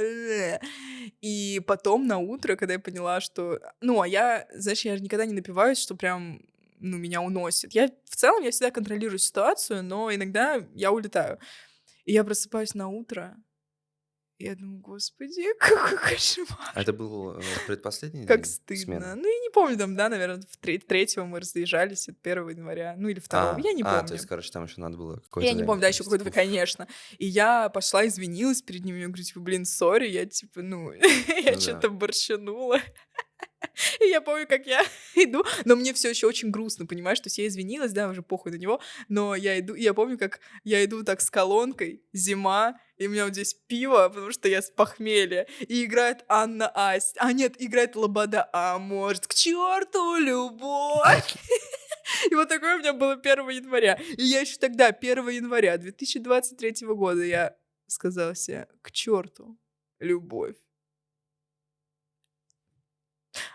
И 1.20 1.60
потом 1.66 2.06
на 2.06 2.18
утро, 2.18 2.56
когда 2.56 2.72
я 2.74 2.80
поняла, 2.80 3.20
что... 3.20 3.60
Ну, 3.80 4.00
а 4.00 4.08
я, 4.08 4.48
знаешь, 4.54 4.84
я 4.84 4.96
же 4.96 5.02
никогда 5.02 5.26
не 5.26 5.34
напиваюсь, 5.34 5.78
что 5.78 5.94
прям 5.94 6.40
ну, 6.82 6.98
меня 6.98 7.20
уносит. 7.22 7.72
Я 7.74 7.88
в 8.04 8.16
целом, 8.16 8.42
я 8.42 8.50
всегда 8.50 8.70
контролирую 8.70 9.18
ситуацию, 9.18 9.82
но 9.82 10.12
иногда 10.14 10.66
я 10.74 10.92
улетаю. 10.92 11.38
И 12.04 12.12
я 12.12 12.24
просыпаюсь 12.24 12.74
на 12.74 12.88
утро, 12.88 13.36
и 14.38 14.46
я 14.46 14.56
думаю, 14.56 14.80
господи, 14.80 15.44
какой 15.60 15.96
кошмар. 15.98 16.58
А 16.74 16.82
это 16.82 16.92
был 16.92 17.36
э, 17.38 17.42
предпоследний 17.68 18.26
Как 18.26 18.42
день 18.42 18.52
стыдно. 18.52 18.84
смены? 18.84 19.14
Ну, 19.14 19.28
я 19.28 19.38
не 19.38 19.50
помню, 19.50 19.78
там, 19.78 19.94
да, 19.94 20.08
наверное, 20.08 20.42
в 20.50 20.56
тре- 20.56 20.80
третьего 20.80 21.24
мы 21.24 21.38
разъезжались, 21.38 22.08
от 22.08 22.16
1 22.20 22.48
января, 22.48 22.96
ну, 22.98 23.08
или 23.08 23.20
2 23.20 23.54
А, 23.54 23.60
я 23.60 23.72
не 23.72 23.82
а, 23.82 23.86
помню. 23.94 24.08
то 24.08 24.14
есть, 24.14 24.26
короче, 24.26 24.50
там 24.50 24.64
еще 24.64 24.80
надо 24.80 24.96
было 24.96 25.16
какое-то 25.18 25.48
Я 25.48 25.54
не 25.54 25.62
помню, 25.62 25.82
да, 25.82 25.88
еще 25.88 26.02
какое-то, 26.02 26.30
конечно. 26.32 26.88
И 27.18 27.26
я 27.26 27.68
пошла, 27.68 28.04
извинилась 28.04 28.62
перед 28.62 28.84
ними, 28.84 28.98
я 28.98 29.06
говорю, 29.06 29.22
типа, 29.22 29.38
блин, 29.40 29.64
сори, 29.64 30.08
я, 30.08 30.26
типа, 30.26 30.60
ну, 30.62 30.92
я 30.92 31.52
да. 31.54 31.60
что-то 31.60 31.90
борщанула. 31.90 32.80
И 34.00 34.06
я 34.06 34.20
помню, 34.20 34.46
как 34.46 34.66
я 34.66 34.82
иду, 35.14 35.44
но 35.64 35.76
мне 35.76 35.92
все 35.92 36.10
еще 36.10 36.26
очень 36.26 36.50
грустно, 36.50 36.86
понимаешь, 36.86 37.20
то 37.20 37.26
есть 37.26 37.38
я 37.38 37.46
извинилась, 37.46 37.92
да, 37.92 38.08
уже 38.08 38.22
похуй 38.22 38.52
на 38.52 38.56
него, 38.56 38.80
но 39.08 39.34
я 39.34 39.58
иду, 39.58 39.74
я 39.74 39.94
помню, 39.94 40.18
как 40.18 40.40
я 40.64 40.84
иду 40.84 41.02
так 41.04 41.20
с 41.20 41.30
колонкой, 41.30 42.02
зима, 42.12 42.78
и 42.96 43.06
у 43.06 43.10
меня 43.10 43.24
вот 43.24 43.34
здесь 43.34 43.54
пиво, 43.54 44.08
потому 44.08 44.30
что 44.32 44.48
я 44.48 44.62
с 44.62 44.70
похмелья, 44.70 45.46
и 45.60 45.84
играет 45.84 46.24
Анна 46.28 46.70
Асть, 46.74 47.16
а 47.18 47.32
нет, 47.32 47.54
играет 47.58 47.96
Лобода, 47.96 48.48
а 48.52 48.78
может, 48.78 49.26
к 49.26 49.34
черту 49.34 50.16
любовь. 50.16 51.34
И 52.30 52.34
вот 52.34 52.48
такое 52.48 52.76
у 52.76 52.78
меня 52.78 52.92
было 52.92 53.14
1 53.14 53.48
января. 53.48 53.98
И 54.16 54.22
я 54.22 54.40
еще 54.40 54.58
тогда, 54.58 54.88
1 54.88 55.28
января 55.28 55.78
2023 55.78 56.86
года, 56.88 57.22
я 57.22 57.56
сказала 57.86 58.34
себе, 58.34 58.68
к 58.82 58.90
черту 58.90 59.58
любовь. 59.98 60.56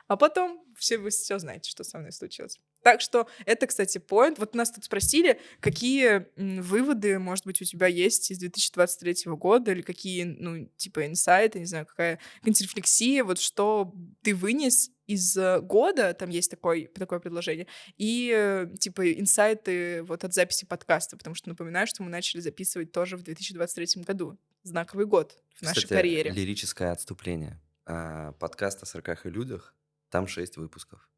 А 0.08 0.18
потом 0.18 0.63
все 0.78 0.98
вы 0.98 1.10
все 1.10 1.40
знаете, 1.40 1.70
что 1.70 1.84
со 1.84 1.98
мной 1.98 2.12
случилось. 2.12 2.60
Так 2.84 3.02
что 3.02 3.28
это, 3.46 3.68
кстати, 3.68 3.98
поинт. 3.98 4.40
Вот 4.40 4.56
нас 4.56 4.72
тут 4.72 4.86
спросили, 4.86 5.40
какие 5.60 6.28
выводы, 6.36 7.20
может 7.20 7.46
быть, 7.46 7.62
у 7.62 7.66
тебя 7.66 7.88
есть 7.88 8.32
из 8.32 8.38
2023 8.38 9.32
года, 9.34 9.72
или 9.72 9.82
какие, 9.82 10.24
ну, 10.24 10.70
типа, 10.78 11.06
инсайты, 11.08 11.60
не 11.60 11.66
знаю, 11.66 11.86
какая 11.86 12.20
какая-нибудь 12.38 12.62
рефлексия, 12.62 13.24
вот 13.24 13.40
что 13.40 13.94
ты 14.22 14.34
вынес 14.34 14.92
из 15.08 15.36
э, 15.38 15.62
года, 15.62 16.13
там 16.13 16.30
есть 16.30 16.52
такой, 16.52 16.88
такое 16.88 17.20
предложение, 17.20 17.68
и, 17.98 18.32
э, 18.36 18.68
типа, 18.78 19.13
инсайты 19.13 20.04
вот 20.04 20.24
от 20.24 20.34
записи 20.34 20.66
подкаста, 20.66 21.18
потому 21.18 21.34
что 21.34 21.50
напоминаю, 21.50 21.88
что 21.88 22.04
мы 22.04 22.10
начали 22.10 22.42
записывать 22.42 22.92
тоже 22.92 23.18
в 23.18 23.24
2023 23.24 24.04
году. 24.04 24.38
Знаковый 24.63 25.06
год 25.06 25.42
в 25.56 25.62
нашей 25.62 25.84
Кстати, 25.84 25.94
карьере. 25.94 26.32
лирическое 26.32 26.92
отступление. 26.92 27.60
А, 27.89 28.34
подкаст 28.34 28.84
о 28.84 28.86
сороках 28.86 29.26
и 29.26 29.30
людях, 29.30 29.73
там 30.10 30.28
шесть 30.28 30.58
выпусков. 30.58 31.10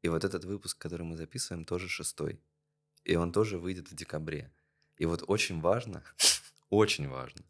И 0.00 0.08
вот 0.08 0.24
этот 0.24 0.42
выпуск, 0.44 0.78
который 0.78 1.02
мы 1.02 1.18
записываем, 1.18 1.66
тоже 1.66 1.86
шестой. 1.86 2.40
И 3.04 3.14
он 3.14 3.30
тоже 3.30 3.58
выйдет 3.58 3.90
в 3.90 3.94
декабре. 3.94 4.50
И 4.96 5.04
вот 5.04 5.22
очень 5.26 5.60
важно, 5.60 6.02
очень 6.70 7.08
важно, 7.08 7.42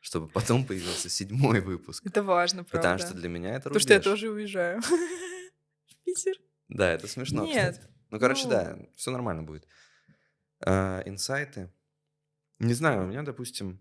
чтобы 0.00 0.28
потом 0.28 0.64
появился 0.64 1.10
седьмой 1.10 1.60
выпуск. 1.60 2.06
Это 2.06 2.22
важно, 2.22 2.64
правда. 2.64 2.78
Потому 2.78 2.98
что 2.98 3.18
для 3.20 3.28
меня 3.28 3.50
это 3.50 3.64
Потому 3.64 3.80
что 3.80 3.92
я 3.92 3.98
рубеж. 3.98 4.10
тоже 4.10 4.30
уезжаю. 4.30 4.80
В 5.86 6.04
Питер. 6.06 6.36
Да, 6.68 6.90
это 6.90 7.06
смешно, 7.06 7.44
Нет, 7.44 7.76
кстати. 7.76 7.92
Ну, 8.08 8.18
короче, 8.18 8.44
ну. 8.44 8.50
да, 8.50 8.78
все 8.96 9.10
нормально 9.10 9.42
будет. 9.42 9.68
А, 10.60 11.02
инсайты. 11.04 11.70
Не 12.60 12.72
знаю, 12.72 13.02
у 13.02 13.06
меня, 13.08 13.22
допустим, 13.22 13.78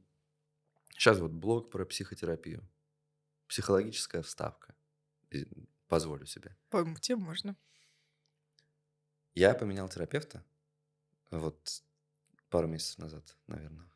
сейчас 0.92 1.20
вот 1.20 1.32
блог 1.32 1.72
про 1.72 1.86
психотерапию. 1.86 2.68
Психологическая 3.54 4.24
вставка. 4.24 4.74
Позволю 5.88 6.26
себе. 6.26 6.58
По-моему, 6.72 6.98
тебе 6.98 7.18
можно. 7.18 7.56
Я 9.36 9.54
поменял 9.54 9.88
терапевта 9.90 10.44
вот 11.30 11.84
пару 12.50 12.68
месяцев 12.68 12.98
назад, 12.98 13.38
наверное. 13.46 13.88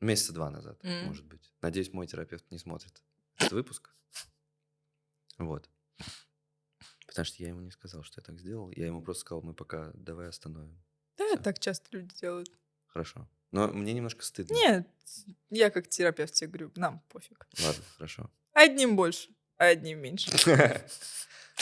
Месяца 0.00 0.32
два 0.32 0.50
назад, 0.50 0.84
М. 0.84 1.06
может 1.06 1.24
быть. 1.24 1.52
Надеюсь, 1.62 1.92
мой 1.92 2.08
терапевт 2.08 2.50
не 2.50 2.58
смотрит 2.58 3.00
этот 3.36 3.52
выпуск. 3.52 3.94
Вот. 5.38 5.70
Потому 7.06 7.24
что 7.26 7.40
я 7.44 7.50
ему 7.50 7.60
не 7.60 7.70
сказал, 7.70 8.02
что 8.02 8.20
я 8.20 8.24
так 8.24 8.40
сделал. 8.40 8.72
Я 8.72 8.86
ему 8.86 9.02
просто 9.02 9.20
сказал, 9.20 9.42
мы 9.42 9.54
пока 9.54 9.92
давай 9.94 10.26
остановим. 10.26 10.82
Да, 11.16 11.28
Всё. 11.28 11.36
так 11.36 11.60
часто 11.60 11.96
люди 11.96 12.12
делают. 12.16 12.50
Хорошо. 12.86 13.28
Но 13.52 13.68
мне 13.68 13.92
немножко 13.92 14.24
стыдно. 14.24 14.52
Нет, 14.54 14.88
я 15.48 15.70
как 15.70 15.86
терапевт 15.88 16.34
тебе 16.34 16.48
говорю, 16.48 16.72
нам 16.74 16.98
пофиг. 17.08 17.46
Ладно, 17.62 17.84
хорошо. 17.96 18.28
Одним 18.62 18.96
больше, 18.96 19.28
одним 19.56 20.00
меньше. 20.00 20.30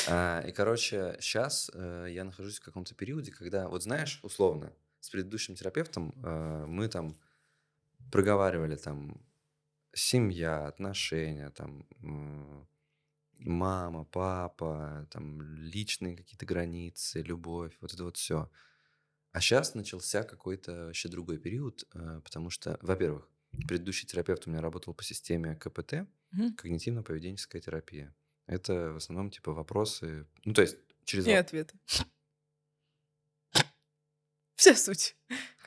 А, 0.07 0.45
И, 0.47 0.53
короче, 0.53 1.17
сейчас 1.21 1.71
я 1.75 2.23
нахожусь 2.23 2.61
в 2.61 2.65
каком-то 2.65 2.95
периоде, 2.95 3.33
когда, 3.33 3.69
вот 3.69 3.83
знаешь, 3.83 4.21
условно, 4.23 4.73
с 5.01 5.11
предыдущим 5.11 5.55
терапевтом 5.55 6.13
э, 6.25 6.67
мы 6.67 6.89
там 6.89 7.17
проговаривали 8.13 8.77
там 8.77 9.21
семья, 9.95 10.67
отношения, 10.67 11.51
там 11.51 11.87
мама, 13.39 14.05
папа, 14.05 15.07
там 15.11 15.41
личные 15.43 16.17
какие-то 16.17 16.47
границы, 16.47 17.23
любовь, 17.23 17.77
вот 17.81 17.93
это 17.93 18.05
вот 18.05 18.17
все. 18.17 18.51
А 19.33 19.41
сейчас 19.41 19.75
начался 19.75 20.25
какой-то 20.25 20.87
вообще 20.87 21.09
другой 21.09 21.39
период, 21.39 21.85
э, 21.95 22.21
потому 22.25 22.51
что, 22.51 22.79
во-первых, 22.83 23.29
предыдущий 23.67 24.07
терапевт 24.07 24.47
у 24.47 24.51
меня 24.51 24.61
работал 24.61 24.95
по 24.95 25.05
системе 25.05 25.55
КПТ, 25.57 26.07
Мгм. 26.31 26.55
когнитивно-поведенческая 26.57 27.61
терапия. 27.61 28.15
Это 28.47 28.93
в 28.93 28.97
основном 28.97 29.31
типа 29.31 29.53
вопросы, 29.53 30.27
ну 30.45 30.53
то 30.55 30.63
есть 30.63 30.77
через 31.05 31.27
И 31.27 31.33
ответы. 31.33 31.79
Вся 34.55 34.75
суть 34.75 35.17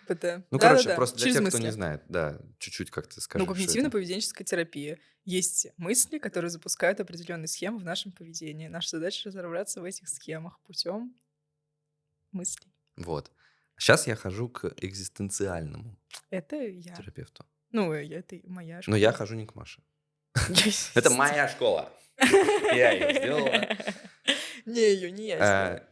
КПТ. 0.05 0.43
Ну, 0.51 0.59
короче, 0.59 0.83
Да-да-да, 0.83 0.95
просто 0.95 1.17
для 1.17 1.25
через 1.27 1.37
тех, 1.39 1.47
кто 1.49 1.57
не 1.59 1.71
знает, 1.71 2.03
да, 2.09 2.41
чуть-чуть 2.59 2.91
как 2.91 3.07
ты 3.07 3.13
Ну, 3.15 3.21
скажешь. 3.21 3.47
это. 3.47 3.53
когнитивно-поведенческая 3.55 4.43
терапия. 4.43 4.99
Есть 5.23 5.67
мысли, 5.77 6.17
которые 6.17 6.49
запускают 6.49 6.99
определенные 6.99 7.47
схемы 7.47 7.77
в 7.79 7.85
нашем 7.85 8.11
поведении. 8.11 8.67
Наша 8.67 8.89
задача 8.89 9.29
разобраться 9.29 9.79
в 9.81 9.85
этих 9.85 10.09
схемах 10.09 10.59
путем 10.61 11.15
мыслей. 12.31 12.73
Вот. 12.97 13.31
Сейчас 13.77 14.07
я 14.07 14.15
хожу 14.15 14.49
к 14.49 14.73
экзистенциальному 14.81 15.97
Это 16.29 16.55
я. 16.57 16.93
терапевту. 16.95 17.45
Ну, 17.71 17.93
э, 17.93 18.05
это 18.07 18.39
моя 18.43 18.81
Но 18.87 18.97
я 18.97 19.09
школа. 19.11 19.17
хожу 19.19 19.35
не 19.35 19.45
к 19.45 19.55
Маше. 19.55 19.81
Это 20.95 21.09
моя 21.09 21.47
школа. 21.47 21.91
Я 22.73 22.91
её 22.91 23.11
сделала. 23.19 23.67
Не, 24.65 24.81
ее 24.93 25.11
не 25.11 25.27
я. 25.27 25.37
А, 25.39 25.83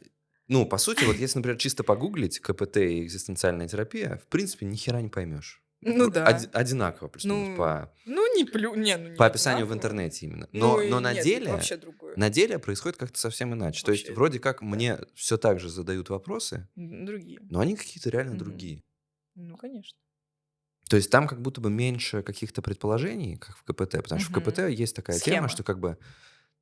Ну, 0.48 0.66
по 0.66 0.78
сути, 0.78 1.04
вот 1.04 1.16
если, 1.18 1.40
например, 1.40 1.58
чисто 1.58 1.84
погуглить 1.84 2.40
КПТ 2.40 2.78
и 2.78 3.04
экзистенциальная 3.04 3.68
терапия, 3.68 4.18
в 4.18 4.28
принципе, 4.28 4.66
ни 4.66 4.76
хера 4.76 5.02
не 5.02 5.10
поймешь. 5.10 5.62
Ну 5.82 6.10
да. 6.10 6.26
Одинаково 6.54 7.08
плюс-минус 7.08 7.50
Ну, 7.50 7.56
по, 7.56 7.94
Ну, 8.06 8.36
не 8.36 8.44
плю... 8.44 8.76
Не, 8.76 8.98
ну, 8.98 9.10
не 9.10 9.16
по 9.16 9.26
описанию 9.26 9.66
в 9.66 9.72
одинаково. 9.72 9.78
интернете 9.78 10.26
именно. 10.26 10.50
Ну, 10.52 10.60
Но, 10.76 10.82
и 10.82 10.90
но 10.90 11.00
на 11.00 11.14
нет, 11.14 11.24
деле... 11.24 11.52
вообще. 11.54 11.80
На 12.18 12.30
деле 12.30 12.60
происходит 12.60 12.98
как-то 12.98 13.18
совсем 13.18 13.54
иначе. 13.54 13.86
То 13.86 13.92
есть 13.94 14.04
Вообще, 14.04 14.14
вроде 14.16 14.40
как 14.40 14.62
мне 14.62 15.00
все 15.16 15.38
так 15.38 15.60
же 15.62 15.70
задают 15.70 16.10
вопросы, 16.10 16.68
Другие. 16.76 17.40
но 17.50 17.62
они 17.62 17.76
какие-то 17.78 18.10
реально 18.10 18.32
Мгм. 18.32 18.40
другие. 18.40 18.84
Ну, 19.36 19.56
конечно. 19.56 19.98
То 20.90 20.96
есть 20.98 21.12
там 21.12 21.28
как 21.28 21.42
будто 21.42 21.62
бы 21.62 21.70
меньше 21.70 22.24
каких-то 22.24 22.62
предположений, 22.62 23.38
как 23.38 23.56
в 23.58 23.64
КПТ, 23.64 24.02
потому 24.04 24.20
что 24.20 24.32
в. 24.32 24.42
КПТ 24.42 24.60
есть 24.70 24.96
такая 24.96 25.20
Схема. 25.20 25.38
тема, 25.38 25.48
что 25.48 25.64
как 25.64 25.80
бы 25.80 25.98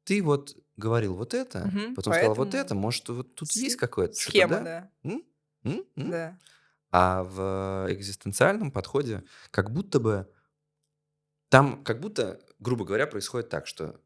ты 0.05 0.23
вот 0.23 0.55
говорил 0.77 1.15
вот 1.15 1.33
это, 1.33 1.63
Мгм, 1.67 1.95
потом 1.95 2.13
сказал 2.13 2.35
вот 2.35 2.55
это, 2.55 2.75
может 2.75 3.09
вот 3.09 3.35
тут 3.35 3.53
есть 3.53 3.77
какое-то 3.77 4.15
Схема, 4.15 4.49
да? 4.49 4.63
да. 4.63 4.91
М? 5.03 5.23
М? 5.65 5.85
М? 5.97 6.11
Да. 6.11 6.37
А 6.91 7.23
в 7.23 7.87
экзистенциальном 7.91 8.71
подходе 8.71 9.23
как 9.51 9.71
будто 9.71 9.99
бы 9.99 10.27
там 11.49 11.83
как 11.83 11.99
будто, 11.99 12.39
грубо 12.59 12.85
говоря, 12.85 13.07
происходит 13.07 13.49
так, 13.49 13.67
что 13.67 14.01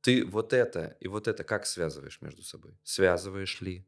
ты 0.00 0.24
вот 0.24 0.52
это 0.52 0.96
и 1.00 1.08
вот 1.08 1.28
это 1.28 1.44
как 1.44 1.66
связываешь 1.66 2.20
между 2.20 2.42
собой? 2.42 2.78
Связываешь 2.82 3.60
ли? 3.60 3.86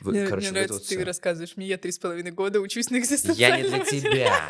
Вы- 0.00 0.12
Мне, 0.12 0.26
короче, 0.26 0.46
мне 0.50 0.52
нравится, 0.52 0.78
ты 0.78 0.84
всё. 0.96 1.04
рассказываешь 1.04 1.56
мне, 1.56 1.66
я 1.66 1.78
три 1.78 1.92
с 1.92 1.98
половиной 1.98 2.30
года 2.30 2.60
учусь 2.60 2.90
на 2.90 2.96
Я 2.96 3.00
не 3.00 3.06
для 3.06 3.16
экзистенциальном 3.16 3.86
тебя, 3.86 4.48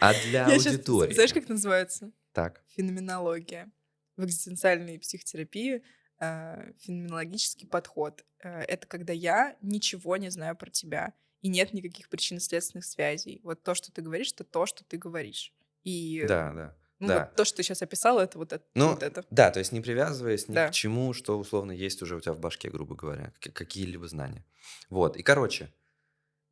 а 0.00 0.12
для 0.14 0.48
Я 0.48 0.54
аудитории. 0.54 1.14
знаешь, 1.14 1.32
как 1.32 1.44
это 1.44 1.52
называется? 1.52 2.10
Так. 2.32 2.62
Феноменология. 2.76 3.70
В 4.16 4.24
экзистенциальной 4.24 4.98
психотерапии 4.98 5.82
э, 6.20 6.72
феноменологический 6.80 7.68
подход. 7.68 8.24
Э, 8.42 8.62
это 8.62 8.86
когда 8.88 9.12
я 9.12 9.56
ничего 9.62 10.16
не 10.16 10.30
знаю 10.30 10.56
про 10.56 10.70
тебя, 10.70 11.12
и 11.40 11.48
нет 11.48 11.72
никаких 11.72 12.08
причинно-следственных 12.08 12.84
связей. 12.84 13.40
Вот 13.44 13.62
то, 13.62 13.74
что 13.74 13.92
ты 13.92 14.02
говоришь, 14.02 14.32
это 14.32 14.42
то, 14.42 14.66
что 14.66 14.82
ты 14.84 14.96
говоришь. 14.96 15.52
И 15.84 16.24
Да, 16.26 16.52
да. 16.52 16.76
Ну, 17.00 17.08
да. 17.08 17.24
вот 17.26 17.36
то, 17.36 17.44
что 17.44 17.56
ты 17.58 17.62
сейчас 17.62 17.82
описал, 17.82 18.18
это 18.18 18.38
вот 18.38 18.52
это. 18.52 18.64
Ну, 18.74 18.90
вот 18.90 19.02
это. 19.02 19.24
да, 19.30 19.50
то 19.50 19.58
есть 19.58 19.72
не 19.72 19.80
привязываясь 19.80 20.48
ни 20.48 20.54
Да. 20.54 20.68
к 20.68 20.72
чему, 20.72 21.12
что 21.12 21.38
условно 21.38 21.72
есть 21.72 22.02
уже 22.02 22.16
у 22.16 22.20
тебя 22.20 22.32
в 22.32 22.40
башке, 22.40 22.70
грубо 22.70 22.94
говоря, 22.94 23.32
какие-либо 23.40 24.08
знания. 24.08 24.44
Вот, 24.90 25.16
и 25.16 25.22
короче, 25.22 25.72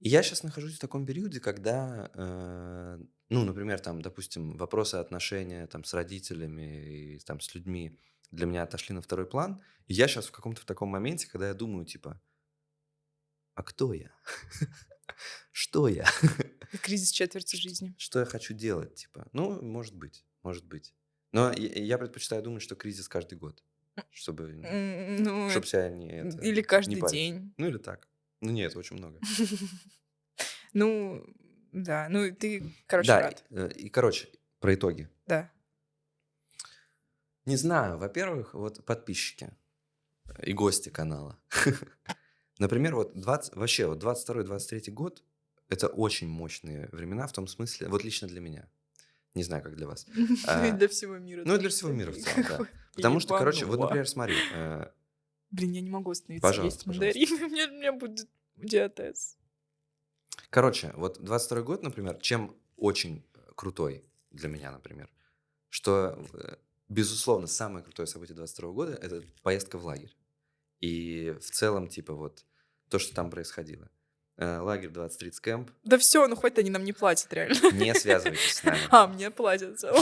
я 0.00 0.22
сейчас 0.22 0.42
нахожусь 0.42 0.76
в 0.76 0.78
таком 0.78 1.06
периоде, 1.06 1.40
когда, 1.40 2.10
э, 2.14 2.98
ну, 3.30 3.44
например, 3.44 3.80
там, 3.80 4.02
допустим, 4.02 4.56
вопросы 4.56 4.96
отношения 4.96 5.66
там 5.66 5.84
с 5.84 5.94
родителями 5.94 7.14
и 7.14 7.18
там 7.20 7.40
с 7.40 7.54
людьми 7.54 7.98
для 8.30 8.46
меня 8.46 8.62
отошли 8.64 8.94
на 8.94 9.00
второй 9.00 9.26
план, 9.26 9.62
и 9.86 9.94
я 9.94 10.06
сейчас 10.06 10.26
в 10.26 10.32
каком-то 10.32 10.60
в 10.60 10.64
таком 10.66 10.90
моменте, 10.90 11.26
когда 11.28 11.48
я 11.48 11.54
думаю, 11.54 11.86
типа, 11.86 12.20
а 13.54 13.62
кто 13.62 13.94
я? 13.94 14.10
Что 15.50 15.88
я? 15.88 16.04
Кризис 16.82 17.10
четверти 17.10 17.56
жизни. 17.56 17.94
Что 17.96 18.18
я 18.20 18.26
хочу 18.26 18.52
делать, 18.52 18.94
типа? 18.96 19.26
Ну, 19.32 19.62
может 19.62 19.94
быть, 19.94 20.25
может 20.46 20.64
быть. 20.64 20.94
Но 21.32 21.52
я, 21.52 21.68
я 21.84 21.98
предпочитаю 21.98 22.42
думать, 22.42 22.62
что 22.62 22.76
кризис 22.76 23.08
каждый 23.08 23.36
год, 23.36 23.62
чтобы, 24.10 24.48
Ну, 25.18 25.50
чтобы 25.50 25.66
себя 25.66 25.90
не 25.90 26.08
это, 26.08 26.38
или 26.38 26.56
не 26.56 26.62
каждый 26.62 26.96
парить. 27.00 27.12
день. 27.12 27.54
Ну 27.58 27.66
или 27.66 27.78
так. 27.78 28.08
Ну 28.40 28.50
нет, 28.52 28.76
очень 28.76 28.96
много. 28.96 29.18
Ну, 30.72 31.24
да. 31.72 32.08
Ну, 32.10 32.24
и 32.24 32.32
ты, 32.32 32.74
короче, 32.86 33.08
да, 33.08 33.20
рад. 33.20 33.44
э, 33.50 33.70
и 33.74 33.88
короче 33.88 34.28
про 34.60 34.74
итоги. 34.74 35.08
Да. 35.26 35.50
Не 37.46 37.56
знаю, 37.56 37.96
во-первых, 37.98 38.54
вот 38.54 38.84
подписчики 38.84 39.50
и 40.42 40.52
гости 40.52 40.90
канала. 40.90 41.38
Например, 42.58 42.94
вот 42.94 43.18
20, 43.18 43.56
вообще 43.56 43.86
вот 43.86 44.02
22-23 44.02 44.90
год 44.90 45.22
это 45.68 45.88
очень 45.88 46.28
мощные 46.28 46.88
времена 46.92 47.26
в 47.26 47.32
том 47.32 47.46
смысле, 47.46 47.88
вот 47.88 48.04
лично 48.04 48.28
для 48.28 48.40
меня. 48.40 48.68
Не 49.36 49.42
знаю, 49.42 49.62
как 49.62 49.76
для 49.76 49.86
вас. 49.86 50.06
Ну, 50.16 50.26
А, 50.46 50.66
и 50.66 50.72
для 50.72 50.88
всего 50.88 51.18
мира. 51.18 51.42
ну, 51.44 51.58
для 51.58 51.68
всего 51.68 51.90
мира 51.92 52.10
в 52.10 52.16
целом, 52.16 52.44
да. 52.48 52.58
Потому 52.94 53.20
что, 53.20 53.36
короче, 53.38 53.66
вот, 53.66 53.78
например, 53.78 54.08
смотри, 54.08 54.34
э, 54.54 54.86
Блин, 55.50 55.72
я 55.72 55.80
не 55.82 55.90
могу 55.90 56.10
остановиться 56.10 56.48
Пожалуйста, 56.48 56.90
есть 56.90 57.00
пожалуйста. 57.00 57.38
мандарины, 57.38 57.48
мне, 57.48 57.66
мне 57.68 57.92
будет 57.92 58.28
диатез. 58.56 59.36
Короче, 60.50 60.92
вот 60.96 61.22
22 61.22 61.62
год, 61.62 61.82
например, 61.82 62.18
чем 62.20 62.56
очень 62.76 63.22
крутой 63.54 64.04
для 64.30 64.48
меня, 64.48 64.72
например, 64.72 65.10
что, 65.68 66.18
э, 66.32 66.56
безусловно, 66.88 67.46
самое 67.46 67.84
крутое 67.84 68.06
событие 68.06 68.34
22 68.34 68.72
года– 68.72 68.92
это 69.02 69.22
поездка 69.42 69.76
в 69.78 69.84
лагерь. 69.84 70.16
И 70.80 71.36
в 71.40 71.50
целом, 71.50 71.88
типа, 71.88 72.14
вот 72.14 72.44
то, 72.88 72.98
что 72.98 73.14
там 73.14 73.30
происходило. 73.30 73.90
Э, 74.38 74.58
Лагерь 74.58 74.90
2030 74.90 75.44
Camp. 75.44 75.70
Да 75.84 75.96
все, 75.98 76.26
ну 76.28 76.36
хоть 76.36 76.58
они 76.58 76.70
нам 76.70 76.84
не 76.84 76.92
платят, 76.92 77.32
реально. 77.32 77.54
Не 77.72 77.94
связывайтесь 77.94 78.56
с 78.56 78.64
нами. 78.64 78.78
А, 78.90 79.06
мне 79.06 79.30
платят. 79.30 79.80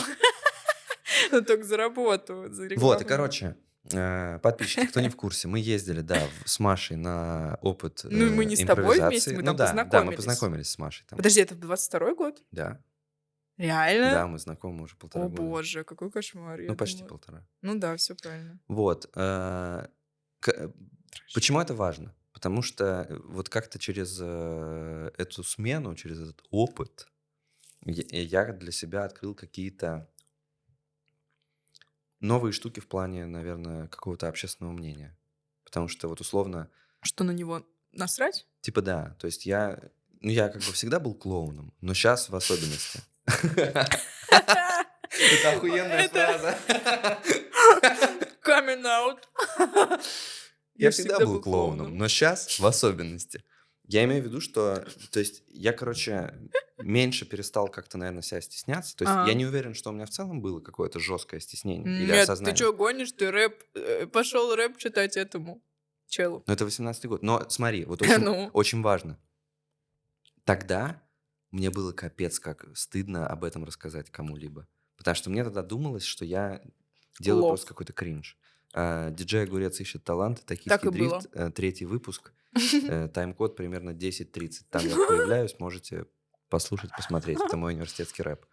Ну, 1.30 1.42
только 1.42 1.62
за 1.64 1.76
работу, 1.76 2.46
за 2.50 2.64
рекламу. 2.66 2.88
Вот, 2.92 3.00
и, 3.02 3.04
короче, 3.04 3.56
э, 3.92 4.38
подписчики, 4.42 4.86
кто 4.86 5.00
не 5.00 5.08
в 5.08 5.16
курсе, 5.16 5.46
мы 5.48 5.60
ездили, 5.60 6.00
да, 6.00 6.20
с 6.44 6.58
Машей 6.58 6.96
на 6.96 7.58
опыт 7.62 8.00
Ну, 8.04 8.30
мы 8.32 8.42
э, 8.42 8.46
не 8.46 8.56
с 8.56 8.66
тобой 8.66 8.98
вместе, 9.00 9.30
мы 9.34 9.42
Ну 9.42 9.54
там 9.54 9.56
да, 9.56 9.66
Да, 9.66 9.72
мы 9.74 9.84
познакомились. 9.84 10.16
познакомились 10.16 10.70
с 10.70 10.78
Машей 10.78 11.06
там. 11.08 11.16
Подожди, 11.16 11.40
это 11.40 11.54
22 11.54 12.14
год? 12.14 12.42
Да, 12.50 12.80
Реально? 13.58 14.10
да, 14.10 14.26
мы 14.26 14.38
знакомы 14.38 14.82
уже 14.82 14.96
полтора 14.96 15.26
О 15.26 15.28
года. 15.28 15.42
боже, 15.42 15.84
какой 15.84 16.10
кошмар. 16.10 16.60
Ну, 16.60 16.74
почти 16.74 16.98
думала- 16.98 17.08
полтора. 17.10 17.46
Ну 17.62 17.74
да, 17.76 17.96
все 17.96 18.14
правильно. 18.16 18.58
Вот. 18.66 19.08
Почему 21.34 21.60
это 21.60 21.74
важно? 21.74 22.12
Потому 22.34 22.62
что 22.62 23.06
э, 23.08 23.16
вот 23.24 23.48
как-то 23.48 23.78
через 23.78 24.18
э, 24.20 25.10
эту 25.16 25.42
смену, 25.44 25.94
через 25.94 26.20
этот 26.20 26.42
опыт, 26.50 27.06
я 27.86 28.04
я 28.20 28.52
для 28.52 28.72
себя 28.72 29.04
открыл 29.04 29.34
какие-то 29.34 30.10
новые 32.20 32.52
штуки 32.52 32.80
в 32.80 32.88
плане, 32.88 33.26
наверное, 33.26 33.86
какого-то 33.86 34.28
общественного 34.28 34.72
мнения. 34.72 35.16
Потому 35.64 35.88
что 35.88 36.08
вот 36.08 36.20
условно, 36.20 36.68
Что 37.00 37.22
на 37.24 37.30
него 37.30 37.64
насрать? 37.92 38.46
типа 38.62 38.82
да, 38.82 39.16
то 39.20 39.26
есть 39.26 39.46
я, 39.46 39.78
ну 40.20 40.30
я 40.30 40.48
как 40.48 40.62
бы 40.62 40.72
всегда 40.72 40.98
был 40.98 41.14
клоуном, 41.14 41.72
но 41.80 41.94
сейчас 41.94 42.28
в 42.28 42.34
особенности. 42.34 43.00
Это 43.26 43.88
охуенная 45.52 46.08
фраза. 46.08 46.58
Coming 48.42 48.84
out. 48.84 49.20
Я 50.74 50.90
всегда 50.90 51.18
был 51.20 51.40
клоуном, 51.40 51.96
но 51.96 52.08
сейчас 52.08 52.58
в 52.58 52.66
особенности. 52.66 53.42
Я 53.86 54.04
имею 54.04 54.22
в 54.22 54.26
виду, 54.26 54.40
что, 54.40 54.86
то 55.10 55.20
есть, 55.20 55.42
я, 55.48 55.74
короче, 55.74 56.32
меньше 56.78 57.26
перестал 57.26 57.68
как-то, 57.68 57.98
наверное, 57.98 58.22
себя 58.22 58.40
стесняться. 58.40 58.96
То 58.96 59.04
есть, 59.04 59.12
Ага. 59.14 59.28
я 59.28 59.34
не 59.34 59.44
уверен, 59.44 59.74
что 59.74 59.90
у 59.90 59.92
меня 59.92 60.06
в 60.06 60.10
целом 60.10 60.40
было 60.40 60.60
какое-то 60.60 60.98
жесткое 61.00 61.40
стеснение 61.40 61.98
или 61.98 62.06
Нет, 62.12 62.22
осознание. 62.24 62.54
ты 62.56 62.62
что, 62.64 62.72
гонишь? 62.72 63.12
Ты 63.12 63.30
рэп... 63.30 64.10
Пошел 64.10 64.54
рэп 64.54 64.78
читать 64.78 65.18
этому 65.18 65.62
челу. 66.08 66.42
Но 66.46 66.54
это 66.54 66.64
18-й 66.64 67.08
год. 67.08 67.22
Но 67.22 67.46
смотри, 67.50 67.84
вот 67.84 68.00
очень, 68.02 68.18
Ну. 68.24 68.48
очень 68.54 68.80
важно. 68.80 69.18
Тогда 70.44 71.02
мне 71.50 71.70
было 71.70 71.92
капец 71.92 72.38
как 72.38 72.64
стыдно 72.74 73.26
об 73.26 73.44
этом 73.44 73.64
рассказать 73.64 74.10
кому-либо. 74.10 74.66
Потому 74.96 75.14
что 75.14 75.30
мне 75.30 75.44
тогда 75.44 75.62
думалось, 75.62 76.04
что 76.04 76.24
я 76.24 76.62
делаю 77.20 77.42
Лох. 77.44 77.50
просто 77.52 77.66
какой-то 77.68 77.92
кринж. 77.92 78.38
А, 78.76 79.10
диджей 79.10 79.44
Огурец 79.44 79.80
ищет 79.80 80.02
таланты, 80.04 80.42
Так 80.44 80.58
токийский 80.58 80.90
было. 80.90 81.20
дрифт, 81.20 81.28
э, 81.32 81.50
третий 81.50 81.86
выпуск, 81.86 82.32
э, 82.54 83.08
тайм-код 83.08 83.56
примерно 83.56 83.90
10.30. 83.90 84.64
Там 84.68 84.84
я 84.84 84.94
появляюсь, 85.08 85.58
можете 85.60 86.06
послушать, 86.48 86.90
посмотреть. 86.96 87.38
Это 87.40 87.56
мой 87.56 87.72
университетский 87.72 88.22
рэп. 88.22 88.44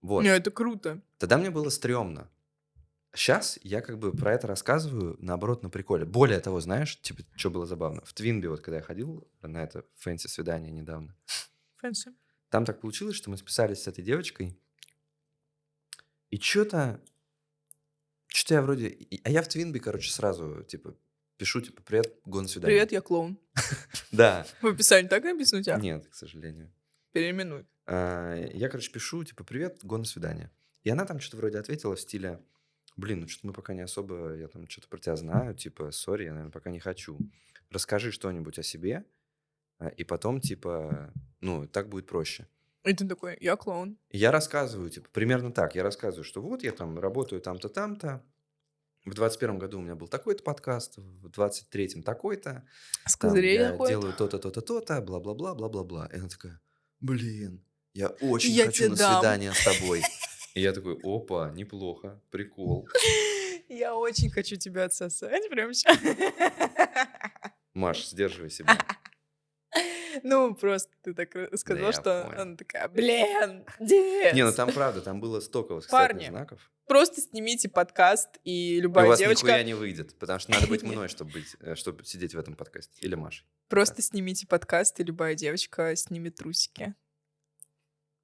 Вот. 0.00 0.22
Не, 0.22 0.30
это 0.30 0.50
круто. 0.50 1.00
Тогда 1.18 1.36
мне 1.38 1.50
было 1.50 1.68
стрёмно. 1.68 2.30
Сейчас 3.14 3.58
я 3.62 3.80
как 3.80 3.98
бы 3.98 4.12
про 4.12 4.32
это 4.32 4.46
рассказываю, 4.46 5.16
наоборот, 5.20 5.62
на 5.62 5.70
приколе. 5.70 6.04
Более 6.04 6.40
того, 6.40 6.60
знаешь, 6.60 7.00
типа, 7.00 7.22
что 7.36 7.50
было 7.50 7.64
забавно? 7.64 8.02
В 8.04 8.12
Твинби, 8.12 8.48
вот 8.48 8.60
когда 8.60 8.78
я 8.78 8.82
ходил 8.82 9.28
на 9.40 9.62
это 9.62 9.84
фэнси-свидание 9.96 10.72
недавно, 10.72 11.14
Фэнси. 11.76 12.12
там 12.48 12.64
так 12.64 12.80
получилось, 12.80 13.14
что 13.14 13.30
мы 13.30 13.36
списались 13.36 13.82
с 13.82 13.88
этой 13.88 14.02
девочкой, 14.02 14.58
и 16.30 16.40
что-то... 16.40 17.00
Что-то 18.34 18.54
я 18.54 18.62
вроде... 18.62 18.98
А 19.22 19.30
я 19.30 19.42
в 19.42 19.48
Твинби, 19.48 19.78
короче, 19.78 20.10
сразу, 20.10 20.64
типа, 20.64 20.96
пишу, 21.36 21.60
типа, 21.60 21.82
привет, 21.82 22.18
гон 22.24 22.48
свидания. 22.48 22.74
Привет, 22.74 22.90
я 22.90 23.00
клоун. 23.00 23.38
Да. 24.10 24.44
В 24.60 24.66
описании 24.66 25.06
так 25.08 25.22
написано 25.22 25.60
у 25.60 25.62
тебя? 25.62 25.76
Нет, 25.76 26.08
к 26.08 26.14
сожалению. 26.16 26.72
Переименуй. 27.12 27.64
А, 27.86 28.34
Я, 28.52 28.68
короче, 28.68 28.90
пишу, 28.90 29.22
типа, 29.22 29.44
привет, 29.44 29.84
го 29.84 29.98
на 29.98 30.04
свидание. 30.04 30.50
И 30.82 30.90
она 30.90 31.04
там 31.04 31.20
что-то 31.20 31.36
вроде 31.36 31.58
ответила 31.58 31.94
в 31.94 32.00
стиле, 32.00 32.40
блин, 32.96 33.20
ну 33.20 33.28
что-то 33.28 33.46
мы 33.46 33.52
пока 33.52 33.72
не 33.72 33.82
особо, 33.82 34.34
я 34.34 34.48
там 34.48 34.68
что-то 34.68 34.88
про 34.88 34.98
тебя 34.98 35.14
знаю, 35.14 35.54
типа, 35.54 35.92
сори, 35.92 36.24
я, 36.24 36.30
наверное, 36.32 36.50
пока 36.50 36.70
не 36.70 36.80
хочу. 36.80 37.16
Расскажи 37.70 38.10
что-нибудь 38.10 38.58
о 38.58 38.64
себе, 38.64 39.04
а, 39.78 39.90
и 39.90 40.02
потом, 40.02 40.40
типа, 40.40 41.12
ну, 41.40 41.68
так 41.68 41.88
будет 41.88 42.08
проще. 42.08 42.48
И 42.84 42.92
ты 42.92 43.06
такой, 43.08 43.36
я 43.40 43.56
клоун. 43.56 43.98
Я 44.10 44.30
рассказываю, 44.30 44.90
типа, 44.90 45.08
примерно 45.12 45.50
так. 45.52 45.74
Я 45.74 45.82
рассказываю, 45.82 46.24
что 46.24 46.42
вот 46.42 46.62
я 46.62 46.72
там 46.72 46.98
работаю 46.98 47.40
там-то, 47.40 47.68
там-то. 47.68 48.22
В 49.06 49.14
21 49.14 49.58
году 49.58 49.78
у 49.78 49.82
меня 49.82 49.94
был 49.94 50.06
такой-то 50.08 50.42
подкаст, 50.42 50.96
в 50.96 51.28
23-м 51.28 52.02
такой-то. 52.02 52.66
С 53.06 53.16
козырей 53.16 53.56
я 53.56 53.70
заходит. 53.70 53.90
делаю 53.90 54.12
то-то, 54.14 54.38
то-то, 54.38 54.60
то-то, 54.60 55.00
бла-бла-бла, 55.00 55.54
бла-бла-бла. 55.54 56.08
И 56.12 56.16
она 56.16 56.28
такая, 56.28 56.60
блин, 57.00 57.64
я 57.94 58.08
очень 58.08 58.50
Я 58.52 58.66
хочу 58.66 58.90
на 58.90 58.96
дам». 58.96 59.14
свидание 59.14 59.52
с 59.52 59.64
тобой. 59.64 60.02
И 60.54 60.60
я 60.60 60.72
такой, 60.72 60.98
опа, 61.02 61.50
неплохо, 61.50 62.20
прикол. 62.30 62.88
Я 63.68 63.94
очень 63.96 64.30
хочу 64.30 64.56
тебя 64.56 64.84
отсосать 64.84 65.48
прямо 65.50 65.74
сейчас. 65.74 65.98
Маш, 67.74 68.06
сдерживай 68.08 68.50
себя. 68.50 68.78
Ну, 70.24 70.54
просто 70.54 70.90
ты 71.02 71.12
так 71.12 71.36
сказал, 71.54 71.92
что 71.92 72.24
понял. 72.26 72.40
она 72.40 72.56
такая, 72.56 72.88
блин, 72.88 73.66
дед. 73.78 74.34
Не, 74.34 74.42
ну 74.46 74.52
там 74.54 74.72
правда, 74.72 75.02
там 75.02 75.20
было 75.20 75.38
столько 75.40 75.74
восклицательных 75.74 76.28
знаков. 76.28 76.72
Просто 76.86 77.20
снимите 77.20 77.68
подкаст, 77.68 78.38
и 78.42 78.76
И 78.76 78.78
у 78.78 78.84
любая 78.84 79.06
вас 79.06 79.18
девочка... 79.18 79.46
нихуя 79.46 79.62
не 79.62 79.74
выйдет, 79.74 80.18
потому 80.18 80.38
что 80.38 80.52
надо 80.52 80.66
быть 80.66 80.82
мной, 80.86 81.08
чтобы 81.08 81.32
быть, 81.32 81.54
э, 81.60 81.74
чтобы 81.74 82.04
сидеть 82.06 82.34
в 82.34 82.38
этом 82.38 82.56
подкасте. 82.56 82.98
Или 83.02 83.16
Машей. 83.16 83.46
Просто 83.68 84.00
снимите 84.00 84.46
подкаст, 84.46 84.98
и 84.98 85.04
любая 85.04 85.34
девочка 85.34 85.94
снимет 85.94 86.36
трусики. 86.36 86.94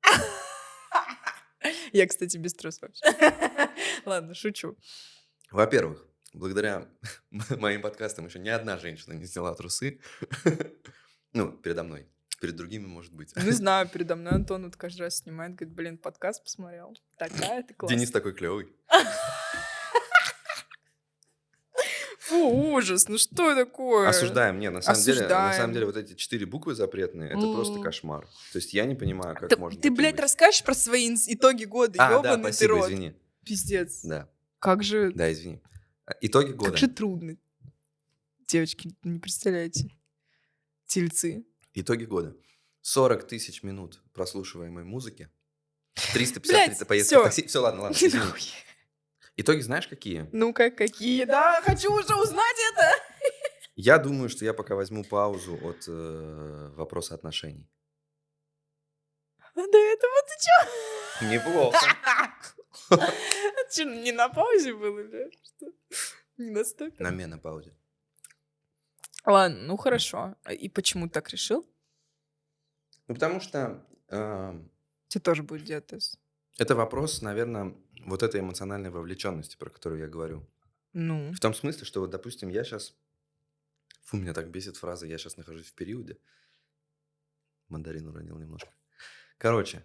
Я, 1.93 2.07
кстати, 2.07 2.39
без 2.39 2.55
трусов 2.55 2.89
вообще. 2.89 3.05
Ладно, 4.07 4.33
шучу. 4.35 4.75
Во-первых, 5.51 6.07
благодаря 6.33 6.89
моим 7.31 7.83
подкастам 7.83 8.25
еще 8.25 8.39
ни 8.39 8.49
одна 8.49 8.79
женщина 8.79 9.13
не 9.13 9.27
сняла 9.27 9.55
трусы. 9.55 10.01
Ну, 11.33 11.53
передо 11.53 11.83
мной. 11.85 12.07
Перед 12.41 12.57
другими, 12.57 12.87
может 12.87 13.13
быть. 13.13 13.35
Не 13.37 13.51
знаю, 13.53 13.89
передо 13.89 14.17
мной 14.17 14.33
Антон 14.33 14.65
вот 14.65 14.77
каждый 14.77 15.03
раз 15.03 15.19
снимает, 15.19 15.55
говорит, 15.55 15.75
блин, 15.75 15.99
подкаст 15.99 16.43
посмотрел. 16.43 16.97
Такая 17.19 17.63
ты 17.63 17.75
классная. 17.75 17.97
Денис 17.99 18.11
такой 18.11 18.33
клевый. 18.33 18.69
Фу, 22.21 22.73
ужас, 22.75 23.09
ну 23.09 23.19
что 23.19 23.55
такое? 23.57 24.09
Осуждаем. 24.09 24.59
Не, 24.61 24.71
на 24.71 24.83
самом 24.83 25.01
деле, 25.03 25.27
на 25.27 25.53
самом 25.53 25.73
деле, 25.75 25.87
вот 25.87 25.97
эти 25.97 26.15
четыре 26.15 26.47
буквы 26.47 26.75
запретные, 26.75 27.31
это 27.31 27.41
просто 27.53 27.79
М. 27.79 27.83
кошмар. 27.83 28.25
То 28.53 28.59
есть 28.59 28.73
я 28.73 28.85
не 28.87 28.95
понимаю, 28.95 29.35
как 29.37 29.49
Ты, 29.49 29.57
можно. 29.57 29.81
ты, 29.81 29.91
блядь, 29.91 30.13
быть. 30.15 30.21
расскажешь 30.23 30.63
про 30.63 30.75
свои 30.75 31.13
итоги 31.27 31.65
года, 31.65 31.95
А, 31.99 32.09
да, 32.09 32.15
ёбаный 32.31 32.51
ты 32.53 32.53
спасибо, 32.53 32.75
рот. 32.75 32.87
извини. 32.87 33.15
Пиздец. 33.45 34.03
Да, 34.05 34.29
Как 34.61 34.83
же, 34.85 35.11
да, 35.13 35.33
извини. 35.33 35.61
Итоги 36.21 36.53
года. 36.53 36.71
как 36.71 36.79
же 36.79 36.89
трудно. 36.89 37.37
Девочки, 38.47 38.95
не 39.03 39.19
представляете. 39.19 39.91
Тельцы. 40.91 41.47
Итоги 41.73 42.05
года. 42.05 42.35
40 42.81 43.29
тысяч 43.29 43.63
минут 43.63 44.03
прослушиваемой 44.13 44.83
музыки. 44.83 45.31
350 46.13 46.67
Блядь, 46.67 46.89
поездки 46.89 47.15
в 47.15 47.23
такси. 47.23 47.47
Все, 47.47 47.61
ладно, 47.61 47.83
ладно. 47.83 47.97
Итоги 49.37 49.61
знаешь 49.61 49.87
какие? 49.87 50.29
Ну-ка, 50.33 50.73
какие? 50.73 51.27
Да, 51.27 51.63
хочу 51.63 51.93
уже 51.93 52.17
узнать 52.17 52.57
это. 52.73 52.91
Я 53.77 53.99
думаю, 53.99 54.29
что 54.29 54.45
я 54.45 54.53
пока 54.53 54.75
возьму 54.75 55.05
паузу 55.05 55.55
от 55.63 55.85
э, 55.87 56.73
вопроса 56.75 57.15
отношений. 57.15 57.71
А 59.39 59.55
до 59.55 59.79
этого 59.79 60.13
ты 60.27 60.35
чё? 60.45 61.27
Неплохо. 61.31 61.79
Чё, 63.73 63.85
не 63.85 64.11
на 64.13 64.29
паузе 64.29 64.75
был 64.75 64.99
или 64.99 65.31
что? 65.45 65.67
Не 66.37 66.51
на 66.51 66.65
стопе? 66.65 67.03
На 67.03 67.11
менопаузе. 67.11 67.75
Ладно, 69.27 69.59
ну 69.63 69.77
хорошо. 69.77 70.37
А 70.45 70.53
И 70.53 70.69
почему 70.69 71.09
так 71.09 71.31
решил? 71.31 71.67
Ну, 73.09 73.15
потому 73.15 73.41
что 73.41 73.85
э, 74.09 74.61
Тебе 75.09 75.21
тоже 75.23 75.43
будет 75.43 75.65
диатез. 75.65 76.19
это 76.59 76.75
вопрос, 76.75 77.23
наверное, 77.23 77.75
вот 78.07 78.23
этой 78.23 78.41
эмоциональной 78.41 78.91
вовлеченности, 78.91 79.57
про 79.57 79.71
которую 79.71 80.01
я 80.01 80.09
говорю. 80.09 80.49
Ну, 80.93 81.33
В 81.33 81.41
том 81.41 81.55
смысле, 81.55 81.85
что 81.85 82.01
вот, 82.01 82.11
допустим, 82.11 82.49
я 82.49 82.65
сейчас... 82.65 82.95
Фу, 84.05 84.17
меня 84.17 84.33
так 84.33 84.51
бесит 84.51 84.77
фраза 84.77 85.07
«я 85.07 85.19
сейчас 85.19 85.37
нахожусь 85.37 85.67
в 85.69 85.75
периоде». 85.75 86.19
Мандарин 87.69 88.09
уронил 88.09 88.39
немножко. 88.39 88.71
Короче, 89.39 89.85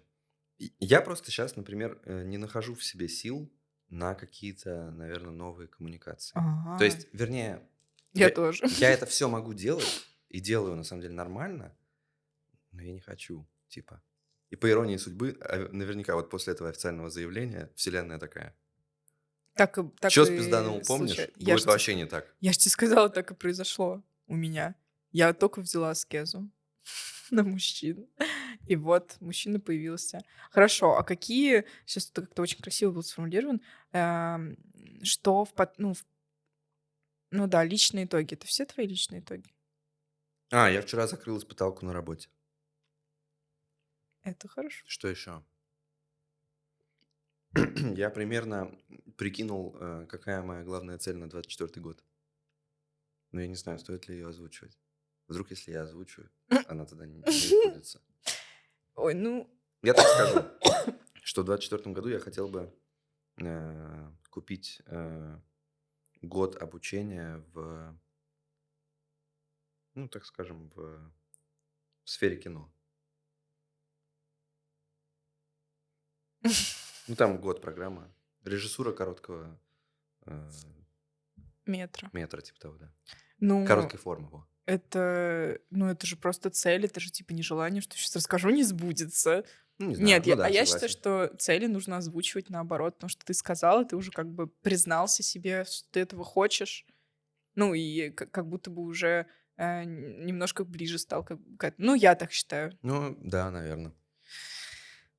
я 0.58 1.00
просто 1.00 1.30
сейчас, 1.30 1.56
например, 1.56 2.00
э, 2.04 2.24
не 2.24 2.38
нахожу 2.38 2.74
в 2.74 2.82
себе 2.82 3.08
сил 3.08 3.52
на 3.88 4.14
какие-то, 4.14 4.90
наверное, 4.90 5.30
новые 5.32 5.68
коммуникации. 5.68 6.32
ага. 6.34 6.78
То 6.78 6.84
есть, 6.84 7.06
вернее, 7.12 7.68
Я 8.16 8.26
я- 8.26 8.34
тоже. 8.34 8.64
я 8.78 8.90
это 8.90 9.06
все 9.12 9.28
могу 9.28 9.54
делать 9.54 10.06
и 10.28 10.40
делаю, 10.40 10.76
на 10.76 10.84
самом 10.84 11.02
деле, 11.02 11.14
нормально, 11.14 11.76
но 12.72 12.82
я 12.82 12.92
не 12.92 13.00
хочу, 13.00 13.46
типа. 13.68 14.02
И 14.50 14.56
по 14.56 14.68
иронии 14.70 14.96
судьбы, 14.96 15.36
а, 15.40 15.68
наверняка 15.72 16.14
вот 16.14 16.30
после 16.30 16.52
этого 16.52 16.70
официального 16.70 17.10
заявления 17.10 17.70
вселенная 17.74 18.18
такая. 18.18 18.56
Так, 19.54 19.78
так 20.00 20.12
Че 20.12 20.22
и 20.22 20.26
спизданул, 20.26 20.82
помнишь? 20.86 21.14
случай- 21.16 21.32
Будет 21.36 21.48
Я 21.48 21.58
ж, 21.58 21.64
вообще 21.64 21.94
не 21.94 22.06
так. 22.06 22.34
я 22.40 22.52
ж 22.52 22.58
тебе 22.58 22.70
сказала, 22.70 23.08
так 23.08 23.30
и 23.30 23.34
произошло 23.34 24.02
у 24.26 24.36
меня. 24.36 24.74
Я 25.12 25.32
только 25.32 25.60
взяла 25.62 25.90
аскезу 25.90 26.50
на 27.30 27.42
мужчин. 27.42 28.06
И 28.66 28.76
вот 28.76 29.16
мужчина 29.20 29.58
появился. 29.60 30.20
Хорошо, 30.50 30.96
а 30.98 31.02
какие... 31.04 31.64
Сейчас 31.86 32.10
это 32.10 32.22
как-то 32.22 32.42
очень 32.42 32.60
красиво 32.60 32.90
был 32.92 33.02
сформулирован. 33.02 33.62
эм, 33.92 34.58
что 35.02 35.44
в... 35.44 35.52
Ну, 35.78 35.94
в- 35.94 36.04
ну 37.36 37.46
да, 37.46 37.64
личные 37.64 38.06
итоги. 38.06 38.34
Это 38.34 38.46
все 38.46 38.64
твои 38.64 38.86
личные 38.86 39.20
итоги? 39.20 39.54
А, 40.50 40.70
я 40.70 40.80
вчера 40.80 41.06
закрыл 41.06 41.38
испыталку 41.38 41.84
на 41.84 41.92
работе. 41.92 42.28
Это 44.22 44.48
хорошо. 44.48 44.84
Что 44.86 45.08
еще? 45.08 45.44
Я 47.96 48.10
примерно 48.10 48.76
прикинул, 49.16 49.76
э, 49.80 50.06
какая 50.08 50.42
моя 50.42 50.64
главная 50.64 50.98
цель 50.98 51.16
на 51.16 51.30
24 51.30 51.80
год. 51.80 52.02
Но 53.32 53.40
я 53.40 53.46
не 53.46 53.54
знаю, 53.54 53.78
стоит 53.78 54.08
ли 54.08 54.16
ее 54.16 54.28
озвучивать. 54.28 54.78
Вдруг, 55.28 55.50
если 55.50 55.72
я 55.72 55.82
озвучу, 55.82 56.28
она 56.68 56.84
тогда 56.86 57.06
не, 57.06 57.18
не 57.18 57.30
сбудется. 57.30 58.02
Ой, 58.94 59.14
ну... 59.14 59.50
Я 59.82 59.94
так 59.94 60.06
скажу, 60.06 60.44
что 61.22 61.42
в 61.42 61.44
24 61.44 61.94
году 61.94 62.08
я 62.08 62.18
хотел 62.18 62.48
бы 62.48 62.74
э, 63.38 64.10
купить 64.30 64.82
э, 64.86 65.38
год 66.22 66.56
обучения 66.56 67.44
в, 67.52 67.98
ну, 69.94 70.08
так 70.08 70.24
скажем, 70.24 70.68
в, 70.70 71.12
в 72.04 72.10
сфере 72.10 72.36
кино. 72.36 72.72
Ну, 77.08 77.14
там 77.16 77.38
год 77.40 77.60
программа. 77.60 78.12
Режиссура 78.44 78.92
короткого 78.92 79.58
э, 80.26 80.50
Метро. 81.66 82.08
метра, 82.12 82.40
типа 82.40 82.60
того, 82.60 82.76
да. 82.76 82.92
Ну, 83.40 83.66
Короткой 83.66 83.98
формы, 83.98 84.28
во. 84.28 84.48
это... 84.66 85.60
Ну, 85.70 85.86
это 85.86 86.06
же 86.06 86.16
просто 86.16 86.50
цель, 86.50 86.86
это 86.86 87.00
же 87.00 87.10
типа 87.10 87.32
нежелание, 87.32 87.82
что 87.82 87.96
сейчас 87.96 88.16
расскажу, 88.16 88.50
не 88.50 88.62
сбудется. 88.62 89.44
Ну, 89.78 89.88
не 89.88 89.94
знаю. 89.96 90.06
Нет, 90.08 90.24
Ну 90.24 90.30
я- 90.30 90.36
да, 90.36 90.46
а 90.46 90.48
я 90.48 90.64
считаю, 90.64 90.88
согласен. 90.88 91.28
что 91.30 91.36
цели 91.38 91.66
нужно 91.66 91.98
озвучивать 91.98 92.48
наоборот, 92.50 92.94
потому 92.94 93.08
что 93.08 93.24
ты 93.24 93.34
сказала, 93.34 93.84
ты 93.84 93.96
уже 93.96 94.10
как 94.10 94.28
бы 94.28 94.46
признался 94.46 95.22
себе, 95.22 95.64
что 95.64 95.86
ты 95.90 96.00
этого 96.00 96.24
хочешь. 96.24 96.86
Ну, 97.54 97.74
и 97.74 98.10
как 98.10 98.46
будто 98.48 98.70
бы 98.70 98.82
уже 98.82 99.26
э, 99.56 99.84
немножко 99.84 100.64
ближе 100.64 100.98
стал. 100.98 101.24
Как, 101.24 101.38
к 101.58 101.74
ну, 101.78 101.94
я 101.94 102.14
так 102.14 102.32
считаю. 102.32 102.78
Ну, 102.82 103.16
да, 103.20 103.50
наверное. 103.50 103.92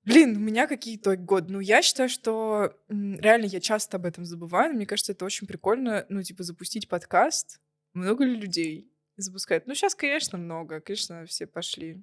Блин, 0.04 0.38
у 0.38 0.40
меня 0.40 0.68
какие 0.68 0.96
итоги 0.96 1.22
года? 1.22 1.52
Ну, 1.52 1.60
я 1.60 1.82
считаю, 1.82 2.08
что 2.10 2.74
реально 2.88 3.46
я 3.46 3.60
часто 3.60 3.98
об 3.98 4.06
этом 4.06 4.24
забываю. 4.26 4.70
но 4.70 4.76
Мне 4.78 4.86
кажется, 4.86 5.12
это 5.12 5.26
очень 5.26 5.48
прикольно, 5.48 6.06
ну, 6.08 6.24
типа, 6.24 6.44
запустить 6.44 6.88
подкаст. 6.88 7.60
Много 7.94 8.24
ли 8.24 8.36
людей 8.36 8.90
запускают? 9.18 9.68
Ну, 9.68 9.74
сейчас, 9.76 9.96
конечно, 9.96 10.38
много. 10.38 10.80
Конечно, 10.80 11.26
все 11.26 11.46
пошли. 11.46 12.02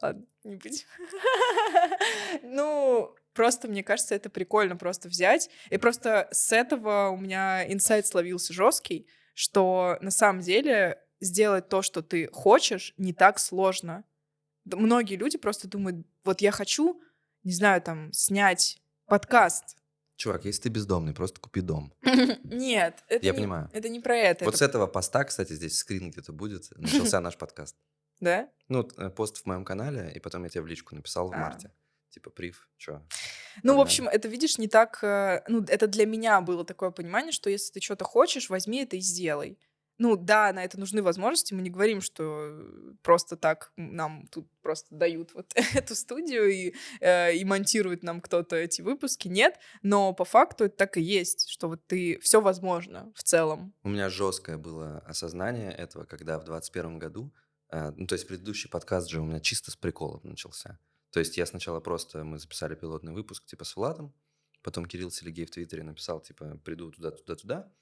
Ладно, 0.00 0.24
не 0.44 0.56
будем. 0.56 0.84
Ну, 2.42 3.14
просто, 3.32 3.68
мне 3.68 3.82
кажется, 3.82 4.14
это 4.14 4.30
прикольно 4.30 4.76
просто 4.76 5.08
взять. 5.08 5.50
И 5.70 5.78
просто 5.78 6.28
с 6.32 6.52
этого 6.52 7.08
у 7.10 7.16
меня 7.16 7.70
инсайт 7.70 8.06
словился 8.06 8.52
жесткий, 8.52 9.06
что 9.34 9.98
на 10.00 10.10
самом 10.10 10.40
деле 10.42 11.00
сделать 11.20 11.68
то, 11.68 11.82
что 11.82 12.02
ты 12.02 12.28
хочешь, 12.32 12.94
не 12.96 13.12
так 13.12 13.38
сложно. 13.38 14.04
Многие 14.64 15.16
люди 15.16 15.38
просто 15.38 15.68
думают, 15.68 16.06
вот 16.24 16.40
я 16.40 16.52
хочу, 16.52 17.00
не 17.42 17.52
знаю, 17.52 17.80
там, 17.82 18.12
снять 18.12 18.80
подкаст. 19.06 19.76
Чувак, 20.16 20.44
если 20.44 20.62
ты 20.62 20.68
бездомный, 20.68 21.14
просто 21.14 21.40
купи 21.40 21.60
дом. 21.60 21.92
Нет, 22.44 23.04
это 23.08 23.24
Я 23.24 23.32
не, 23.32 23.38
понимаю. 23.38 23.70
это 23.72 23.88
не 23.88 24.00
про 24.00 24.16
это. 24.16 24.44
Вот 24.44 24.54
это- 24.54 24.58
с 24.64 24.68
этого 24.68 24.86
поста, 24.86 25.24
кстати, 25.24 25.52
здесь 25.52 25.78
скрин 25.78 26.10
где-то 26.10 26.32
будет, 26.32 26.70
начался 26.76 27.20
наш 27.20 27.36
подкаст. 27.36 27.76
Да? 28.20 28.48
Ну, 28.68 28.88
э, 28.98 29.10
пост 29.10 29.38
в 29.38 29.46
моем 29.46 29.64
канале, 29.64 30.12
и 30.14 30.20
потом 30.20 30.44
я 30.44 30.50
тебе 30.50 30.62
в 30.62 30.66
личку 30.66 30.94
написал 30.94 31.28
в 31.28 31.34
А. 31.34 31.38
марте. 31.38 31.70
Типа, 32.10 32.30
прив, 32.30 32.68
чё? 32.78 33.02
Ну, 33.62 33.76
в 33.76 33.80
общем, 33.80 34.08
это, 34.08 34.28
видишь, 34.28 34.58
не 34.58 34.66
так... 34.68 34.98
э, 35.02 35.42
Ну, 35.48 35.62
это 35.68 35.86
для 35.86 36.06
меня 36.06 36.40
было 36.40 36.64
такое 36.64 36.90
понимание, 36.90 37.32
что 37.32 37.50
если 37.50 37.72
ты 37.74 37.80
что-то 37.80 38.04
хочешь, 38.04 38.50
возьми 38.50 38.82
это 38.82 38.96
и 38.96 39.00
сделай. 39.00 39.58
Ну, 40.00 40.16
да, 40.16 40.52
на 40.52 40.64
это 40.64 40.78
нужны 40.78 41.02
возможности. 41.02 41.54
Мы 41.54 41.62
не 41.62 41.70
говорим, 41.70 42.00
что 42.00 42.56
просто 43.02 43.36
так 43.36 43.72
нам 43.76 44.28
тут 44.28 44.48
просто 44.62 44.94
дают 44.94 45.34
вот 45.34 45.52
эту 45.74 45.94
студию 45.96 46.46
и, 46.48 46.74
э, 47.00 47.34
и 47.34 47.44
монтирует 47.44 48.02
нам 48.04 48.20
кто-то 48.20 48.54
эти 48.56 48.80
выпуски. 48.80 49.28
Нет, 49.28 49.58
но 49.82 50.12
по 50.12 50.24
факту 50.24 50.64
это 50.64 50.76
так 50.76 50.96
и 50.96 51.02
есть, 51.02 51.48
что 51.48 51.68
вот 51.68 51.84
ты... 51.86 52.18
Все 52.20 52.40
возможно 52.40 53.12
в 53.16 53.22
целом. 53.24 53.74
У 53.82 53.88
меня 53.88 54.08
жесткое 54.08 54.56
было 54.56 55.00
осознание 55.00 55.72
этого, 55.72 56.04
когда 56.04 56.38
в 56.38 56.44
21 56.44 56.98
году, 57.00 57.32
ну, 57.70 58.06
то 58.06 58.14
есть 58.14 58.26
предыдущий 58.26 58.70
подкаст 58.70 59.08
же 59.08 59.20
у 59.20 59.24
меня 59.24 59.40
чисто 59.40 59.70
с 59.70 59.76
приколом 59.76 60.20
начался. 60.24 60.78
То 61.10 61.20
есть 61.20 61.36
я 61.36 61.46
сначала 61.46 61.80
просто, 61.80 62.24
мы 62.24 62.38
записали 62.38 62.74
пилотный 62.74 63.12
выпуск, 63.12 63.44
типа, 63.46 63.64
с 63.64 63.76
Владом, 63.76 64.14
потом 64.62 64.86
Кирилл 64.86 65.10
Селигей 65.10 65.46
в 65.46 65.50
Твиттере 65.50 65.82
написал, 65.82 66.20
типа, 66.20 66.60
приду 66.64 66.90
туда, 66.90 67.10
туда, 67.10 67.34
туда. 67.34 67.72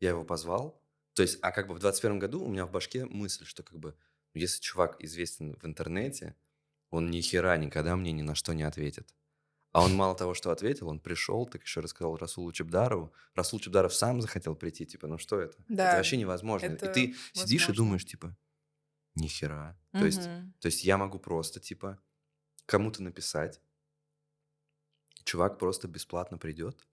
Я 0.00 0.10
его 0.10 0.24
позвал. 0.24 0.82
То 1.14 1.22
есть, 1.22 1.38
а 1.42 1.52
как 1.52 1.68
бы 1.68 1.74
в 1.74 1.78
21 1.78 2.18
году 2.18 2.42
у 2.42 2.48
меня 2.48 2.66
в 2.66 2.70
башке 2.70 3.04
мысль, 3.04 3.44
что 3.44 3.62
как 3.62 3.78
бы, 3.78 3.96
ну, 4.34 4.40
если 4.40 4.60
чувак 4.60 4.96
известен 5.00 5.54
в 5.54 5.64
интернете, 5.64 6.36
он 6.90 7.10
ни 7.10 7.20
хера 7.20 7.56
никогда 7.56 7.96
мне 7.96 8.12
ни 8.12 8.22
на 8.22 8.34
что 8.34 8.52
не 8.52 8.62
ответит. 8.62 9.14
А 9.72 9.84
он 9.84 9.94
мало 9.94 10.16
того, 10.16 10.34
что 10.34 10.50
ответил, 10.50 10.88
он 10.88 10.98
пришел, 10.98 11.46
так 11.46 11.62
еще 11.62 11.80
рассказал 11.80 12.16
Расулу 12.16 12.50
Чебдарову. 12.50 13.12
Расул 13.34 13.60
Чебдаров 13.60 13.94
сам 13.94 14.20
захотел 14.20 14.56
прийти, 14.56 14.84
типа, 14.84 15.06
ну 15.06 15.16
что 15.16 15.40
это? 15.40 15.56
Да, 15.68 15.90
это 15.90 15.96
вообще 15.98 16.16
невозможно. 16.16 16.66
это 16.66 16.90
и 16.90 16.92
ты 16.92 17.14
сидишь 17.32 17.62
и 17.62 17.66
возможно. 17.68 17.74
думаешь, 17.74 18.04
типа, 18.04 18.36
ни 19.14 19.26
хера. 19.28 19.78
То 19.92 20.04
есть, 20.06 20.22
то 20.60 20.66
есть 20.66 20.84
я 20.84 20.96
могу 20.98 21.18
просто, 21.18 21.60
типа, 21.60 21.98
кому-то 22.66 23.02
написать, 23.02 23.60
чувак 25.24 25.58
просто 25.58 25.88
бесплатно 25.88 26.38
придет. 26.38 26.86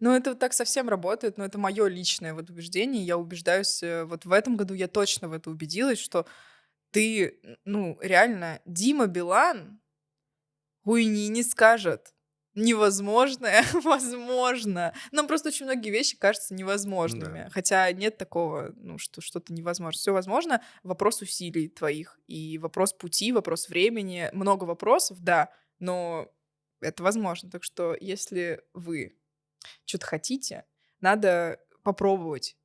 Ну, 0.00 0.14
это 0.14 0.30
вот 0.30 0.38
так 0.38 0.52
совсем 0.52 0.88
работает, 0.88 1.38
но 1.38 1.44
это 1.44 1.58
мое 1.58 1.86
личное 1.86 2.34
вот 2.34 2.50
убеждение. 2.50 3.04
Я 3.04 3.18
убеждаюсь, 3.18 3.82
э, 3.82 4.04
вот 4.04 4.24
в 4.24 4.32
этом 4.32 4.56
году 4.56 4.74
я 4.74 4.88
точно 4.88 5.28
в 5.28 5.32
это 5.32 5.50
убедилась, 5.50 5.98
что 5.98 6.26
ты, 6.90 7.40
ну, 7.64 7.98
реально, 8.00 8.60
Дима 8.64 9.06
Билан 9.06 9.80
хуйни 10.84 11.28
не 11.28 11.42
скажет. 11.42 12.14
Невозможное, 12.54 13.64
возможно. 13.82 14.92
Нам 15.10 15.26
просто 15.26 15.48
очень 15.48 15.64
многие 15.64 15.90
вещи 15.90 16.16
кажутся 16.16 16.54
невозможными. 16.54 17.48
Хотя 17.50 17.90
нет 17.92 18.18
такого, 18.18 18.72
ну, 18.76 18.98
что 18.98 19.20
что-то 19.20 19.52
невозможно. 19.54 19.98
Все 19.98 20.12
возможно. 20.12 20.62
Вопрос 20.82 21.22
усилий 21.22 21.68
твоих. 21.68 22.20
И 22.26 22.58
вопрос 22.58 22.92
пути, 22.92 23.32
вопрос 23.32 23.68
времени. 23.68 24.28
Много 24.32 24.64
вопросов, 24.64 25.18
да, 25.20 25.50
но 25.78 26.30
это 26.80 27.02
возможно. 27.02 27.50
Так 27.50 27.64
что 27.64 27.96
если 27.98 28.62
вы 28.74 29.16
что-то 29.86 30.06
хотите, 30.06 30.66
надо 31.00 31.58
попробовать. 31.82 32.56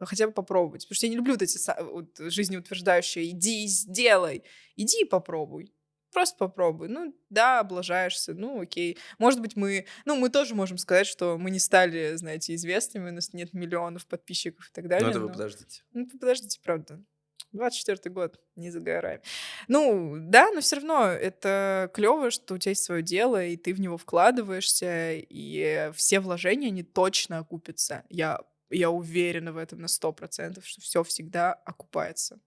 Ну, 0.00 0.06
Хотя 0.06 0.26
бы 0.26 0.32
попробовать. 0.32 0.84
Потому 0.84 0.96
что 0.96 1.06
я 1.06 1.10
не 1.10 1.16
люблю 1.16 1.34
вот 1.34 1.42
эти 1.42 1.58
вот 1.82 2.16
жизнеутверждающие 2.18 3.30
«иди 3.30 3.64
и 3.64 3.68
сделай». 3.68 4.42
Иди 4.76 5.02
и 5.02 5.04
попробуй. 5.04 5.73
Просто 6.14 6.36
попробуй. 6.38 6.88
Ну, 6.88 7.12
да, 7.28 7.58
облажаешься, 7.58 8.34
ну, 8.34 8.60
окей. 8.60 8.96
Может 9.18 9.40
быть, 9.40 9.56
мы... 9.56 9.84
Ну, 10.04 10.14
мы 10.14 10.30
тоже 10.30 10.54
можем 10.54 10.78
сказать, 10.78 11.08
что 11.08 11.36
мы 11.38 11.50
не 11.50 11.58
стали, 11.58 12.14
знаете, 12.14 12.54
известными, 12.54 13.10
у 13.10 13.12
нас 13.12 13.32
нет 13.32 13.52
миллионов 13.52 14.06
подписчиков 14.06 14.68
и 14.70 14.72
так 14.72 14.86
далее. 14.86 15.06
Ну, 15.06 15.10
это 15.10 15.20
вы 15.20 15.26
но- 15.26 15.32
подождите. 15.32 15.82
ну, 15.92 16.06
подождите, 16.08 16.60
правда. 16.62 17.02
24 17.50 18.14
год, 18.14 18.40
не 18.54 18.70
загораем. 18.70 19.20
Ну, 19.66 20.16
да, 20.20 20.50
но 20.52 20.60
все 20.60 20.76
равно 20.76 21.06
это 21.06 21.90
клево, 21.92 22.30
что 22.30 22.54
у 22.54 22.58
тебя 22.58 22.70
есть 22.70 22.84
свое 22.84 23.02
дело, 23.02 23.44
и 23.44 23.56
ты 23.56 23.74
в 23.74 23.80
него 23.80 23.96
вкладываешься, 23.96 25.14
и 25.14 25.90
все 25.94 26.20
вложения, 26.20 26.68
они 26.68 26.84
точно 26.84 27.38
окупятся. 27.38 28.04
Я, 28.08 28.40
я 28.70 28.90
уверена 28.90 29.52
в 29.52 29.56
этом 29.56 29.80
на 29.80 29.86
100%, 29.86 30.62
что 30.62 30.80
все 30.80 31.02
всегда 31.02 31.52
окупается. 31.52 32.40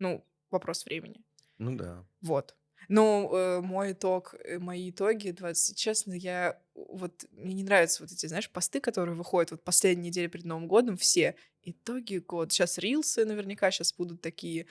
Ну, 0.00 0.26
вопрос 0.50 0.84
времени. 0.84 1.22
Ну 1.58 1.76
да. 1.76 2.04
Вот. 2.20 2.56
Ну, 2.88 3.30
э, 3.34 3.60
мой 3.60 3.92
итог, 3.92 4.34
э, 4.44 4.58
мои 4.58 4.90
итоги, 4.90 5.30
20, 5.30 5.76
честно, 5.76 6.12
я 6.12 6.60
вот, 6.74 7.24
мне 7.32 7.54
не 7.54 7.64
нравятся 7.64 8.02
вот 8.02 8.12
эти, 8.12 8.26
знаешь, 8.26 8.50
посты, 8.50 8.80
которые 8.80 9.14
выходят 9.14 9.52
вот 9.52 9.64
последние 9.64 10.08
недели 10.08 10.26
перед 10.26 10.44
Новым 10.44 10.68
годом, 10.68 10.96
все 10.96 11.36
итоги 11.62 12.18
года. 12.18 12.52
Сейчас 12.52 12.78
рилсы 12.78 13.24
наверняка 13.24 13.70
сейчас 13.70 13.94
будут 13.94 14.20
такие. 14.20 14.66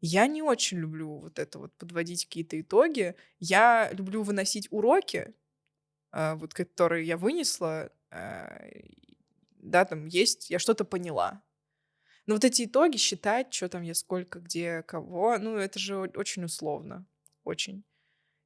Я 0.00 0.26
не 0.26 0.42
очень 0.42 0.78
люблю 0.78 1.18
вот 1.18 1.38
это 1.38 1.58
вот 1.58 1.74
подводить 1.76 2.24
какие-то 2.24 2.60
итоги. 2.60 3.14
Я 3.38 3.90
люблю 3.92 4.22
выносить 4.22 4.68
уроки, 4.70 5.34
а, 6.12 6.36
вот 6.36 6.54
которые 6.54 7.06
я 7.06 7.16
вынесла, 7.16 7.92
да, 8.10 9.84
там 9.84 10.06
есть, 10.06 10.50
я 10.50 10.58
что-то 10.58 10.84
поняла. 10.84 11.42
Но 12.26 12.34
вот 12.34 12.44
эти 12.44 12.64
итоги 12.64 12.96
считать, 12.96 13.52
что 13.52 13.68
там 13.68 13.82
я 13.82 13.94
сколько, 13.94 14.40
где, 14.40 14.82
кого, 14.82 15.38
ну, 15.38 15.56
это 15.56 15.78
же 15.78 15.98
очень 15.98 16.44
условно. 16.44 17.06
Очень. 17.44 17.84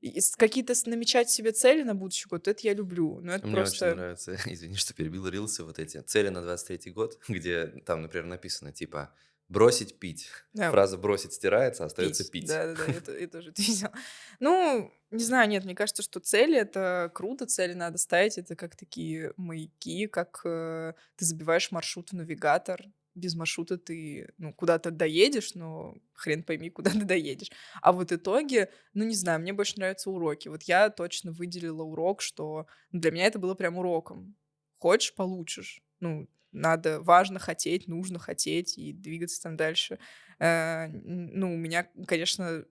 И 0.01 0.21
какие-то 0.37 0.75
намечать 0.85 1.31
себе 1.31 1.53
цели 1.53 1.83
на 1.83 1.95
будущий 1.95 2.29
год, 2.29 2.47
это 2.47 2.61
я 2.63 2.75
люблю. 2.75 3.21
Но 3.21 3.33
это 3.33 3.47
Мне 3.47 3.57
просто... 3.57 3.87
очень 3.87 3.97
нравится, 3.97 4.37
извини, 4.47 4.77
что 4.77 4.93
перебил 4.93 5.27
рилсы, 5.29 5.65
вот 5.65 5.79
эти 5.79 5.99
цели 6.03 6.29
на 6.29 6.43
23 6.43 6.93
год, 6.93 7.19
где 7.29 7.69
там, 7.87 8.03
например, 8.03 8.27
написано, 8.27 8.71
типа, 8.71 9.15
бросить 9.49 9.99
пить. 9.99 10.29
Да, 10.53 10.71
Фраза 10.71 10.99
«бросить» 10.99 11.33
стирается, 11.33 11.87
остается 11.87 12.31
пить. 12.31 12.49
Да-да-да, 12.49 12.93
я, 12.93 13.01
то- 13.01 13.19
я 13.19 13.29
тоже 13.29 13.51
это 13.51 13.63
видела. 13.63 13.93
Ну, 14.41 14.93
не 15.11 15.25
знаю, 15.25 15.49
нет, 15.49 15.65
мне 15.65 15.75
кажется, 15.75 16.03
что 16.03 16.21
цели— 16.21 16.57
это 16.59 17.11
круто, 17.15 17.47
цели 17.47 17.73
надо 17.73 17.97
ставить, 17.97 18.37
это 18.37 18.57
как 18.57 18.77
такие 18.77 19.33
маяки, 19.37 20.07
как 20.07 20.43
э, 20.45 20.93
ты 21.17 21.25
забиваешь 21.25 21.71
маршрут 21.71 22.11
в 22.11 22.15
навигатор, 22.15 22.83
без 23.15 23.35
маршрута 23.35 23.79
ты, 23.79 24.33
ну, 24.39 24.53
куда-то 24.53 24.91
доедешь, 24.91 25.55
но 25.55 25.95
хрен 26.13 26.43
пойми, 26.43 26.71
куда 26.71 26.91
ты 26.91 27.05
доедешь. 27.05 27.51
А 27.83 27.93
вот 27.93 28.13
итоги, 28.13 28.69
ну, 28.95 29.05
не 29.05 29.15
знаю, 29.15 29.41
мне 29.41 29.53
больше 29.53 29.79
нравятся 29.79 30.11
уроки. 30.11 30.49
Вот 30.49 30.63
я 30.65 30.91
точно 30.91 31.33
выделила 31.33 31.83
урок, 31.83 32.21
что 32.23 32.67
ну, 32.93 33.01
для 33.01 33.11
меня 33.11 33.27
это 33.27 33.39
было 33.39 33.55
прям 33.55 33.77
уроком. 33.79 34.37
Хочешь— 34.79 35.15
получишь. 35.17 35.83
Ну, 36.01 36.29
надо, 36.53 37.01
важно 37.01 37.39
хотеть, 37.39 37.89
нужно 37.89 38.19
хотеть 38.19 38.79
и 38.79 38.93
двигаться 38.93 39.43
там 39.43 39.57
дальше. 39.57 39.99
Э, 40.39 40.87
ну, 40.89 41.53
у 41.55 41.57
меня, 41.57 41.89
конечно, 42.07 42.65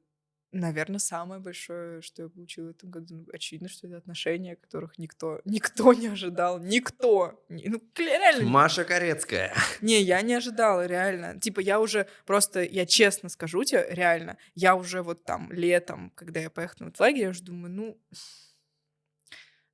наверное, 0.53 0.99
самое 0.99 1.41
большое, 1.41 2.01
что 2.01 2.23
я 2.23 2.29
получила 2.29 2.67
в 2.67 2.69
этом 2.71 2.89
году, 2.89 3.15
ну, 3.15 3.25
очевидно, 3.33 3.67
что 3.67 3.87
это 3.87 3.97
отношения, 3.97 4.55
которых 4.55 4.97
никто, 4.97 5.41
никто 5.45 5.93
не 5.93 6.07
ожидал, 6.07 6.59
никто. 6.59 7.43
Ну, 7.49 7.81
реально, 7.97 8.49
Маша 8.49 8.85
Корецкая. 8.85 9.53
не, 9.81 10.01
я 10.01 10.21
не 10.21 10.35
ожидала, 10.35 10.85
реально. 10.85 11.39
Типа, 11.39 11.59
я 11.59 11.79
уже 11.79 12.07
просто, 12.25 12.63
я 12.63 12.85
честно 12.85 13.29
скажу 13.29 13.63
тебе, 13.63 13.85
реально, 13.89 14.37
я 14.55 14.75
уже 14.75 15.01
вот 15.01 15.23
там 15.23 15.51
летом, 15.51 16.11
когда 16.15 16.39
я 16.39 16.49
поехала 16.49 16.91
в 16.91 16.99
лагерь, 16.99 17.23
я 17.23 17.29
уже 17.29 17.43
думаю, 17.43 17.73
ну, 17.73 18.01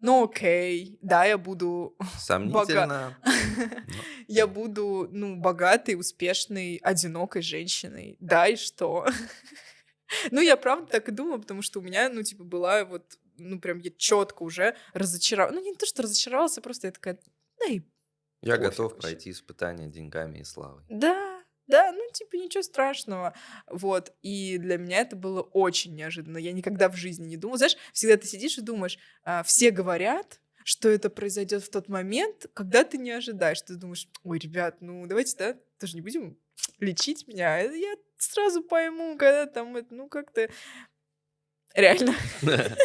ну 0.02 0.24
окей, 0.24 0.98
да, 1.02 1.26
я 1.26 1.38
буду 1.38 1.96
Сомнительно. 2.18 3.18
я 4.28 4.48
буду, 4.48 5.10
ну, 5.12 5.36
богатой, 5.36 5.96
успешной, 5.96 6.80
одинокой 6.82 7.42
женщиной. 7.42 8.16
Да, 8.20 8.48
и 8.48 8.56
что? 8.56 9.06
Ну, 10.32 10.42
я 10.42 10.58
правда 10.58 10.88
так 10.92 11.10
и 11.10 11.12
думала, 11.12 11.38
потому 11.38 11.62
что 11.62 11.80
у 11.80 11.82
меня, 11.82 12.10
ну, 12.10 12.24
типа, 12.24 12.44
была 12.44 12.86
вот, 12.86 13.18
ну, 13.38 13.60
прям 13.60 13.80
я 13.80 13.92
четко 13.98 14.44
уже 14.44 14.76
разочаровалась. 14.94 15.56
Ну, 15.56 15.64
не 15.64 15.76
то, 15.76 15.86
что 15.86 16.04
разочаровалась, 16.04 16.58
а 16.58 16.62
просто 16.62 16.88
я 16.88 16.92
такая, 16.92 17.20
да 17.60 17.66
и 17.68 17.82
Я 18.42 18.56
Пофиг 18.56 18.70
готов 18.70 18.92
вообще. 18.94 19.02
пройти 19.08 19.32
испытания 19.32 19.88
деньгами 19.88 20.40
и 20.40 20.44
славой. 20.44 20.84
Да, 20.90 21.42
да, 21.68 21.92
ну, 21.92 22.02
типа, 22.12 22.36
ничего 22.36 22.64
страшного. 22.64 23.36
Вот. 23.68 24.14
И 24.24 24.58
для 24.58 24.78
меня 24.78 25.02
это 25.02 25.16
было 25.16 25.42
очень 25.42 25.96
неожиданно. 25.96 26.38
Я 26.38 26.52
никогда 26.52 26.90
в 26.90 26.96
жизни 26.96 27.28
не 27.28 27.38
думала. 27.38 27.60
Знаешь, 27.60 27.78
всегда 27.94 28.18
ты 28.18 28.26
сидишь 28.28 28.58
и 28.58 28.62
думаешь, 28.62 28.98
а, 29.24 29.44
все 29.44 29.70
говорят, 29.70 30.42
что 30.64 30.90
это 30.90 31.10
произойдет 31.10 31.64
в 31.64 31.70
тот 31.70 31.88
момент, 31.88 32.48
когда 32.54 32.84
ты 32.84 32.98
не 32.98 33.12
ожидаешь. 33.12 33.62
Ты 33.62 33.76
думаешь, 33.76 34.08
ой, 34.24 34.40
ребят, 34.40 34.82
ну 34.82 35.06
давайте, 35.06 35.36
да, 35.38 35.58
тоже 35.80 35.96
не 35.96 36.02
будем 36.02 36.38
лечить 36.80 37.28
меня. 37.28 37.62
Э, 37.62 37.78
я 37.78 37.96
сразу 38.22 38.64
пойму, 38.64 39.18
когда 39.18 39.46
там, 39.46 39.76
это, 39.76 39.94
ну 39.94 40.08
как-то 40.08 40.50
реально. 41.74 42.14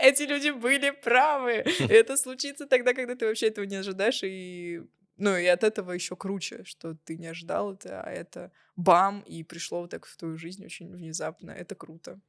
Эти 0.00 0.22
люди 0.22 0.50
были 0.50 0.90
правы. 0.90 1.52
Это 1.88 2.16
случится 2.16 2.66
тогда, 2.66 2.94
когда 2.94 3.14
ты 3.14 3.26
вообще 3.26 3.48
этого 3.48 3.64
не 3.64 3.76
ожидаешь, 3.76 4.22
и 4.22 4.82
ну 5.16 5.36
и 5.36 5.44
от 5.46 5.64
этого 5.64 5.92
еще 5.92 6.16
круче, 6.16 6.64
что 6.64 6.94
ты 6.94 7.18
не 7.18 7.26
ожидал 7.26 7.74
это, 7.74 8.00
а 8.02 8.10
это 8.10 8.52
бам, 8.76 9.20
и 9.20 9.42
пришло 9.44 9.82
вот 9.82 9.90
так 9.90 10.06
в 10.06 10.16
твою 10.16 10.38
жизнь 10.38 10.64
очень 10.64 10.90
внезапно. 10.90 11.50
Это 11.50 11.74
круто. 11.74 12.20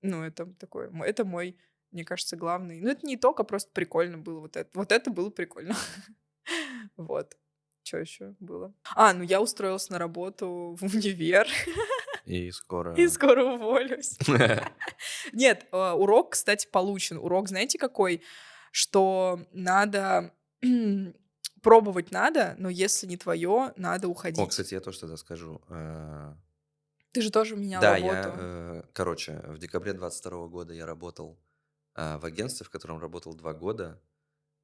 Ну, 0.00 0.22
это 0.22 0.46
такой, 0.58 0.90
это 1.04 1.24
мой, 1.24 1.58
мне 1.90 2.04
кажется, 2.04 2.36
главный. 2.36 2.80
Ну, 2.80 2.88
это 2.88 3.04
не 3.04 3.16
итог, 3.16 3.40
а 3.40 3.44
просто 3.44 3.70
прикольно 3.72 4.16
было 4.16 4.40
вот 4.40 4.56
это. 4.56 4.70
Вот 4.72 4.92
это 4.92 5.10
было 5.10 5.30
прикольно. 5.30 5.74
Вот. 6.96 7.36
Что 7.88 7.96
еще 7.96 8.34
было? 8.38 8.74
А, 8.94 9.14
ну 9.14 9.22
я 9.22 9.40
устроилась 9.40 9.88
на 9.88 9.98
работу 9.98 10.76
в 10.78 10.82
универ. 10.82 11.46
И 12.26 12.50
скоро... 12.50 12.94
И 12.94 13.08
скоро 13.08 13.42
уволюсь. 13.42 14.18
Нет, 15.32 15.66
а, 15.72 15.94
урок, 15.94 16.32
кстати, 16.32 16.68
получен. 16.70 17.16
Урок, 17.16 17.48
знаете, 17.48 17.78
какой? 17.78 18.22
Что 18.72 19.40
надо 19.52 20.34
пробовать 21.62 22.10
надо, 22.10 22.56
но 22.58 22.68
если 22.68 23.06
не 23.06 23.16
твое, 23.16 23.72
надо 23.76 24.08
уходить. 24.08 24.38
О, 24.38 24.46
кстати, 24.46 24.74
я 24.74 24.80
тоже 24.80 25.00
тогда 25.00 25.16
скажу. 25.16 25.62
Э, 25.70 26.34
Ты 27.12 27.22
же 27.22 27.30
тоже 27.30 27.56
менял 27.56 27.80
Да, 27.80 27.94
работу. 27.94 28.14
я, 28.14 28.34
э, 28.36 28.82
короче, 28.92 29.40
в 29.46 29.56
декабре 29.56 29.94
22 29.94 30.48
года 30.48 30.74
я 30.74 30.84
работал 30.84 31.40
э, 31.94 32.18
в 32.18 32.26
агентстве, 32.26 32.66
в 32.66 32.70
котором 32.70 32.98
работал 32.98 33.32
два 33.32 33.54
года, 33.54 33.98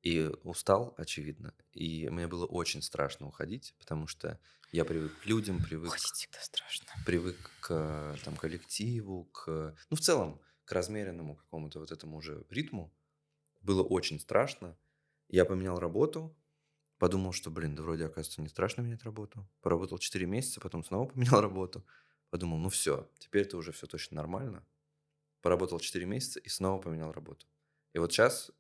и 0.05 0.30
устал, 0.42 0.94
очевидно. 0.98 1.55
И 1.72 2.09
мне 2.11 2.28
было 2.28 2.46
очень 2.46 2.82
страшно 2.82 3.26
уходить, 3.26 3.74
потому 3.78 4.07
что 4.07 4.38
я 4.70 4.84
привык 4.84 5.18
к 5.20 5.26
людям, 5.26 5.62
привык, 5.62 5.88
Уходить 5.88 6.12
всегда 6.12 6.38
страшно. 6.40 6.86
привык 7.07 7.50
к 7.61 8.16
там, 8.24 8.36
коллективу, 8.36 9.24
к, 9.32 9.74
ну, 9.90 9.96
в 9.96 10.00
целом, 10.00 10.40
к 10.64 10.72
размеренному 10.72 11.36
какому-то 11.36 11.80
вот 11.80 11.90
этому 11.90 12.18
уже 12.18 12.44
ритму. 12.50 12.92
Было 13.62 13.82
очень 13.82 14.20
страшно. 14.20 14.76
Я 15.28 15.46
поменял 15.46 15.78
работу, 15.78 16.36
Подумал, 16.98 17.32
что, 17.32 17.50
блин, 17.50 17.74
да 17.74 17.82
вроде, 17.82 18.07
оказывается, 18.07 18.40
не 18.40 18.48
страшно 18.48 18.82
менять 18.82 19.02
работу. 19.02 19.48
Поработал 19.61 19.98
4 19.98 20.26
месяца, 20.26 20.61
потом 20.61 20.84
снова 20.84 21.07
поменял 21.12 21.40
работу. 21.40 21.84
Подумал, 22.30 22.59
ну 22.59 22.68
все, 22.68 23.11
теперь 23.18 23.42
это 23.42 23.57
уже 23.57 23.72
все 23.72 23.86
точно 23.86 24.16
нормально. 24.16 24.64
Поработал 25.40 25.80
4 25.80 26.07
месяца 26.07 26.40
и 26.40 26.48
снова 26.48 26.80
поменял 26.80 27.12
работу. 27.12 27.46
И 27.92 27.98
вот 27.98 28.12
сейчас 28.12 28.50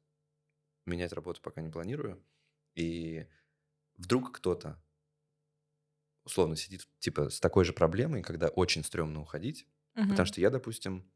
менять 0.86 1.12
работу 1.12 1.40
пока 1.42 1.60
не 1.62 1.70
планирую. 1.70 2.24
И 2.74 3.26
вдруг 3.96 4.32
кто-то 4.36 4.82
условно 6.24 6.56
сидит 6.56 6.88
типа 6.98 7.30
с 7.30 7.40
такой 7.40 7.64
же 7.64 7.72
проблемой, 7.72 8.22
когда 8.22 8.48
очень 8.48 8.84
стрёмно 8.84 9.20
уходить. 9.20 9.66
Мгм. 9.96 10.06
Потому 10.06 10.26
что 10.26 10.40
я, 10.40 10.50
допустим, 10.50 11.10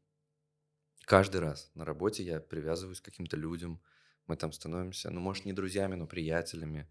каждый 1.05 1.41
раз 1.41 1.71
на 1.75 1.85
работе 1.85 2.23
я 2.23 2.39
привязываюсь 2.39 3.01
к 3.01 3.05
каким-то 3.05 3.37
людям. 3.37 3.81
Мы 4.27 4.35
там 4.35 4.51
становимся, 4.51 5.09
ну, 5.09 5.19
может, 5.19 5.45
не 5.45 5.53
друзьями, 5.53 5.95
но 5.95 6.07
приятелями. 6.07 6.89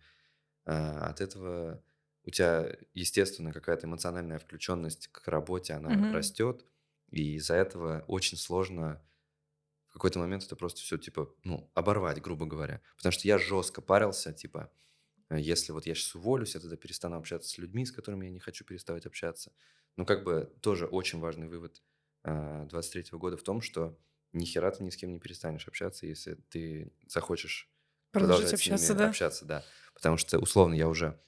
А, 0.66 1.08
от 1.10 1.20
этого 1.20 1.84
у 2.24 2.30
тебя, 2.30 2.76
естественно, 2.94 3.52
какая-то 3.52 3.86
эмоциональная 3.88 4.38
включенность 4.38 5.08
к 5.08 5.28
работе, 5.28 5.74
она 5.74 5.94
Мгм. 5.94 6.08
растет, 6.10 6.66
и 7.10 7.36
из-за 7.36 7.54
этого 7.56 8.04
очень 8.08 8.38
сложно 8.38 9.02
в 9.88 9.94
какой-то 9.94 10.18
момент 10.18 10.44
это 10.44 10.56
просто 10.56 10.80
все, 10.80 10.98
типа, 10.98 11.34
ну, 11.44 11.70
оборвать, 11.74 12.20
грубо 12.20 12.46
говоря. 12.46 12.80
Потому 12.96 13.12
что 13.12 13.26
я 13.26 13.38
жестко 13.38 13.80
парился, 13.80 14.32
типа, 14.32 14.70
э, 15.30 15.40
если 15.40 15.72
вот 15.72 15.86
я 15.86 15.94
сейчас 15.94 16.14
уволюсь, 16.14 16.54
я 16.54 16.60
тогда 16.60 16.76
перестану 16.76 17.16
общаться 17.16 17.48
с 17.48 17.58
людьми, 17.58 17.86
с 17.86 17.92
которыми 17.92 18.26
я 18.26 18.30
не 18.30 18.40
хочу 18.40 18.64
переставать 18.64 19.06
общаться. 19.06 19.52
Ну, 19.96 20.04
как 20.06 20.24
бы 20.24 20.52
тоже 20.60 20.86
очень 20.86 21.18
важный 21.18 21.48
вывод 21.48 21.82
а, 22.22 22.66
23 22.66 23.18
года 23.18 23.36
в 23.36 23.42
том, 23.42 23.60
что 23.60 23.98
ни 24.32 24.44
хера 24.44 24.70
ты 24.70 24.84
ни 24.84 24.90
с 24.90 24.96
кем 24.96 25.12
не 25.12 25.18
перестанешь 25.18 25.66
общаться, 25.66 26.06
если 26.06 26.34
ты 26.50 26.92
захочешь 27.06 27.70
Продолжить 28.10 28.50
продолжать 28.50 28.60
с 28.60 28.66
ними 28.66 28.74
общаться, 28.74 28.94
да? 28.94 29.08
общаться, 29.08 29.44
да. 29.44 29.64
Потому 29.94 30.16
что, 30.16 30.38
условно, 30.38 30.74
я 30.74 30.88
уже 30.88 31.20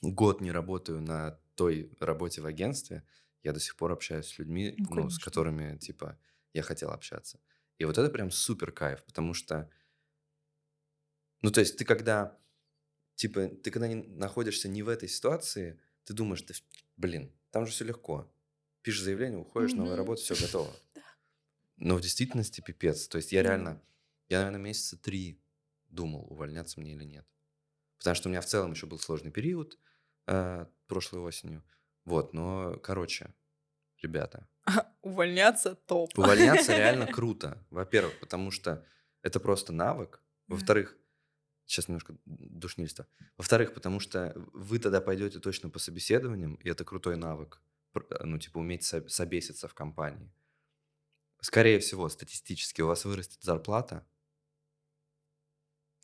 год 0.00 0.40
не 0.40 0.50
работаю 0.50 1.00
на 1.00 1.38
той 1.54 1.92
работе 2.00 2.40
в 2.40 2.46
агентстве, 2.46 3.04
я 3.42 3.52
до 3.52 3.60
сих 3.60 3.76
пор 3.76 3.92
общаюсь 3.92 4.26
с 4.26 4.38
людьми, 4.38 4.74
Ну, 4.78 5.02
ну, 5.02 5.10
с 5.10 5.18
которыми, 5.18 5.76
типа, 5.76 6.18
я 6.52 6.62
хотел 6.62 6.90
общаться. 6.90 7.40
И 7.82 7.84
вот 7.84 7.98
это 7.98 8.08
прям 8.10 8.30
супер 8.30 8.70
кайф, 8.70 9.02
потому 9.02 9.34
что, 9.34 9.68
ну, 11.42 11.50
то 11.50 11.58
есть 11.58 11.76
ты 11.76 11.84
когда, 11.84 12.38
типа, 13.16 13.48
ты 13.48 13.72
когда 13.72 13.88
не 13.88 13.96
находишься 13.96 14.68
не 14.68 14.84
в 14.84 14.88
этой 14.88 15.08
ситуации, 15.08 15.80
ты 16.04 16.14
думаешь, 16.14 16.42
да, 16.42 16.54
блин, 16.96 17.32
там 17.50 17.66
же 17.66 17.72
все 17.72 17.84
легко. 17.84 18.32
Пишешь 18.82 19.02
заявление, 19.02 19.40
уходишь, 19.40 19.74
новая 19.74 19.94
Мгм. 19.94 19.98
работа, 19.98 20.22
все 20.22 20.36
готово. 20.36 20.80
Но 21.76 21.96
в 21.96 22.00
действительности 22.00 22.60
пипец. 22.60 23.08
То 23.08 23.16
есть 23.16 23.32
я 23.32 23.42
реально, 23.42 23.82
я, 24.28 24.38
наверное, 24.38 24.60
месяца 24.60 24.96
три 24.96 25.42
думал, 25.88 26.26
увольняться 26.30 26.80
мне 26.80 26.92
или 26.92 27.04
нет. 27.04 27.26
Потому 27.98 28.16
что 28.16 28.28
у 28.28 28.30
меня 28.32 28.42
в 28.42 28.46
целом 28.46 28.72
еще 28.72 28.86
был 28.86 28.98
сложный 28.98 29.32
период 29.32 29.78
э, 30.28 30.66
прошлой 30.86 31.20
осенью. 31.20 31.64
Вот, 32.04 32.34
но, 32.34 32.78
короче, 32.82 33.34
ребята, 34.02 34.46
Увольняться 35.02 35.74
топ. 35.74 36.16
увольняться 36.18 36.76
реально 36.76 37.06
круто. 37.06 37.58
Во-первых, 37.70 38.18
потому 38.20 38.50
что 38.50 38.84
это 39.22 39.40
просто 39.40 39.72
навык. 39.72 40.20
Во-вторых, 40.48 40.96
сейчас 41.66 41.88
немножко 41.88 42.14
душнильство. 42.26 43.06
Во-вторых, 43.36 43.74
потому 43.74 44.00
что 44.00 44.32
вы 44.52 44.78
тогда 44.78 45.00
пойдете 45.00 45.38
точно 45.38 45.70
по 45.70 45.78
собеседованиям, 45.78 46.54
и 46.56 46.68
это 46.68 46.84
крутой 46.84 47.16
навык. 47.16 47.60
Пр- 47.92 48.06
Ну, 48.24 48.38
типа, 48.38 48.58
уметь 48.58 48.82
со- 48.84 49.08
собеситься 49.08 49.68
в 49.68 49.74
компании. 49.74 50.30
Скорее 51.40 51.78
всего, 51.78 52.08
статистически 52.08 52.82
у 52.82 52.86
вас 52.86 53.04
вырастет 53.04 53.42
зарплата. 53.42 54.04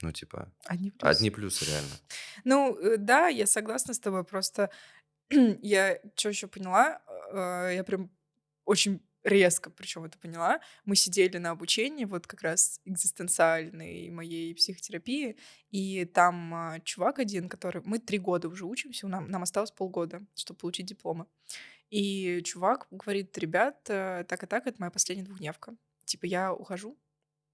Ну, 0.02 0.12
типа, 0.12 0.52
Одни 0.64 0.90
плюсы. 0.90 1.10
одни 1.10 1.30
плюсы 1.30 1.64
реально. 1.64 1.90
Ну, 2.44 2.78
э, 2.78 2.96
да, 2.98 3.26
я 3.28 3.46
согласна 3.46 3.94
с 3.94 3.98
тобой, 3.98 4.22
просто 4.24 4.70
я 5.30 5.98
что 6.14 6.28
еще 6.28 6.46
поняла, 6.46 7.02
э, 7.32 7.72
я 7.74 7.84
прям 7.84 8.10
очень 8.64 9.00
резко 9.24 9.70
причем 9.70 10.04
это 10.04 10.18
поняла. 10.18 10.60
Мы 10.84 10.96
сидели 10.96 11.38
на 11.38 11.50
обучении, 11.50 12.04
вот 12.04 12.26
как 12.26 12.42
раз 12.42 12.80
экзистенциальной 12.84 14.10
моей 14.10 14.54
психотерапии, 14.54 15.36
и 15.70 16.04
там 16.04 16.54
а, 16.54 16.80
чувак 16.80 17.18
один, 17.18 17.48
который... 17.48 17.82
Мы 17.84 17.98
три 17.98 18.18
года 18.18 18.48
уже 18.48 18.64
учимся, 18.64 19.08
нам, 19.08 19.28
нам 19.30 19.42
осталось 19.42 19.70
полгода, 19.70 20.24
чтобы 20.34 20.58
получить 20.58 20.86
дипломы. 20.86 21.26
И 21.90 22.42
чувак 22.44 22.86
говорит, 22.90 23.36
ребят, 23.38 23.78
э, 23.88 24.24
так 24.28 24.42
и 24.42 24.46
так, 24.46 24.66
это 24.66 24.76
моя 24.78 24.90
последняя 24.90 25.24
двухдневка. 25.24 25.74
Типа, 26.04 26.26
я 26.26 26.52
ухожу, 26.52 26.98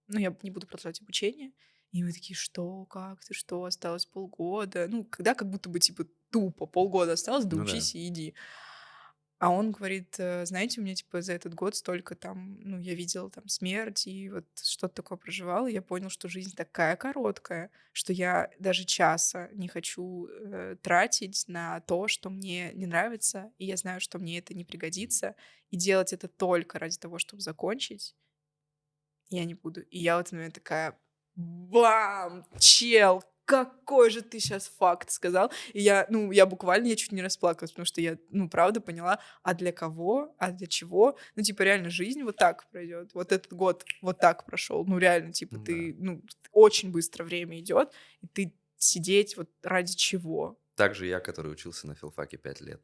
ну, 0.09 0.19
я 0.19 0.37
не 0.43 0.51
буду 0.51 0.67
продолжать 0.67 1.01
обучение. 1.01 1.53
И 1.93 2.03
мы 2.03 2.13
такие, 2.13 2.35
что, 2.35 2.87
как 2.87 3.25
ты, 3.25 3.35
что, 3.35 3.65
осталось 3.65 4.07
полгода. 4.07 4.89
Ну, 4.89 5.05
когда 5.05 5.35
как 5.35 5.49
будто 5.49 5.69
бы, 5.69 5.79
типа, 5.79 6.07
тупо, 6.31 6.67
полгода 6.67 7.13
осталось, 7.13 7.45
да 7.45 7.57
Ну 7.57 7.65
да. 7.65 7.77
и 7.77 8.09
иди. 8.09 8.35
А 9.39 9.51
он 9.51 9.73
говорит, 9.73 10.15
«Э, 10.19 10.47
знаете, 10.47 10.81
у 10.81 10.85
меня, 10.85 10.95
типа, 10.95 11.21
за 11.21 11.33
этот 11.33 11.55
год 11.55 11.75
столько 11.75 12.15
там, 12.15 12.59
ну, 12.61 12.79
я 12.79 12.95
видела 12.95 13.31
там 13.31 13.49
смерть 13.49 14.07
и 14.07 14.31
вот 14.31 14.47
что-то 14.63 14.95
такое 14.95 15.19
проживала, 15.19 15.67
и 15.67 15.73
я 15.73 15.83
понял, 15.83 16.09
что 16.09 16.29
жизнь 16.29 16.55
такая 16.57 16.97
короткая, 16.97 17.71
что 17.93 18.13
я 18.13 18.51
даже 18.59 18.85
часа 18.85 19.51
не 19.53 19.69
хочу 19.69 20.29
э, 20.29 20.77
тратить 20.83 21.45
на 21.49 21.81
то, 21.81 22.09
что 22.09 22.31
мне 22.31 22.73
не 22.75 22.87
нравится, 22.87 23.53
и 23.59 23.67
я 23.67 23.77
знаю, 23.77 24.01
что 24.01 24.19
мне 24.19 24.39
это 24.39 24.55
не 24.55 24.65
пригодится, 24.65 25.35
и 25.71 25.77
делать 25.77 26.13
это 26.13 26.29
только 26.29 26.79
ради 26.79 26.97
того, 26.97 27.19
чтобы 27.19 27.43
закончить, 27.43 28.15
я 29.31 29.45
не 29.45 29.55
буду. 29.55 29.83
И 29.83 29.99
я 29.99 30.17
в 30.17 30.21
этот 30.21 30.33
момент 30.33 30.55
такая, 30.55 30.99
бам, 31.35 32.47
чел, 32.59 33.23
какой 33.45 34.11
же 34.11 34.23
ты 34.23 34.41
сейчас 34.41 34.69
факт 34.69 35.11
сказал. 35.11 35.53
И 35.73 35.81
я, 35.81 36.07
ну, 36.09 36.31
я 36.33 36.47
буквально, 36.47 36.87
я 36.87 36.97
чуть 36.97 37.13
не 37.13 37.23
расплакалась, 37.23 37.73
потому 37.73 37.87
что 37.87 38.01
я, 38.01 38.19
ну, 38.31 38.49
правда 38.49 38.81
поняла, 38.81 39.19
а 39.43 39.55
для 39.55 39.73
кого, 39.73 40.35
а 40.39 40.51
для 40.51 40.67
чего? 40.67 41.17
Ну, 41.37 41.43
типа, 41.43 41.63
реально, 41.63 41.91
жизнь 41.91 42.23
вот 42.23 42.37
так 42.37 42.69
пройдет. 42.71 43.15
Вот 43.15 43.33
этот 43.33 43.53
год 43.53 43.85
вот 44.01 44.19
так 44.19 44.47
прошел. 44.47 44.85
Ну, 44.87 44.99
реально, 44.99 45.33
типа, 45.33 45.57
Ну 45.57 45.65
ты, 45.65 45.95
ну, 45.99 46.23
очень 46.53 46.91
быстро 46.91 47.25
время 47.25 47.59
идет, 47.61 47.93
и 48.23 48.27
ты 48.27 48.55
сидеть 48.77 49.37
вот 49.37 49.51
ради 49.63 49.95
чего? 49.95 50.59
Также 50.75 51.07
я, 51.07 51.21
который 51.21 51.53
учился 51.53 51.87
на 51.87 51.95
филфаке 51.95 52.37
5 52.37 52.61
лет. 52.63 52.83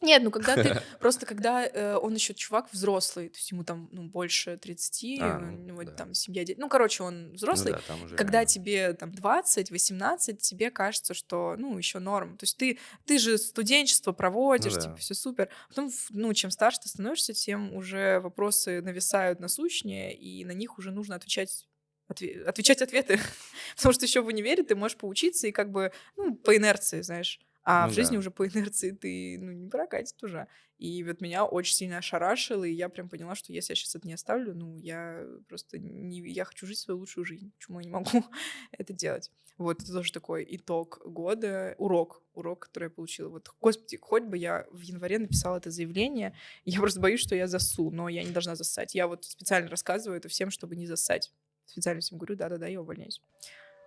Нет, 0.00 0.22
ну 0.22 0.30
когда 0.30 0.54
ты... 0.54 0.80
Просто 1.00 1.26
когда 1.26 1.66
э, 1.66 1.96
он 1.96 2.14
еще 2.14 2.34
чувак 2.34 2.72
взрослый, 2.72 3.28
то 3.28 3.36
есть 3.36 3.50
ему 3.50 3.64
там 3.64 3.88
ну, 3.92 4.04
больше 4.04 4.56
30, 4.56 5.20
А, 5.20 5.38
у 5.38 5.40
ну, 5.40 5.50
него 5.50 5.84
да. 5.84 5.92
там 5.92 6.14
семья, 6.14 6.44
дети. 6.44 6.58
Ну, 6.58 6.68
короче, 6.68 7.02
он 7.02 7.28
Ну 7.28 7.34
взрослый. 7.34 7.72
да, 7.72 7.80
там 7.86 8.02
уже 8.04 8.16
Когда 8.16 8.38
реально. 8.38 8.46
тебе 8.46 8.92
там 8.94 9.12
20, 9.12 9.70
18, 9.70 10.40
тебе 10.40 10.70
кажется, 10.70 11.14
что, 11.14 11.56
ну, 11.58 11.76
еще 11.76 11.98
норм. 11.98 12.36
То 12.36 12.44
есть 12.44 12.56
ты, 12.56 12.78
ты 13.06 13.18
же 13.18 13.38
студенчество 13.38 14.12
проводишь, 14.12 14.74
да. 14.74 14.80
типа, 14.82 14.96
все 14.96 15.14
супер. 15.14 15.48
Потом, 15.68 15.90
ну, 16.10 16.32
чем 16.34 16.50
старше 16.50 16.80
ты 16.80 16.88
становишься, 16.88 17.32
тем 17.32 17.74
уже 17.74 18.20
вопросы 18.20 18.80
нависают 18.82 19.40
насущнее, 19.40 20.14
и 20.14 20.44
на 20.44 20.52
них 20.52 20.78
уже 20.78 20.90
нужно 20.92 21.16
отвечать 21.16 21.66
отве- 22.08 22.42
отвечать 22.44 22.82
ответы. 22.82 23.20
Потому 23.76 23.92
что 23.92 24.04
еще 24.06 24.20
в 24.20 24.26
универе 24.26 24.62
ты 24.62 24.74
можешь 24.74 24.96
поучиться 24.96 25.46
и 25.46 25.52
как 25.52 25.70
бы, 25.70 25.92
ну, 26.16 26.34
по 26.36 26.56
инерции, 26.56 27.00
знаешь. 27.02 27.40
А 27.70 27.84
Ну 27.84 27.92
в 27.92 27.94
жизни 27.94 28.14
да. 28.14 28.20
уже 28.20 28.30
по 28.30 28.48
инерции 28.48 28.92
ты, 28.92 29.36
ну, 29.38 29.52
не 29.52 29.68
прокатит 29.68 30.22
уже. 30.22 30.48
И 30.78 31.04
вот 31.04 31.20
меня 31.20 31.44
очень 31.44 31.74
сильно 31.74 31.98
ошарашило, 31.98 32.64
и 32.64 32.72
я 32.72 32.88
прям 32.88 33.10
поняла, 33.10 33.34
что 33.34 33.52
если 33.52 33.72
я 33.72 33.76
сейчас 33.76 33.94
это 33.94 34.06
не 34.06 34.14
оставлю, 34.14 34.54
ну, 34.54 34.78
я 34.78 35.26
просто 35.48 35.78
не... 35.78 36.20
Я 36.30 36.46
хочу 36.46 36.66
жить 36.66 36.78
свою 36.78 36.98
лучшую 36.98 37.26
жизнь. 37.26 37.52
Почему 37.58 37.80
я 37.80 37.84
не 37.84 37.90
могу 37.90 38.24
это 38.72 38.94
делать? 38.94 39.30
Вот, 39.58 39.82
это 39.82 39.92
тоже 39.92 40.10
такой 40.12 40.46
итог 40.48 41.02
года, 41.04 41.74
урок, 41.76 42.22
урок, 42.32 42.60
который 42.60 42.84
я 42.84 42.90
получила. 42.90 43.28
Вот, 43.28 43.50
господи, 43.60 43.98
хоть 43.98 44.22
бы 44.22 44.38
я 44.38 44.66
в 44.70 44.80
январе 44.80 45.18
написала 45.18 45.58
это 45.58 45.70
заявление, 45.70 46.34
я 46.64 46.80
просто 46.80 47.00
боюсь, 47.00 47.20
что 47.20 47.34
я 47.34 47.48
засу, 47.48 47.90
но 47.90 48.08
я 48.08 48.22
не 48.22 48.30
должна 48.30 48.54
засать. 48.54 48.94
Я 48.94 49.08
вот 49.08 49.26
специально 49.26 49.68
рассказываю 49.68 50.16
это 50.16 50.30
всем, 50.30 50.50
чтобы 50.50 50.74
не 50.74 50.86
засать. 50.86 51.34
Специально 51.66 52.00
всем 52.00 52.16
говорю, 52.16 52.36
да-да-да, 52.36 52.66
я 52.66 52.80
увольняюсь. 52.80 53.20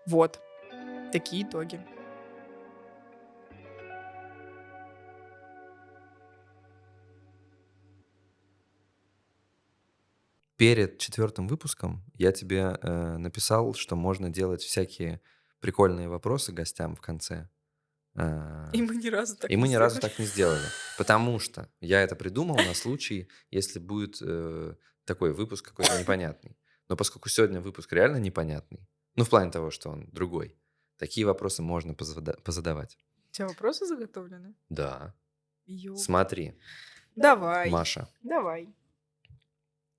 Вот, 0.05 0.39
такие 1.11 1.47
итоги. 1.47 1.83
Перед 10.61 10.99
четвертым 10.99 11.47
выпуском 11.47 12.03
я 12.13 12.31
тебе 12.31 12.77
э, 12.83 13.17
написал, 13.17 13.73
что 13.73 13.95
можно 13.95 14.29
делать 14.29 14.61
всякие 14.61 15.19
прикольные 15.59 16.07
вопросы 16.07 16.51
гостям 16.51 16.95
в 16.95 17.01
конце. 17.01 17.49
Э, 18.13 18.69
И 18.71 18.83
мы 18.83 18.95
ни 18.95 19.07
разу 19.07 19.35
так 19.37 19.49
И 19.49 19.55
не 19.55 19.59
мы 19.59 19.67
ни 19.69 19.73
разу 19.73 19.95
сделали. 19.95 20.09
так 20.11 20.19
не 20.19 20.25
сделали. 20.27 20.65
Потому 20.99 21.39
что 21.39 21.67
я 21.79 22.03
это 22.03 22.15
придумал 22.15 22.57
на 22.57 22.75
случай, 22.75 23.27
если 23.49 23.79
будет 23.79 24.21
э, 24.21 24.75
такой 25.05 25.33
выпуск 25.33 25.65
какой-то 25.69 25.99
непонятный. 25.99 26.55
Но 26.89 26.95
поскольку 26.95 27.27
сегодня 27.29 27.59
выпуск 27.59 27.91
реально 27.91 28.17
непонятный, 28.17 28.87
ну, 29.15 29.23
в 29.23 29.29
плане 29.31 29.49
того, 29.49 29.71
что 29.71 29.89
он 29.89 30.09
другой, 30.11 30.55
такие 30.97 31.25
вопросы 31.25 31.63
можно 31.63 31.95
позада- 31.95 32.39
позадавать. 32.43 32.99
У 33.31 33.33
тебя 33.33 33.47
вопросы 33.47 33.87
заготовлены? 33.87 34.53
Да. 34.69 35.15
Ё. 35.65 35.95
Смотри, 35.95 36.53
Давай, 37.15 37.71
Маша, 37.71 38.07
давай. 38.21 38.69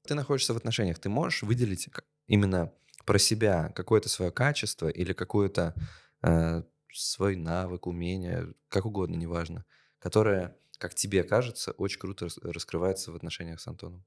Ты 0.06 0.14
находишься 0.14 0.54
в 0.54 0.56
отношениях, 0.56 0.98
ты 0.98 1.08
можешь 1.08 1.42
выделить 1.42 1.88
именно 2.26 2.72
про 3.04 3.18
себя 3.18 3.70
какое-то 3.74 4.08
свое 4.08 4.30
качество 4.30 4.88
или 4.88 5.12
какое-то 5.12 5.74
э, 6.22 6.62
свой 6.92 7.36
навык, 7.36 7.86
умение, 7.86 8.52
как 8.68 8.84
угодно, 8.86 9.16
неважно, 9.16 9.64
которое, 9.98 10.56
как 10.78 10.94
тебе 10.94 11.24
кажется, 11.24 11.72
очень 11.72 11.98
круто 11.98 12.26
рас- 12.26 12.38
раскрывается 12.38 13.12
в 13.12 13.16
отношениях 13.16 13.60
с 13.60 13.66
Антоном. 13.66 14.04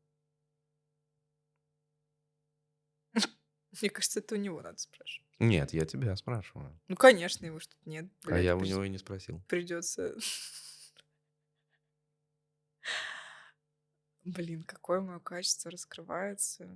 Мне 3.82 3.90
кажется, 3.90 4.20
это 4.20 4.36
у 4.36 4.38
него 4.38 4.62
надо 4.62 4.78
спрашивать. 4.78 5.28
Нет, 5.40 5.74
я 5.74 5.86
тебя 5.86 6.16
спрашиваю. 6.16 6.80
Ну, 6.88 6.96
конечно, 6.96 7.46
его 7.46 7.60
что-то 7.60 7.90
нет. 7.90 8.06
а 8.24 8.28
блядь, 8.28 8.44
я 8.44 8.56
у 8.56 8.62
него 8.62 8.84
и 8.84 8.90
не 8.90 8.98
спросил. 8.98 9.42
Придется. 9.48 10.16
Блин, 14.26 14.64
какое 14.64 15.02
мое 15.02 15.20
качество 15.20 15.70
раскрывается. 15.72 16.68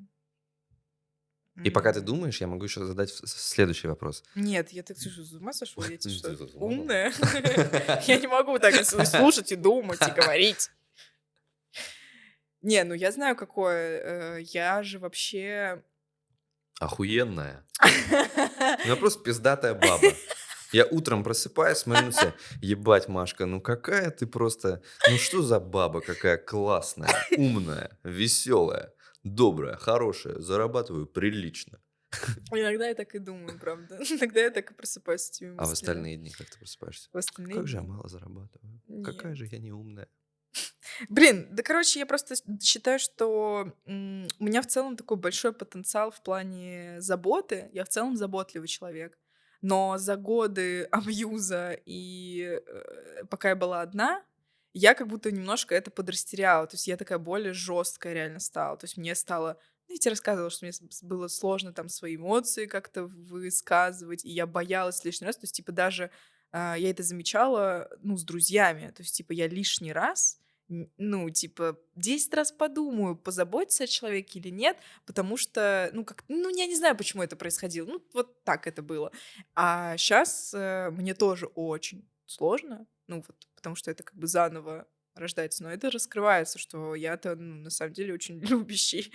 И 1.64 1.70
пока 1.72 1.92
ты 1.92 2.00
думаешь, 2.00 2.40
я 2.40 2.48
могу 2.48 2.64
еще 2.64 2.86
задать 2.86 3.10
следующий 3.10 3.88
вопрос. 3.88 4.24
Нет, 4.36 4.72
я 4.72 4.82
так 4.84 4.98
что, 4.98 5.10
с 5.10 5.34
ума 5.34 5.52
сошел? 5.54 5.84
Я 5.84 5.98
тебе 5.98 6.14
что, 6.14 6.48
умная? 6.56 7.12
Я 8.08 8.18
не 8.18 8.28
могу 8.28 8.58
так 8.60 8.74
слушать 8.86 9.52
и 9.52 9.56
думать, 9.56 10.00
и 10.02 10.12
говорить. 10.12 10.72
Не, 12.62 12.84
ну 12.84 12.94
я 12.94 13.12
знаю, 13.12 13.36
какое. 13.36 14.38
э, 14.38 14.42
Я 14.42 14.84
же 14.84 15.00
вообще... 15.00 15.84
Охуенная. 16.80 17.66
Ну, 18.12 18.86
я 18.86 18.96
просто 18.96 19.22
пиздатая 19.24 19.74
баба. 19.74 20.14
Я 20.72 20.86
утром 20.86 21.24
просыпаюсь, 21.24 21.80
смотрю 21.80 22.08
на 22.08 22.12
себя, 22.12 22.34
ебать, 22.62 23.08
Машка, 23.08 23.46
ну 23.46 23.62
какая 23.62 24.12
ты 24.12 24.28
просто, 24.28 24.82
ну 25.10 25.18
что 25.18 25.42
за 25.42 25.60
баба, 25.60 26.02
какая 26.02 26.38
классная, 26.38 27.10
умная, 27.38 27.98
веселая, 28.04 28.94
добрая, 29.24 29.76
хорошая, 29.76 30.40
зарабатываю 30.40 31.08
прилично. 31.08 31.80
Иногда 32.52 32.88
я 32.88 32.96
так 32.96 33.14
и 33.14 33.20
думаю, 33.20 33.60
правда. 33.60 33.98
Иногда 34.10 34.40
я 34.40 34.50
так 34.50 34.72
и 34.72 34.74
просыпаюсь 34.74 35.22
с 35.22 35.30
этими 35.32 35.50
А 35.50 35.52
в 35.52 35.56
мыслями. 35.58 35.74
остальные 35.74 36.18
дни 36.18 36.32
как 36.32 36.50
ты 36.50 36.58
просыпаешься? 36.58 37.10
В 37.14 37.18
остальные 37.18 37.56
Как 37.56 37.68
же 37.68 37.78
я 37.78 37.84
мало 37.84 38.08
зарабатываю? 38.08 38.82
Какая 39.04 39.30
Нет. 39.30 39.38
же 39.38 39.46
я 39.46 39.60
неумная. 39.60 40.08
Блин, 41.08 41.48
да, 41.52 41.62
короче, 41.62 42.00
я 42.00 42.06
просто 42.06 42.34
считаю, 42.62 42.98
что 43.00 43.74
у 43.86 43.92
меня 44.44 44.62
в 44.62 44.68
целом 44.68 44.98
такой 44.98 45.18
большой 45.18 45.54
потенциал 45.54 46.10
в 46.12 46.22
плане 46.24 47.00
заботы. 47.00 47.70
Я 47.74 47.86
в 47.86 47.90
целом 47.90 48.18
заботливый 48.18 48.68
человек. 48.68 49.18
Но 49.62 49.98
за 49.98 50.16
годы 50.16 50.84
абьюза 50.92 51.78
и 51.86 52.62
э, 52.66 53.26
пока 53.30 53.50
я 53.50 53.56
была 53.56 53.82
одна, 53.82 54.24
я 54.74 54.94
как 54.94 55.08
будто 55.08 55.32
немножко 55.32 55.76
это 55.76 55.92
подрастеряла. 55.92 56.68
То 56.68 56.76
есть 56.76 56.88
я 56.88 56.98
такая 56.98 57.18
более 57.18 57.54
жесткая 57.54 58.14
реально 58.14 58.40
стала. 58.40 58.78
То 58.78 58.86
есть 58.86 58.98
мне 58.98 59.16
стало... 59.16 59.60
ну, 59.88 59.96
Я 59.96 60.00
тебе 60.00 60.12
рассказывала, 60.12 60.50
что 60.50 60.66
мне 60.66 60.74
было 61.02 61.28
сложно 61.28 61.74
там 61.74 61.90
свои 61.90 62.16
эмоции 62.16 62.66
как-то 62.66 63.06
высказывать, 63.06 64.24
и 64.26 64.30
я 64.30 64.46
боялась 64.46 65.04
лишний 65.04 65.28
раз. 65.28 65.38
То 65.38 65.44
есть, 65.44 65.56
типа, 65.56 65.72
даже 65.72 66.12
а, 66.52 66.76
я 66.78 66.92
это 66.92 67.04
замечала, 67.04 67.90
ну, 68.02 68.16
с 68.16 68.24
друзьями. 68.24 68.92
То 68.96 69.02
есть, 69.02 69.16
типа, 69.16 69.34
я 69.34 69.48
лишний 69.48 69.92
раз 69.92 70.40
ну, 70.70 71.30
типа, 71.30 71.78
10 71.96 72.34
раз 72.34 72.52
подумаю, 72.52 73.16
позаботиться 73.16 73.84
о 73.84 73.88
человеке 73.88 74.40
или 74.40 74.50
нет, 74.50 74.78
потому 75.06 75.36
что, 75.38 75.90
ну, 75.94 76.06
как, 76.06 76.24
ну, 76.28 76.50
я 76.50 76.68
не 76.68 76.76
знаю, 76.76 76.96
почему 76.96 77.24
это 77.24 77.36
происходило, 77.36 77.86
ну, 77.88 78.04
вот 78.14 78.44
так 78.44 78.68
это 78.68 78.82
было. 78.82 79.12
А 79.56 79.98
сейчас 79.98 80.54
мне 80.54 81.14
тоже 81.14 81.48
очень 81.48 82.08
сложно, 82.26 82.86
ну, 83.08 83.24
вот, 83.28 83.48
потому 83.56 83.76
что 83.76 83.92
это 83.92 84.04
как 84.04 84.16
бы 84.16 84.28
заново 84.28 84.88
рождается, 85.20 85.64
но 85.64 85.72
это 85.72 85.92
раскрывается, 85.92 86.58
что 86.58 86.96
я-то, 86.96 87.36
ну, 87.36 87.56
на 87.56 87.70
самом 87.70 87.94
деле, 87.94 88.14
очень 88.14 88.40
любящий 88.46 89.12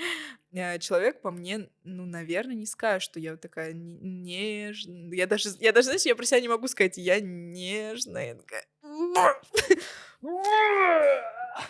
э, 0.53 0.79
человек, 0.79 1.21
по 1.21 1.31
мне, 1.31 1.69
ну, 1.83 2.05
наверное, 2.05 2.55
не 2.55 2.67
скажешь, 2.67 3.05
что 3.05 3.19
я 3.19 3.33
вот 3.33 3.41
такая 3.41 3.73
нежная. 3.73 5.13
Я 5.15 5.27
даже, 5.27 5.51
я 5.61 5.73
даже, 5.73 5.87
знаешь, 5.87 6.03
я 6.03 6.15
про 6.15 6.25
себя 6.25 6.41
не 6.41 6.49
могу 6.49 6.69
сказать, 6.69 6.97
я 6.99 7.21
нежная. 7.21 8.39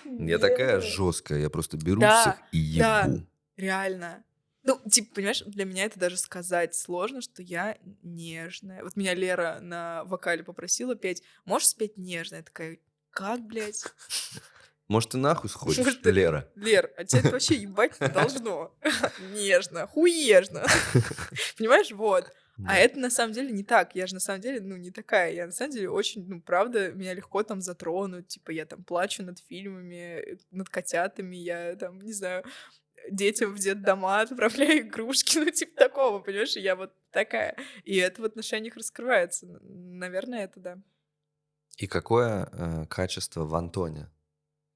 Я 0.04 0.38
такая 0.38 0.80
жесткая, 0.80 1.40
я 1.40 1.50
просто 1.50 1.76
беру 1.76 2.00
Да, 2.00 2.20
всех 2.20 2.36
и 2.52 2.78
да. 2.78 3.02
ебу. 3.04 3.26
Реально. 3.56 4.24
Ну, 4.62 4.80
типа, 4.90 5.16
понимаешь, 5.16 5.42
для 5.42 5.66
меня 5.66 5.84
это 5.84 5.98
даже 5.98 6.16
сказать 6.16 6.74
сложно, 6.74 7.20
что 7.20 7.42
я 7.42 7.76
нежная. 8.02 8.82
Вот 8.82 8.96
меня 8.96 9.12
Лера 9.14 9.58
на 9.60 10.04
вокале 10.04 10.42
попросила 10.42 10.94
петь. 10.94 11.22
Можешь 11.44 11.68
спеть 11.68 11.98
нежно? 11.98 12.36
Я 12.36 12.42
такая, 12.42 12.78
как, 13.10 13.42
блядь? 13.42 13.84
Может, 14.88 15.10
ты 15.10 15.18
нахуй 15.18 15.50
сходишь, 15.50 15.78
Может, 15.84 16.04
Лера? 16.06 16.50
Лер, 16.56 16.90
а 16.96 17.04
тебя 17.04 17.20
это 17.20 17.30
вообще 17.30 17.56
ебать 17.56 17.98
не 18.00 18.08
должно. 18.08 18.74
Нежно, 19.32 19.86
хуежно. 19.86 20.64
Понимаешь, 21.58 21.90
вот. 21.92 22.30
А 22.58 22.62
Да. 22.68 22.76
это 22.76 22.98
на 23.00 23.10
самом 23.10 23.32
деле 23.32 23.50
не 23.50 23.64
так. 23.64 23.96
Я 23.96 24.06
же 24.06 24.14
на 24.14 24.20
самом 24.20 24.40
деле, 24.40 24.60
ну, 24.60 24.76
не 24.76 24.90
такая. 24.90 25.32
Я 25.32 25.46
на 25.46 25.52
самом 25.52 25.72
деле 25.72 25.90
очень, 25.90 26.24
ну, 26.28 26.40
правда, 26.40 26.92
меня 26.92 27.12
легко 27.14 27.42
там 27.42 27.60
затронуть. 27.60 28.28
Типа, 28.28 28.52
я 28.52 28.64
там 28.64 28.84
плачу 28.84 29.24
над 29.24 29.40
фильмами, 29.40 30.20
э, 30.20 30.36
над 30.52 30.68
котятами, 30.68 31.36
я 31.36 31.74
там, 31.76 32.00
не 32.00 32.12
знаю, 32.12 32.44
детям 33.10 33.52
в 33.54 33.58
детдома 33.58 34.20
отправляю 34.20 34.80
игрушки, 34.82 35.38
ну, 35.44 35.50
типа 35.50 35.76
такого, 35.76 36.20
понимаешь? 36.20 36.56
Я 36.56 36.76
вот 36.76 36.92
такая. 37.10 37.56
И 37.84 37.96
это 37.96 38.22
в 38.22 38.24
отношениях 38.24 38.76
раскрывается. 38.76 39.46
Наверное, 39.62 40.44
это 40.44 40.60
да. 40.60 40.78
И 41.76 41.88
какое 41.88 42.48
э, 42.52 42.86
качество 42.86 43.44
в 43.44 43.54
Антоне 43.56 44.08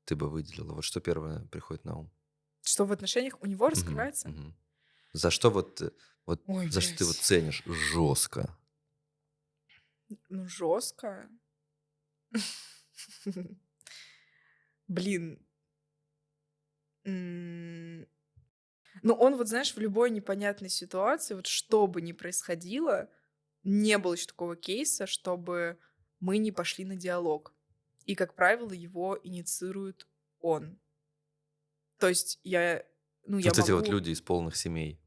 ты 0.05 0.17
бы 0.17 0.29
выделила? 0.29 0.75
Вот 0.75 0.85
что 0.85 1.01
первое 1.01 1.47
приходит 1.47 1.85
на 1.85 1.97
ум? 1.97 2.11
Что 2.65 2.85
в 2.87 2.93
отношениях 2.93 3.41
у 3.41 3.47
него 3.47 3.69
раскрывается? 3.69 4.29
мгм. 4.29 4.57
За 5.13 5.31
что 5.31 5.51
вот, 5.51 5.81
э, 5.81 5.91
вот 6.27 6.43
Ой, 6.47 6.71
за 6.71 6.81
что 6.81 6.99
ты 6.99 7.05
вот 7.05 7.17
блядь. 7.17 7.25
ценишь 7.25 7.63
жестко? 7.65 8.57
Ну, 10.29 10.47
жестко. 10.47 11.29
Блин. 14.89 15.45
Ну, 17.05 18.05
он 19.15 19.37
вот, 19.37 19.49
знаешь, 19.49 19.75
в 19.75 19.79
любой 19.79 20.11
непонятной 20.11 20.69
ситуации, 20.69 21.35
вот 21.35 21.47
что 21.47 21.87
бы 21.87 22.03
ни 22.03 22.13
происходило, 22.13 23.11
не 23.63 23.97
было 23.99 24.15
еще 24.15 24.27
такого 24.27 24.57
кейса, 24.57 25.07
чтобы 25.07 25.79
мы 26.21 26.39
не 26.39 26.53
пошли 26.53 26.85
на 26.85 26.97
диалог. 26.97 27.55
И, 28.05 28.15
как 28.15 28.35
правило, 28.35 28.73
его 28.73 29.19
инициирует 29.23 30.09
он. 30.41 30.81
То 31.99 32.09
есть 32.09 32.41
я, 32.43 32.85
ну, 33.29 33.39
я 33.39 33.51
вот 33.51 33.59
эти 33.59 33.71
вот 33.71 33.81
могу... 33.83 33.93
люди 33.93 34.11
из 34.11 34.21
полных 34.21 34.57
семей. 34.57 35.01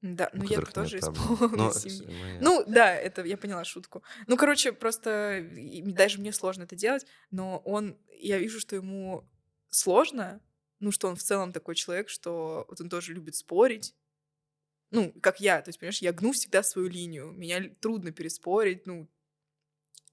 Да, 0.00 0.30
ну 0.32 0.44
я 0.44 0.60
тоже 0.60 0.98
из 0.98 1.04
полной 1.04 1.56
Но 1.56 1.72
семьи. 1.72 2.06
мы- 2.06 2.38
Ну, 2.40 2.64
да, 2.66 2.94
это 2.94 3.24
я 3.24 3.36
поняла 3.36 3.64
шутку. 3.64 4.02
Ну, 4.28 4.36
короче, 4.36 4.72
просто 4.72 5.44
даже 5.84 6.20
мне 6.20 6.32
сложно 6.32 6.62
это 6.62 6.76
делать, 6.76 7.04
но 7.32 7.58
он, 7.64 7.98
я 8.20 8.38
вижу, 8.38 8.60
что 8.60 8.76
ему 8.76 9.28
сложно, 9.68 10.40
ну, 10.78 10.92
что 10.92 11.08
он 11.08 11.16
в 11.16 11.22
целом 11.22 11.52
такой 11.52 11.74
человек, 11.74 12.08
что 12.08 12.64
вот 12.68 12.80
он 12.80 12.88
тоже 12.88 13.12
любит 13.12 13.34
спорить. 13.34 13.96
Ну, 14.90 15.12
как 15.20 15.40
я, 15.40 15.60
то 15.60 15.68
есть, 15.68 15.80
понимаешь, 15.80 16.00
я 16.00 16.12
гну 16.12 16.32
всегда 16.32 16.62
свою 16.62 16.88
линию, 16.88 17.32
меня 17.32 17.68
трудно 17.80 18.12
переспорить, 18.12 18.86
ну, 18.86 19.08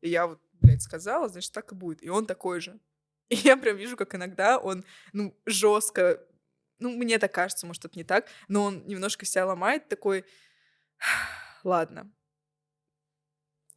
и 0.01 0.09
я 0.09 0.27
вот, 0.27 0.41
блядь, 0.61 0.81
сказала, 0.81 1.29
значит, 1.29 1.51
так 1.53 1.71
и 1.71 1.75
будет. 1.75 2.03
И 2.03 2.09
он 2.09 2.25
такой 2.25 2.59
же. 2.59 2.79
И 3.29 3.35
я 3.35 3.57
прям 3.57 3.77
вижу, 3.77 3.97
как 3.97 4.13
иногда 4.15 4.57
он, 4.59 4.83
ну, 5.13 5.35
жестко, 5.45 6.23
ну, 6.80 6.89
мне 6.95 7.17
так 7.19 7.34
кажется, 7.34 7.65
может, 7.67 7.86
это 7.86 7.97
не 7.97 8.03
так, 8.03 8.28
но 8.47 8.63
он 8.63 8.86
немножко 8.88 9.26
себя 9.26 9.45
ломает, 9.45 9.88
такой, 9.88 10.26
ладно, 11.63 12.11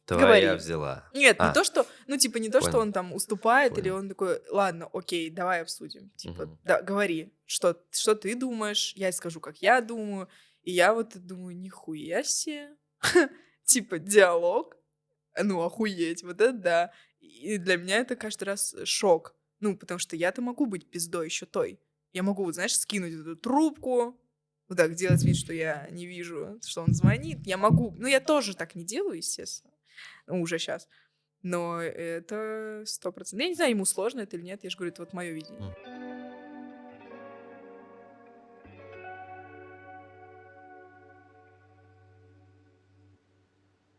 Твоя 0.05 0.21
говори. 0.25 0.57
взяла. 0.57 1.07
нет, 1.13 1.35
А. 1.39 1.49
не 1.49 1.53
то, 1.53 1.63
что, 1.63 1.85
ну, 2.07 2.17
типа, 2.17 2.37
не 2.37 2.49
то, 2.49 2.61
что 2.61 2.79
он 2.79 2.91
там 2.91 3.13
уступает, 3.13 3.73
или 3.73 3.89
Понял. 3.89 3.95
он 3.97 4.09
такой, 4.09 4.41
ладно, 4.49 4.89
окей, 4.91 5.29
давай 5.29 5.61
обсудим. 5.61 6.09
Типа, 6.15 6.45
Мгм. 6.47 6.59
да, 6.63 6.81
говори, 6.81 7.31
что, 7.45 7.79
что 7.91 8.15
ты 8.15 8.33
думаешь, 8.35 8.93
я 8.95 9.11
скажу, 9.11 9.39
как 9.39 9.57
я 9.61 9.81
думаю. 9.81 10.27
И 10.63 10.71
я 10.71 10.93
вот 10.95 11.15
думаю, 11.15 11.55
нихуя 11.55 12.23
себе. 12.23 12.75
Типа, 13.65 13.99
диалог. 13.99 14.75
Ну, 15.41 15.61
охуеть, 15.61 16.23
вот 16.23 16.41
это 16.41 16.53
да. 16.53 16.93
И 17.19 17.57
для 17.59 17.77
меня 17.77 17.97
это 17.97 18.15
каждый 18.15 18.45
раз 18.45 18.75
шок. 18.85 19.35
Ну, 19.59 19.77
потому 19.77 19.99
что 19.99 20.15
я-то 20.15 20.41
могу 20.41 20.65
быть 20.65 20.89
пиздой 20.89 21.25
еще 21.25 21.45
той. 21.45 21.79
Я 22.11 22.23
могу, 22.23 22.43
вот, 22.43 22.55
знаешь, 22.55 22.77
скинуть 22.77 23.13
эту 23.13 23.35
трубку, 23.35 24.19
вот 24.67 24.77
так 24.77 24.93
делать 24.95 25.23
вид, 25.23 25.35
что 25.35 25.53
я 25.53 25.87
не 25.91 26.05
вижу, 26.05 26.59
что 26.63 26.81
он 26.81 26.93
звонит. 26.93 27.45
Я 27.45 27.57
могу. 27.57 27.95
Ну, 27.97 28.07
я 28.07 28.19
тоже 28.19 28.55
так 28.55 28.75
не 28.75 28.83
делаю, 28.83 29.17
естественно. 29.17 29.73
Ну, 30.27 30.41
уже 30.41 30.59
сейчас. 30.59 30.87
Но 31.41 31.81
это 31.81 32.83
сто 32.85 33.11
процентов. 33.11 33.43
Я 33.43 33.49
не 33.49 33.55
знаю, 33.55 33.71
ему 33.71 33.85
сложно 33.85 34.21
это 34.21 34.37
или 34.37 34.43
нет. 34.43 34.63
Я 34.63 34.69
же 34.69 34.77
говорю, 34.77 34.91
это 34.91 35.01
вот 35.03 35.13
мое 35.13 35.31
видение. 35.31 35.75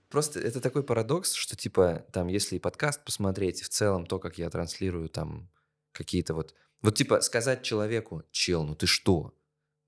Просто 0.09 0.41
это 0.41 0.61
такой 0.61 0.83
парадокс, 0.83 1.33
что 1.35 1.57
типа 1.57 2.05
там, 2.13 2.27
если 2.27 2.59
подкаст 2.59 3.05
посмотреть, 3.05 3.63
в 3.63 3.69
целом 3.69 4.07
то, 4.07 4.19
как 4.19 4.39
я 4.39 4.51
транслирую 4.51 5.09
там 5.09 5.49
какие-то 5.93 6.35
вот... 6.35 6.55
Вот 6.83 6.95
типа 6.97 7.21
сказать 7.21 7.63
человеку, 7.63 8.25
чел, 8.31 8.65
ну 8.65 8.75
ты 8.75 8.87
что? 8.87 9.35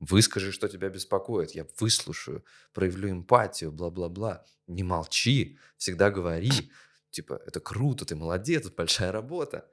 Выскажи, 0.01 0.53
что 0.53 0.68
тебя 0.68 0.88
беспокоит, 0.88 1.53
я 1.53 1.66
выслушаю, 1.78 2.45
проявлю 2.72 3.11
эмпатию, 3.11 3.70
бла-бла-бла. 3.70 4.45
Не 4.66 4.82
молчи, 4.82 5.59
всегда 5.76 6.11
говори. 6.11 6.51
Типа, 7.11 7.40
это 7.47 7.61
круто, 7.61 8.05
ты 8.05 8.16
молодец, 8.16 8.68
большая 8.70 9.12
работа. 9.12 9.70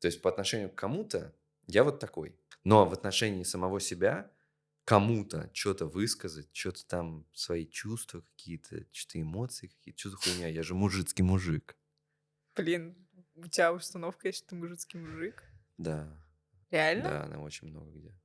То 0.00 0.06
есть 0.06 0.20
по 0.20 0.30
отношению 0.30 0.70
к 0.70 0.74
кому-то 0.74 1.34
я 1.68 1.84
вот 1.84 2.00
такой. 2.00 2.36
Но 2.64 2.86
в 2.86 2.92
отношении 2.92 3.44
самого 3.44 3.78
себя 3.80 4.30
кому-то 4.84 5.50
что-то 5.52 5.86
высказать, 5.86 6.48
что-то 6.52 6.84
там, 6.86 7.26
свои 7.32 7.66
чувства 7.66 8.24
какие-то, 8.32 8.84
что-то 8.90 9.20
эмоции 9.20 9.68
какие-то, 9.68 10.00
что 10.00 10.10
за 10.10 10.16
хуйня, 10.16 10.48
я 10.48 10.62
же 10.62 10.74
мужицкий 10.74 11.22
мужик. 11.22 11.76
Блин, 12.56 12.96
у 13.36 13.46
тебя 13.46 13.72
установка 13.72 14.28
есть, 14.28 14.38
что 14.38 14.48
ты 14.48 14.56
мужицкий 14.56 14.98
мужик. 14.98 15.44
Да, 15.78 16.12
Реально? 16.72 17.04
да, 17.04 17.22
она 17.24 17.38
очень 17.38 17.68
много 17.68 17.90
где. 17.90 18.08
Потому 18.08 18.18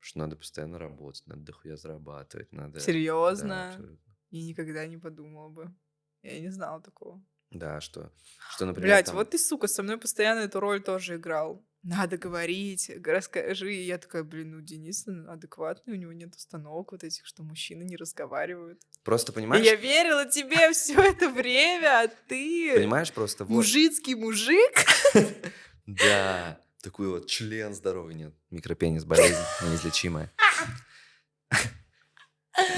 что 0.00 0.18
надо 0.18 0.36
постоянно 0.36 0.78
работать, 0.78 1.26
надо 1.26 1.40
дохуя 1.40 1.76
зарабатывать, 1.76 2.52
надо... 2.52 2.74
Да, 2.74 2.80
Серьезно? 2.80 3.68
абсолютно. 3.68 4.14
Я 4.30 4.44
никогда 4.44 4.86
не 4.86 4.98
подумала 4.98 5.48
бы. 5.48 5.74
Я 6.22 6.40
не 6.40 6.50
знала 6.50 6.82
такого. 6.82 7.24
Да, 7.50 7.80
что, 7.80 8.12
что 8.50 8.66
например, 8.66 8.88
Блять, 8.88 9.06
там- 9.06 9.14
вот 9.14 9.30
ты, 9.30 9.38
сука, 9.38 9.66
со 9.68 9.82
мной 9.82 9.96
постоянно 9.98 10.40
эту 10.40 10.60
роль 10.60 10.82
тоже 10.82 11.16
играл. 11.16 11.64
Надо 11.82 12.16
говорить, 12.16 12.90
расскажи. 13.04 13.74
И 13.74 13.84
я 13.84 13.98
такая, 13.98 14.24
блин, 14.24 14.52
ну 14.52 14.60
Денис 14.60 15.04
ну, 15.06 15.30
адекватный, 15.30 15.94
у 15.94 15.96
него 15.96 16.12
нет 16.12 16.34
установок 16.34 16.92
вот 16.92 17.04
этих, 17.04 17.26
что 17.26 17.42
мужчины 17.42 17.82
не 17.82 17.96
разговаривают. 17.96 18.80
Просто 19.04 19.32
И 19.32 19.34
понимаешь, 19.34 19.64
я 19.64 19.76
верила 19.76 20.24
тебе 20.24 20.72
все 20.72 21.00
это 21.00 21.30
время, 21.30 22.04
а 22.04 22.08
ты 22.08 22.74
понимаешь 22.74 23.12
просто 23.12 23.44
вот... 23.44 23.54
мужицкий 23.54 24.14
мужик. 24.14 24.72
Да, 25.86 26.58
такой 26.84 27.08
вот 27.08 27.26
член 27.26 27.74
здоровый 27.74 28.14
нет. 28.14 28.34
Микропенис, 28.50 29.04
болезнь 29.04 29.40
неизлечимая. 29.62 30.30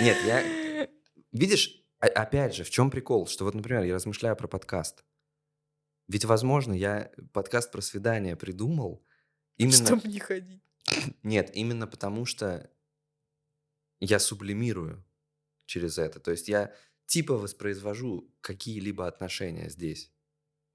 Нет, 0.00 0.16
я... 0.24 0.88
Видишь, 1.32 1.84
опять 1.98 2.54
же, 2.54 2.64
в 2.64 2.70
чем 2.70 2.90
прикол? 2.90 3.26
Что 3.26 3.44
вот, 3.44 3.54
например, 3.54 3.82
я 3.82 3.94
размышляю 3.94 4.36
про 4.36 4.46
подкаст. 4.46 5.04
Ведь, 6.08 6.24
возможно, 6.24 6.72
я 6.72 7.10
подкаст 7.32 7.72
про 7.72 7.82
свидание 7.82 8.36
придумал 8.36 9.04
именно... 9.56 9.84
Чтобы 9.84 10.08
не 10.08 10.20
ходить. 10.20 10.62
Нет, 11.24 11.50
именно 11.54 11.86
потому 11.86 12.24
что 12.24 12.70
я 13.98 14.20
сублимирую 14.20 15.04
через 15.66 15.98
это. 15.98 16.20
То 16.20 16.30
есть 16.30 16.48
я 16.48 16.72
типа 17.06 17.36
воспроизвожу 17.36 18.32
какие-либо 18.40 19.08
отношения 19.08 19.68
здесь 19.68 20.12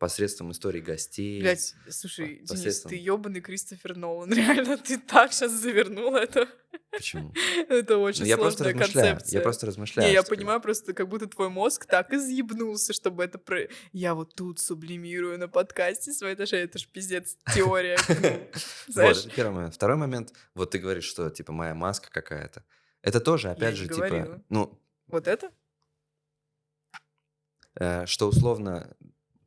посредством 0.01 0.51
истории 0.51 0.81
гостей. 0.81 1.39
Блять, 1.41 1.75
слушай, 1.87 2.37
Денис, 2.37 2.49
посредством- 2.49 2.89
ты 2.89 2.95
ебаный 2.95 3.39
Кристофер 3.39 3.95
Нолан. 3.95 4.33
Реально, 4.33 4.75
ты 4.79 4.97
так 4.97 5.31
сейчас 5.31 5.51
завернул 5.51 6.15
это. 6.15 6.49
Почему? 6.89 7.31
Это 7.69 7.99
очень 7.99 8.21
Ну, 8.21 8.25
я 8.25 8.35
сложная 8.35 8.73
концепция. 8.73 9.37
Я 9.37 9.41
просто 9.41 9.67
размышляю. 9.67 10.09
Не, 10.09 10.13
я 10.13 10.23
понимаю 10.23 10.59
просто, 10.59 10.93
как 10.93 11.07
будто 11.07 11.27
твой 11.27 11.49
мозг 11.49 11.85
так 11.85 12.11
изъебнулся, 12.13 12.93
чтобы 12.93 13.23
это 13.23 13.37
про... 13.37 13.67
Я 13.93 14.15
вот 14.15 14.33
тут 14.33 14.59
сублимирую 14.59 15.37
на 15.37 15.47
подкасте 15.47 16.13
свои 16.13 16.33
отношения. 16.33 16.63
Это 16.63 16.79
ж 16.79 16.87
пиздец 16.87 17.37
теория. 17.53 17.97
ну, 18.09 18.15
Вот, 18.15 18.61
Знаешь, 18.87 19.25
это 19.25 19.35
первый 19.35 19.53
момент. 19.53 19.75
Второй 19.75 19.97
момент, 19.97 20.33
вот 20.55 20.71
ты 20.71 20.79
говоришь, 20.79 21.05
что 21.05 21.29
типа 21.29 21.53
моя 21.53 21.75
маска 21.75 22.09
какая-то. 22.09 22.65
Это 23.03 23.19
тоже, 23.19 23.51
опять 23.51 23.75
не 23.75 23.81
же, 23.81 23.87
типа, 23.87 24.41
ну, 24.49 24.81
вот 25.05 25.27
это? 25.27 25.51
э, 27.75 28.05
что 28.07 28.27
условно 28.27 28.95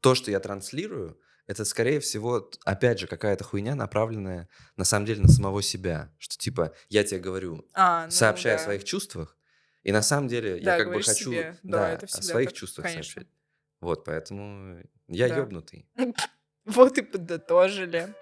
то, 0.05 0.15
что 0.15 0.31
я 0.31 0.39
транслирую, 0.39 1.19
это, 1.47 1.65
скорее 1.65 1.99
всего, 1.99 2.51
опять 2.67 3.01
же, 3.01 3.07
какая-то 3.07 3.43
хуйня, 3.43 3.75
направленная 3.75 4.51
на 4.77 4.85
самом 4.85 5.07
деле 5.07 5.23
на 5.23 5.29
самого 5.29 5.63
себя. 5.63 6.13
Что 6.19 6.37
типа 6.37 6.75
я 6.91 7.05
тебе 7.05 7.21
говорю, 7.21 7.67
А, 7.73 8.05
ну 8.05 8.11
сообщаю 8.11 8.59
да. 8.59 8.63
о 8.63 8.65
своих 8.67 8.85
чувствах, 8.85 9.39
и 9.83 9.93
на 9.93 10.03
самом 10.03 10.29
деле 10.29 10.61
Да, 10.61 10.77
я 10.77 10.85
как 10.85 10.93
бы 10.93 11.03
хочу 11.03 11.31
себе. 11.31 11.57
Да, 11.63 11.97
да, 11.97 12.05
о 12.05 12.23
своих 12.23 12.51
так, 12.51 12.59
чувствах 12.59 12.87
конечно. 12.87 13.13
сообщать. 13.15 13.33
Вот, 13.81 14.05
поэтому 14.05 14.83
я 15.09 15.29
Да. 15.29 15.37
ёбнутый. 15.37 15.89
Вот 16.67 16.99
и 16.99 17.03
подытожили. 17.03 18.15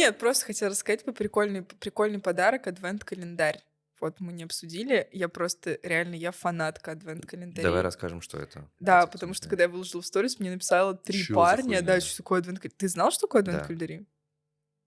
Нет, 0.00 0.18
просто 0.18 0.46
хотела 0.46 0.70
рассказать 0.70 1.04
по 1.04 1.12
прикольный, 1.12 1.62
прикольный 1.62 2.18
подарок 2.20 2.66
адвент-календарь. 2.66 3.62
Вот 4.00 4.18
мы 4.18 4.32
не 4.32 4.44
обсудили. 4.44 5.06
Я 5.12 5.28
просто, 5.28 5.78
реально, 5.82 6.14
я 6.14 6.32
фанатка 6.32 6.92
адвент-календарей. 6.92 7.62
Давай 7.62 7.82
расскажем, 7.82 8.22
что 8.22 8.38
это. 8.38 8.66
Да, 8.80 9.00
Кстати, 9.00 9.12
потому 9.12 9.34
что 9.34 9.44
да. 9.44 9.50
когда 9.50 9.64
я 9.64 9.68
выложила 9.68 10.00
в 10.00 10.06
сторис, 10.06 10.40
мне 10.40 10.50
написало 10.50 10.94
три 10.94 11.22
Чё 11.22 11.34
парня. 11.34 11.82
Да, 11.82 12.00
что 12.00 12.16
такое 12.16 12.38
адвент 12.40 12.60
Ты 12.78 12.88
знал, 12.88 13.10
что 13.10 13.26
такое 13.26 13.42
Да. 13.42 13.50
адвент-календари? 13.52 14.06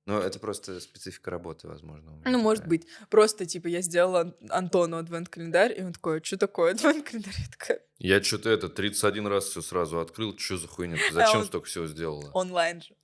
Ну, 0.05 0.17
это 0.19 0.39
просто 0.39 0.79
специфика 0.81 1.29
работы, 1.31 1.67
возможно. 1.67 2.19
Ну, 2.25 2.37
может 2.39 2.63
такая. 2.63 2.79
быть. 2.79 2.87
Просто, 3.09 3.45
типа, 3.45 3.67
я 3.67 3.81
сделала 3.81 4.21
Ан- 4.21 4.35
Антону 4.49 4.97
адвент-календарь, 4.97 5.79
и 5.79 5.83
он 5.83 5.93
такой, 5.93 6.21
что 6.23 6.35
такое 6.37 6.71
адвент-календарь? 6.71 7.35
Я 7.37 7.47
такая, 7.51 7.79
Я 7.99 8.23
что-то 8.23 8.49
это 8.49 8.67
31 8.67 9.27
раз 9.27 9.45
все 9.45 9.61
сразу 9.61 9.99
открыл. 9.99 10.35
Что 10.37 10.57
за 10.57 10.67
хуйня? 10.67 10.97
А 11.11 11.13
зачем 11.13 11.41
он- 11.41 11.45
столько 11.45 11.67
всего 11.67 11.85
сделала? 11.87 12.31
онлайн 12.33 12.81
же. 12.81 12.95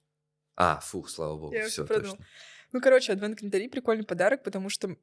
А, 0.61 0.79
фух, 0.81 1.09
слава 1.09 1.37
богу, 1.37 1.53
Я 1.53 1.67
все 1.69 1.85
продумала. 1.85 2.17
точно. 2.17 2.25
Ну, 2.73 2.81
короче, 2.81 3.13
адвент-календари 3.13 3.69
прикольный 3.69 4.03
подарок, 4.05 4.43
потому 4.43 4.69
что... 4.69 4.95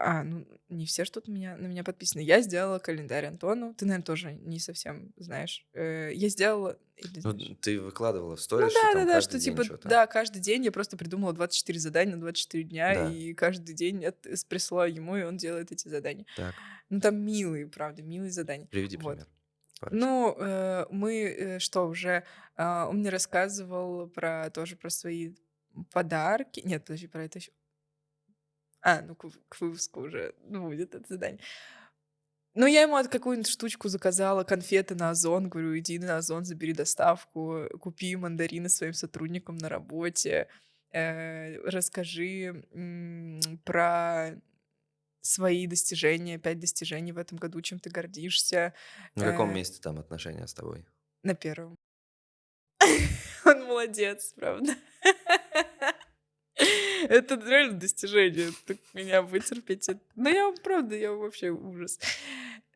А, 0.00 0.22
ну, 0.22 0.46
не 0.68 0.86
все 0.86 1.04
что 1.04 1.20
то 1.20 1.28
меня, 1.30 1.56
на 1.56 1.66
меня 1.66 1.82
подписаны. 1.82 2.20
Я 2.20 2.40
сделала 2.40 2.78
календарь 2.78 3.26
Антону. 3.26 3.74
Ты, 3.74 3.84
наверное, 3.84 4.04
тоже 4.04 4.32
не 4.32 4.60
совсем 4.60 5.12
знаешь. 5.16 5.66
Э, 5.72 6.12
Я 6.14 6.28
сделала... 6.28 6.78
или 6.96 7.20
Ну, 7.24 7.32
знаешь? 7.32 7.56
ты 7.60 7.80
выкладывала 7.80 8.36
в 8.36 8.38
Ну 8.38 8.42
сторис, 8.42 8.72
да, 8.74 8.90
что 8.90 8.98
да, 9.00 9.04
да, 9.06 9.20
что 9.20 9.40
типа, 9.40 9.64
чё-то. 9.64 9.88
да, 9.88 10.06
каждый 10.06 10.40
день 10.40 10.64
я 10.64 10.70
просто 10.70 10.96
придумала 10.96 11.32
24 11.32 11.80
задания 11.80 12.14
на 12.14 12.20
24 12.20 12.62
дня, 12.62 12.94
Да. 12.94 13.12
и 13.12 13.34
каждый 13.34 13.74
день 13.74 14.04
от- 14.04 14.24
присылаю 14.48 14.94
ему, 14.94 15.16
и 15.16 15.22
он 15.24 15.36
делает 15.36 15.72
эти 15.72 15.88
задания. 15.88 16.26
Так, 16.36 16.54
Ну, 16.90 17.00
там 17.00 17.16
милые, 17.20 17.66
правда, 17.66 18.00
милые 18.02 18.30
задания. 18.30 18.66
приведи 18.68 18.96
Вот. 18.98 19.14
пример. 19.16 19.26
Парочку. 19.78 19.96
Ну, 19.96 20.36
э, 20.38 20.86
мы 20.90 21.22
э, 21.22 21.58
что 21.58 21.86
уже, 21.86 22.24
а, 22.56 22.86
он 22.88 22.98
мне 22.98 23.10
рассказывал 23.10 24.08
про 24.08 24.50
тоже 24.50 24.76
про 24.76 24.90
свои 24.90 25.34
подарки. 25.92 26.60
Нет, 26.64 26.84
подожди, 26.84 27.06
про 27.06 27.24
это 27.24 27.38
еще. 27.38 27.52
А, 28.80 29.02
ну 29.02 29.14
к, 29.14 29.28
к 29.48 29.60
выпуску 29.60 30.02
уже 30.02 30.34
ну, 30.44 30.68
будет 30.68 30.94
это 30.94 31.06
задание. 31.08 31.40
Ну, 32.54 32.66
я 32.66 32.82
ему 32.82 32.96
какую-нибудь 33.08 33.50
штучку 33.50 33.88
заказала, 33.88 34.42
конфеты 34.42 34.94
на 34.94 35.10
Озон. 35.10 35.48
Говорю, 35.48 35.78
иди 35.78 35.98
на 35.98 36.16
Озон, 36.16 36.44
забери 36.44 36.72
доставку, 36.72 37.68
купи 37.80 38.16
мандарины 38.16 38.68
своим 38.68 38.94
сотрудникам 38.94 39.58
на 39.58 39.68
работе, 39.68 40.48
э, 40.90 41.58
расскажи 41.60 42.64
м, 42.72 43.40
про 43.64 44.32
свои 45.28 45.66
достижения, 45.66 46.38
пять 46.38 46.58
достижений 46.60 47.12
в 47.12 47.18
этом 47.18 47.38
году, 47.38 47.60
чем 47.60 47.78
ты 47.78 47.90
гордишься. 47.90 48.74
На 49.14 49.24
каком 49.24 49.50
Э, 49.50 49.54
месте 49.54 49.80
там 49.80 49.98
отношения 49.98 50.46
с 50.46 50.54
тобой? 50.54 50.86
На 51.22 51.34
первом. 51.34 51.76
Он 53.44 53.64
молодец, 53.64 54.32
правда. 54.36 54.74
Это 57.08 57.36
реально 57.36 57.78
достижение. 57.78 58.50
Так 58.66 58.78
меня 58.92 59.22
вытерпеть. 59.22 59.88
это- 59.88 60.00
Ну, 60.16 60.28
я 60.28 60.52
правда, 60.62 60.96
я 60.96 61.12
вообще 61.12 61.50
ужас. 61.50 61.98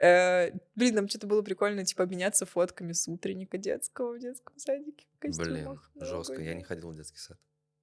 Э, 0.00 0.52
Блин, 0.76 0.94
там 0.94 1.08
что-то 1.08 1.26
было 1.26 1.42
прикольно, 1.42 1.84
типа 1.84 2.04
обменяться 2.04 2.46
фотками 2.46 2.92
с 2.92 3.08
утренника 3.08 3.58
детского 3.58 4.14
в 4.14 4.18
детском 4.20 4.56
садике 4.58 5.06
Блин, 5.20 5.32
костюмах. 5.34 5.90
жестко. 5.96 6.40
Я 6.40 6.54
не 6.54 6.62
ходил 6.62 6.90
в 6.90 6.94
детский 6.96 7.18
сад. 7.18 7.38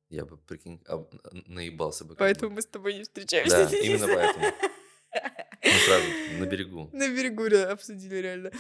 Я 0.10 0.26
бы, 0.26 0.38
прикинь, 0.38 0.82
об- 0.88 1.14
наебался 1.48 2.04
бы. 2.06 2.16
Поэтому 2.16 2.56
мы 2.56 2.62
с 2.62 2.66
тобой 2.66 2.94
не 2.96 3.04
встречаемся. 3.04 3.70
Да, 3.70 3.78
именно 3.78 4.08
поэтому. 4.08 4.46
Мы 5.64 5.72
сразу 5.86 6.06
на 6.40 6.46
берегу. 6.46 6.90
На 6.94 7.10
берегу 7.10 7.50
да, 7.50 7.72
обсудили 7.72 8.16
реально. 8.16 8.52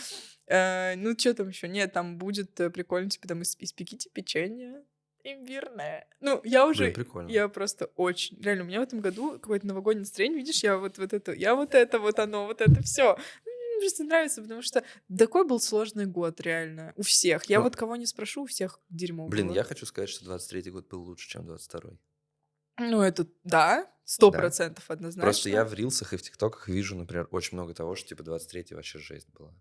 Э, 0.47 0.95
Ну, 0.95 1.17
что 1.17 1.33
там 1.33 1.49
еще? 1.49 1.67
Нет, 1.67 1.93
там 1.93 2.17
будет 2.17 2.59
э, 2.59 2.69
прикольно, 2.69 3.09
типа 3.09 3.27
там 3.27 3.41
исп- 3.41 3.57
испеките 3.59 4.09
печенье 4.09 4.83
имбирное. 5.23 6.07
Ну, 6.21 6.39
я 6.43 6.65
уже... 6.65 6.83
Блин, 6.85 6.93
прикольно. 6.93 7.29
Я 7.29 7.47
просто 7.49 7.85
очень... 7.95 8.41
Реально, 8.41 8.63
у 8.63 8.67
меня 8.67 8.79
в 8.79 8.83
этом 8.83 9.01
году 9.01 9.33
какое-то 9.33 9.67
новогоднее 9.67 10.01
настроение. 10.01 10.37
Видишь, 10.39 10.63
я 10.63 10.77
вот, 10.77 10.97
вот 10.97 11.13
это... 11.13 11.33
Я 11.33 11.55
вот 11.55 11.75
это, 11.75 11.99
вот 11.99 12.19
оно, 12.19 12.45
вот 12.47 12.61
это 12.61 12.81
все. 12.83 13.17
Мне 13.79 13.85
просто 13.87 14.03
нравится, 14.03 14.41
потому 14.41 14.61
что 14.61 14.83
такой 15.17 15.45
был 15.47 15.59
сложный 15.59 16.05
год, 16.05 16.41
реально. 16.41 16.93
У 16.97 17.01
всех. 17.01 17.45
Я 17.45 17.59
Ну, 17.59 17.63
вот 17.63 17.75
кого 17.77 17.95
не 17.95 18.05
спрошу, 18.05 18.43
у 18.43 18.45
всех 18.45 18.79
дерьмо 18.89 19.27
Блин, 19.27 19.47
было. 19.47 19.55
я 19.55 19.63
хочу 19.63 19.85
сказать, 19.85 20.09
что 20.09 20.25
23-й 20.25 20.69
год 20.69 20.89
был 20.89 21.01
лучше, 21.03 21.29
чем 21.29 21.49
22-й. 21.49 21.97
Ну, 22.79 23.01
это... 23.01 23.25
Да, 23.43 23.89
сто 24.03 24.31
процентов 24.31 24.89
однозначно. 24.89 25.23
Просто 25.23 25.49
я 25.49 25.63
в 25.63 25.73
рилсах 25.73 26.13
и 26.13 26.17
в 26.17 26.21
тиктоках 26.21 26.67
вижу, 26.67 26.95
например, 26.95 27.27
очень 27.31 27.57
много 27.57 27.73
того, 27.73 27.95
что, 27.95 28.09
типа, 28.09 28.21
23-й 28.21 28.75
вообще 28.75 28.99
жесть 28.99 29.29
была. 29.29 29.53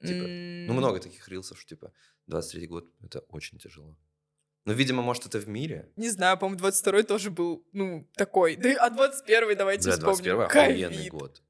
типа, 0.00 0.26
Ну, 0.26 0.72
много 0.72 0.98
таких 1.00 1.28
рилсов, 1.28 1.58
что, 1.60 1.68
типа, 1.68 1.92
23-й 2.30 2.66
год— 2.66 2.90
это 3.02 3.20
очень 3.28 3.58
тяжело. 3.58 3.98
Ну, 4.64 4.72
видимо, 4.72 5.02
может, 5.02 5.26
это 5.26 5.38
в 5.38 5.48
мире. 5.48 5.92
Не 5.96 6.10
знаю, 6.10 6.38
по-моему, 6.38 6.66
22-й 6.66 7.04
тоже 7.04 7.30
был, 7.30 7.64
ну, 7.72 8.08
такой. 8.16 8.56
Да, 8.56 8.70
а 8.80 8.90
21-й 8.90 9.54
давайте 9.54 9.84
Бля, 9.84 9.92
вспомним. 9.92 10.40
21-й 10.40 10.44
охуенный 10.44 11.08
год. 11.08 11.42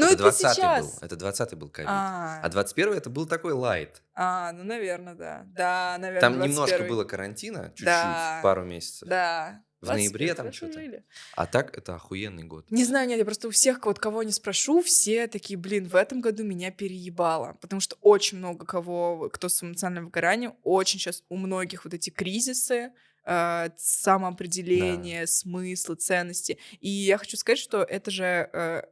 Ну, 0.00 0.06
это 0.06 0.14
это, 0.14 0.28
20-й 0.28 0.54
сейчас. 0.54 0.84
был. 0.86 0.92
Это 1.02 1.14
20-й 1.16 1.56
был 1.56 1.68
ковид. 1.68 1.88
А, 1.90 2.40
А 2.42 2.48
21-й 2.48 2.96
это 2.96 3.10
был 3.10 3.26
такой 3.26 3.52
лайт. 3.52 4.02
а, 4.14 4.52
ну, 4.52 4.64
наверное, 4.64 5.14
да. 5.14 5.46
Да, 5.54 5.96
наверное, 5.98 6.20
Там 6.20 6.40
немножко 6.40 6.76
21-й. 6.76 6.88
было 6.88 7.04
карантина, 7.04 7.68
чуть-чуть, 7.70 7.84
Да. 7.86 8.40
пару 8.42 8.64
месяцев. 8.64 9.08
Да. 9.08 9.62
В 9.80 9.86
ноябре 9.86 10.26
21-й 10.26 10.34
там 10.34 10.52
что-то. 10.52 10.72
жили. 10.74 11.04
А 11.36 11.46
так 11.46 11.76
это 11.78 11.94
охуенный 11.94 12.44
год. 12.44 12.70
Не 12.70 12.84
знаю, 12.84 13.08
нет, 13.08 13.18
я 13.18 13.24
просто 13.24 13.48
у 13.48 13.50
всех, 13.50 13.84
вот 13.86 13.98
кого 13.98 14.22
не 14.22 14.32
спрошу, 14.32 14.82
все 14.82 15.26
такие, 15.26 15.58
блин, 15.58 15.88
в 15.88 15.96
этом 15.96 16.20
году 16.20 16.44
меня 16.44 16.70
переебало. 16.70 17.56
Потому 17.62 17.80
что 17.80 17.96
очень 18.02 18.36
много 18.38 18.66
кого, 18.66 19.30
кто 19.32 19.48
с 19.48 19.62
эмоциональным 19.62 20.04
выгоранием, 20.06 20.54
очень 20.64 20.98
сейчас 21.00 21.22
у 21.30 21.36
многих 21.38 21.84
вот 21.86 21.94
эти 21.94 22.10
кризисы, 22.10 22.92
э, 23.24 23.70
самоопределение, 23.78 25.26
смыслы, 25.26 25.94
ценности. 25.96 26.58
И 26.80 26.88
я 26.90 27.16
хочу 27.18 27.36
сказать, 27.36 27.58
что 27.58 27.82
это 27.82 28.10
же 28.10 28.50
э, 28.52 28.82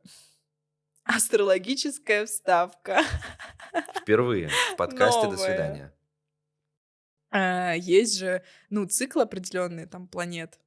астрологическая 1.09 2.26
вставка. 2.26 3.02
Впервые 3.96 4.48
в 4.48 4.76
подкасте 4.76 5.22
«До 5.22 5.30
Новое. 5.32 5.46
свидания». 5.46 5.94
А, 7.30 7.74
Есть 7.74 8.18
же, 8.18 8.44
ну, 8.70 8.86
цикл 8.86 9.20
определенный 9.20 9.86
там 9.86 10.06
планет. 10.06 10.59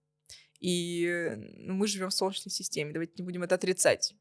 И 0.59 1.33
ну, 1.37 1.73
мы 1.73 1.87
живем 1.87 2.09
в 2.09 2.13
Солнечной 2.13 2.51
системе, 2.51 2.91
давайте 2.91 3.13
не 3.17 3.23
будем 3.23 3.43
это 3.43 3.55
отрицать. 3.55 4.15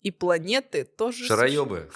И 0.00 0.10
планеты 0.10 0.84
тоже... 0.84 1.24
Шароебы, 1.24 1.90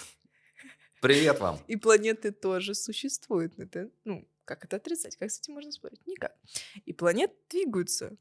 привет 1.02 1.40
вам. 1.40 1.58
И 1.66 1.76
планеты 1.76 2.32
тоже 2.32 2.74
существуют. 2.74 3.58
Это, 3.58 3.90
ну, 4.04 4.26
как 4.44 4.64
это 4.64 4.76
отрицать? 4.76 5.16
Как 5.16 5.30
с 5.30 5.40
этим 5.40 5.54
можно 5.54 5.72
спорить? 5.72 6.06
Никак. 6.06 6.34
И 6.86 6.92
планеты 6.92 7.34
двигаются, 7.50 8.16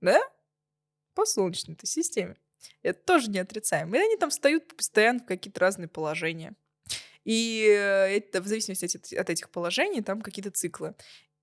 да? 0.00 0.20
По 1.14 1.24
Солнечной-то 1.24 1.86
системе. 1.86 2.36
Это 2.82 3.00
тоже 3.04 3.30
не 3.30 3.38
отрицаем. 3.38 3.94
И 3.94 3.98
они 3.98 4.16
там 4.16 4.30
встают 4.30 4.76
постоянно 4.76 5.20
в 5.20 5.24
какие-то 5.26 5.60
разные 5.60 5.88
положения. 5.88 6.54
И 7.24 7.66
э, 7.68 8.16
это 8.16 8.40
в 8.42 8.46
зависимости 8.46 8.84
от, 8.96 9.12
от 9.20 9.30
этих 9.30 9.50
положений 9.50 10.02
там 10.02 10.20
какие-то 10.22 10.50
циклы. 10.50 10.94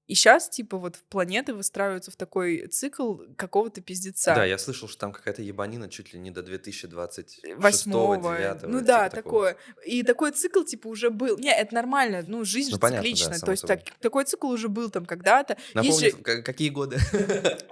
И 0.07 0.15
сейчас, 0.15 0.49
типа, 0.49 0.77
вот 0.77 0.97
планеты 1.09 1.53
выстраиваются 1.53 2.09
в 2.09 2.15
такой 2.15 2.65
цикл 2.65 3.17
какого-то 3.37 3.79
пиздеца. 3.81 4.33
Да, 4.33 4.43
я 4.43 4.57
слышал, 4.57 4.89
что 4.89 4.97
там 4.97 5.11
какая-то 5.13 5.43
ебанина 5.43 5.87
чуть 5.87 6.13
ли 6.13 6.19
не 6.19 6.31
до 6.31 6.41
2026 6.41 7.41
восьмого. 7.57 8.15
9 8.17 8.63
Ну 8.63 8.81
да, 8.81 9.09
такое. 9.11 9.55
И 9.85 10.01
такой 10.01 10.31
цикл, 10.31 10.63
типа, 10.63 10.87
уже 10.87 11.11
был. 11.11 11.37
Не, 11.37 11.53
это 11.53 11.75
нормально, 11.75 12.23
ну, 12.27 12.43
жизнь 12.43 12.71
Ну, 12.71 12.77
же 12.77 12.81
понятно, 12.81 13.03
да, 13.03 13.07
цикличная. 13.07 13.33
само 13.37 13.45
То 13.45 13.51
есть 13.51 13.67
так- 13.67 13.99
такой 13.99 14.25
цикл 14.25 14.47
уже 14.47 14.67
был 14.67 14.89
там 14.89 15.05
когда-то. 15.05 15.57
Напомни, 15.75 16.09
же- 16.09 16.41
какие 16.41 16.69
годы? 16.69 16.97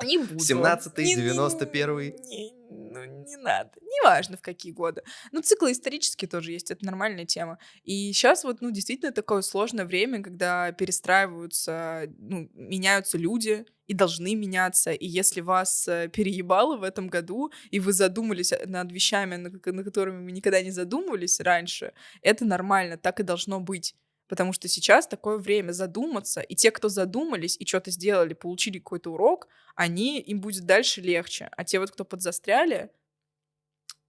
Не 0.04 0.20
буду. 0.20 0.36
17-й, 0.38 1.04
Не- 1.06 1.16
не- 1.16 1.22
91-й? 1.32 2.54
Ну, 2.92 3.06
не 3.06 3.38
надо. 3.38 3.72
Неважно, 3.82 4.38
в 4.38 4.42
какие 4.42 4.72
годы. 4.72 5.04
Ну, 5.32 5.42
циклы 5.42 5.72
исторические 5.72 6.30
тоже 6.30 6.52
есть, 6.52 6.72
это 6.72 6.86
нормальная 6.86 7.26
тема. 7.26 7.58
И 7.84 8.12
сейчас 8.14 8.44
вот, 8.44 8.62
ну, 8.62 8.72
действительно 8.72 9.12
такое 9.12 9.42
сложное 9.42 9.86
время, 9.86 10.22
когда 10.22 10.72
перестраиваются, 10.72 12.08
ну, 12.18 12.50
меняются 12.54 13.18
люди 13.18 13.66
и 13.88 13.94
должны 13.94 14.36
меняться. 14.36 14.92
И 14.92 15.06
если 15.08 15.42
вас 15.42 15.88
э, 15.88 16.10
переебало 16.10 16.78
в 16.78 16.84
этом 16.84 17.08
году, 17.08 17.52
и 17.72 17.80
вы 17.80 17.94
задумались 17.94 18.52
э, 18.52 18.66
над 18.66 18.92
вещами, 18.92 19.36
на 19.36 19.84
которыми 19.84 20.26
вы 20.26 20.32
никогда 20.32 20.62
не 20.62 20.72
задумывались 20.72 21.40
раньше, 21.40 21.94
это 22.22 22.46
нормально, 22.46 22.98
так 22.98 23.20
и 23.20 23.24
должно 23.24 23.60
быть. 23.60 23.96
Потому 24.28 24.53
что 24.53 24.67
сейчас 24.67 25.07
такое 25.07 25.38
время 25.38 25.71
задуматься, 25.71 26.41
и 26.41 26.55
те, 26.55 26.71
кто 26.71 26.89
задумались 26.89 27.55
и 27.57 27.65
что-то 27.65 27.91
сделали, 27.91 28.34
получили 28.34 28.80
какой-то 28.80 29.13
урок, 29.13 29.47
они, 29.75 30.19
им 30.19 30.41
будет 30.41 30.65
дальше 30.65 31.01
легче. 31.01 31.49
А 31.55 31.63
те 31.63 31.80
вот, 31.80 31.91
кто 31.91 32.03
подзастряли, 32.03 32.91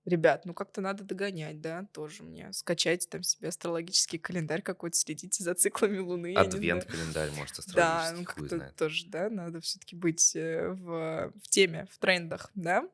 ребят, 0.04 0.44
ну 0.44 0.54
как-то 0.54 0.80
надо 0.80 1.04
догонять, 1.04 1.60
да, 1.60 1.86
тоже 1.92 2.22
мне. 2.22 2.52
Скачайте 2.52 3.08
там 3.08 3.22
себе 3.22 3.48
астрологический 3.48 4.18
календарь 4.18 4.62
какой-то, 4.62 4.96
следите 4.96 5.44
за 5.44 5.54
циклами 5.54 5.98
Луны. 5.98 6.32
знаю. 6.32 6.48
Адвент-календарь, 6.48 7.30
может, 7.32 7.56
Да, 7.74 8.00
астрологический, 8.00 8.18
ну 8.18 8.24
хуй 8.24 8.48
как-то 8.48 8.76
тоже, 8.76 9.06
да, 9.06 9.30
надо 9.30 9.60
все-таки 9.60 9.94
быть 9.94 10.34
э, 10.34 10.68
в, 10.68 11.32
в 11.42 11.48
теме, 11.48 11.86
в 11.92 11.98
трендах, 11.98 12.50
да. 12.54 12.88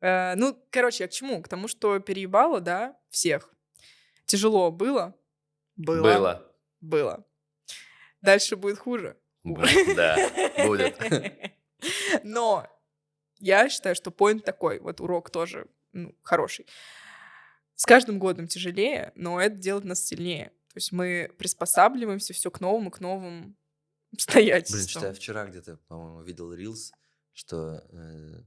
Э, 0.00 0.34
ну, 0.36 0.56
короче, 0.70 1.04
я 1.04 1.08
к 1.08 1.12
чему? 1.12 1.42
К 1.42 1.48
тому, 1.48 1.68
что 1.68 1.98
переебало, 1.98 2.60
да, 2.60 2.96
всех. 3.08 3.52
Тяжело 4.26 4.70
было? 4.70 5.16
Было. 5.76 6.02
Было. 6.02 6.52
Было. 6.80 7.26
Дальше 8.20 8.56
будет 8.56 8.78
хуже. 8.78 9.16
Да, 9.44 10.16
будет. 10.64 10.96
Но 12.22 12.68
я 13.38 13.68
считаю, 13.68 13.94
что 13.94 14.10
поинт 14.10 14.44
такой, 14.44 14.78
вот 14.78 15.00
урок 15.00 15.30
тоже 15.30 15.66
ну, 15.92 16.14
хороший. 16.22 16.66
С 17.74 17.84
каждым 17.84 18.18
годом 18.18 18.46
тяжелее, 18.46 19.12
но 19.14 19.40
это 19.40 19.56
делает 19.56 19.84
нас 19.84 20.04
сильнее. 20.04 20.52
То 20.68 20.76
есть 20.76 20.92
мы 20.92 21.30
приспосабливаемся 21.38 22.32
все 22.32 22.50
к 22.50 22.60
новому, 22.60 22.90
к 22.90 23.00
новым 23.00 23.56
обстоятельствам. 24.12 24.78
Блин, 24.78 24.88
что 24.88 25.06
я 25.06 25.12
вчера 25.12 25.46
где-то, 25.46 25.78
по-моему, 25.88 26.22
видел 26.22 26.52
рилс, 26.52 26.92
что 27.32 27.84
э, 27.90 28.42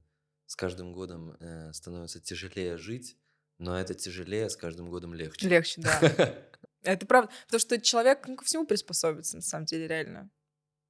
с 0.46 0.56
каждым 0.56 0.92
годом 0.92 1.36
э, 1.40 1.72
становится 1.72 2.20
тяжелее 2.20 2.76
жить, 2.78 3.16
но 3.58 3.78
это 3.78 3.94
тяжелее 3.94 4.48
с 4.48 4.56
каждым 4.56 4.88
годом 4.90 5.14
легче. 5.14 5.48
Легче, 5.48 5.82
да. 5.82 6.34
Это 6.86 7.06
правда. 7.06 7.32
Потому 7.46 7.60
что 7.60 7.80
человек 7.80 8.26
ну, 8.28 8.36
ко 8.36 8.44
всему 8.44 8.64
приспособится, 8.64 9.36
на 9.36 9.42
самом 9.42 9.66
деле, 9.66 9.88
реально. 9.88 10.30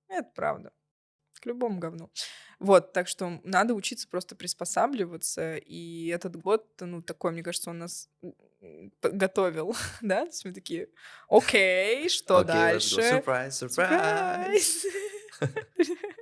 Это 0.09 0.31
правда. 0.35 0.73
К 1.41 1.47
любому 1.47 1.79
говну. 1.79 2.11
Вот, 2.59 2.93
так 2.93 3.09
что 3.09 3.41
надо 3.45 3.75
учиться 3.75 4.09
просто 4.09 4.37
приспосабливаться. 4.37 5.57
И 5.57 6.07
этот 6.09 6.37
год, 6.37 6.67
ну, 6.81 7.03
такой, 7.03 7.33
мне 7.33 7.43
кажется, 7.43 7.71
он 7.71 7.79
нас 7.79 8.09
готовил, 9.03 9.75
да? 10.01 10.21
То 10.23 10.27
есть 10.29 10.45
мы 10.45 10.53
такие, 10.53 10.89
окей, 11.29 12.09
что 12.09 12.41
go. 12.41 12.45
дальше? 12.45 13.01
Surprise, 13.01 13.51
surprise. 13.51 14.61
Сюрприз. 14.61 14.87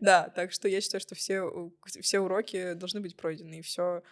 Да, 0.00 0.28
так 0.28 0.52
что 0.52 0.68
я 0.68 0.80
считаю, 0.80 1.00
что 1.00 1.16
все, 1.16 1.40
у- 1.42 1.76
все 2.00 2.20
уроки 2.20 2.74
должны 2.74 3.00
быть 3.00 3.16
пройдены, 3.16 3.58
и 3.58 3.62
все 3.62 4.02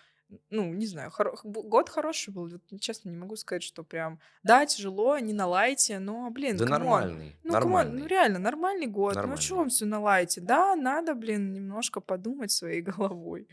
ну, 0.50 0.72
не 0.72 0.86
знаю, 0.86 1.10
хоро- 1.10 1.36
год 1.44 1.88
хороший 1.88 2.32
был. 2.32 2.48
Вот, 2.48 2.80
честно, 2.80 3.10
не 3.10 3.16
могу 3.16 3.36
сказать, 3.36 3.62
что 3.62 3.84
прям, 3.84 4.18
да, 4.42 4.66
тяжело, 4.66 5.18
не 5.18 5.32
на 5.32 5.46
лайте, 5.46 5.98
но, 5.98 6.28
блин, 6.30 6.56
Да 6.56 6.64
come 6.66 6.74
on. 6.74 6.80
нормальный, 6.80 7.36
Ну, 7.44 7.52
come 7.52 7.58
on, 7.58 7.62
нормальный. 7.70 8.00
ну 8.02 8.06
реально, 8.06 8.38
нормальный 8.38 8.86
год. 8.86 9.14
Ну, 9.14 9.20
а 9.20 9.22
Нормальный. 9.22 9.42
что 9.42 9.56
вам 9.56 9.68
все 9.68 9.84
на 9.86 10.00
лайте? 10.00 10.40
Да, 10.40 10.74
надо, 10.76 11.14
блин, 11.14 11.52
немножко 11.52 12.00
подумать 12.00 12.50
своей 12.50 12.82
головой. 12.98 13.48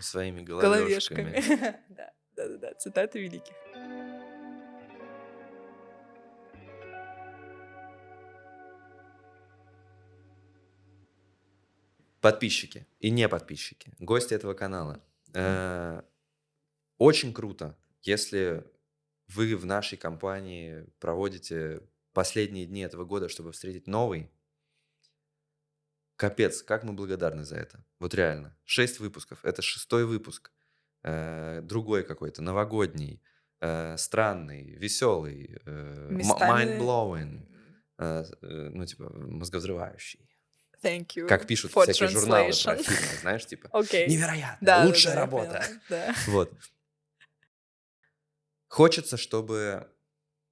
С- 0.00 0.06
Своими 0.10 0.42
Головешками. 0.42 1.22
головешками. 1.22 1.76
Да, 1.88 2.12
да, 2.36 2.48
да, 2.48 2.56
да, 2.58 2.74
цитаты 2.74 3.18
великих. 3.20 3.52
Подписчики 12.20 12.86
и 13.00 13.10
не 13.10 13.28
подписчики, 13.28 13.92
гости 13.98 14.34
этого 14.34 14.54
канала. 14.54 15.02
Э, 15.34 16.02
Очень 17.02 17.34
круто, 17.34 17.76
если 18.02 18.64
вы 19.26 19.56
в 19.56 19.66
нашей 19.66 19.98
компании 19.98 20.86
проводите 21.00 21.80
последние 22.12 22.64
дни 22.64 22.82
этого 22.82 23.04
года, 23.04 23.28
чтобы 23.28 23.50
встретить 23.50 23.88
новый. 23.88 24.30
Капец, 26.14 26.62
как 26.62 26.84
мы 26.84 26.92
благодарны 26.92 27.44
за 27.44 27.56
это. 27.56 27.84
Вот 27.98 28.14
реально. 28.14 28.56
Шесть 28.64 29.00
выпусков. 29.00 29.44
Это 29.44 29.62
шестой 29.62 30.04
выпуск. 30.06 30.52
Э, 31.02 31.60
Другой 31.62 32.04
какой-то, 32.04 32.40
новогодний, 32.40 33.20
э, 33.60 33.96
странный, 33.96 34.76
веселый, 34.76 35.58
э, 35.66 36.08
mind-blowing. 36.12 37.48
Ну, 37.98 38.86
типа, 38.86 39.12
мозговзрывающий. 39.12 40.32
Thank 40.82 41.14
you 41.16 41.26
Как 41.26 41.46
пишут 41.46 41.70
всякие 41.70 42.08
журналы 42.08 42.52
про 42.64 42.76
фильмы, 42.76 43.20
знаешь, 43.20 43.46
типа, 43.46 43.68
Окей. 43.72 44.08
невероятно, 44.08 44.58
Да, 44.60 44.80
да, 44.80 44.86
лучшая 44.86 45.14
да, 45.14 45.20
работа. 45.20 45.64
поняла, 45.64 45.80
Да. 45.88 46.14
Вот. 46.26 46.52
Хочется, 48.72 49.18
чтобы, 49.18 49.86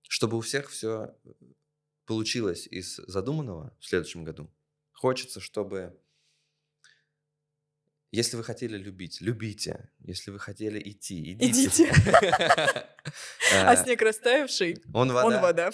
чтобы 0.02 0.36
у 0.36 0.42
всех 0.42 0.68
все 0.68 1.16
получилось 2.04 2.66
из 2.66 2.96
задуманного 2.96 3.74
в 3.80 3.86
следующем 3.86 4.24
году. 4.24 4.52
Хочется, 4.92 5.40
чтобы... 5.40 5.98
Если 8.10 8.36
вы 8.36 8.44
хотели 8.44 8.76
любить, 8.76 9.22
любите. 9.22 9.90
Если 10.00 10.30
вы 10.30 10.38
хотели 10.38 10.78
идти, 10.86 11.32
идите. 11.32 11.88
Идите. 11.88 11.92
А 13.54 13.72
Э, 13.72 13.82
снег 13.82 14.02
растаявший, 14.02 14.82
Он 14.92 15.10
вода. 15.10 15.26
он 15.26 15.40
вода. 15.40 15.70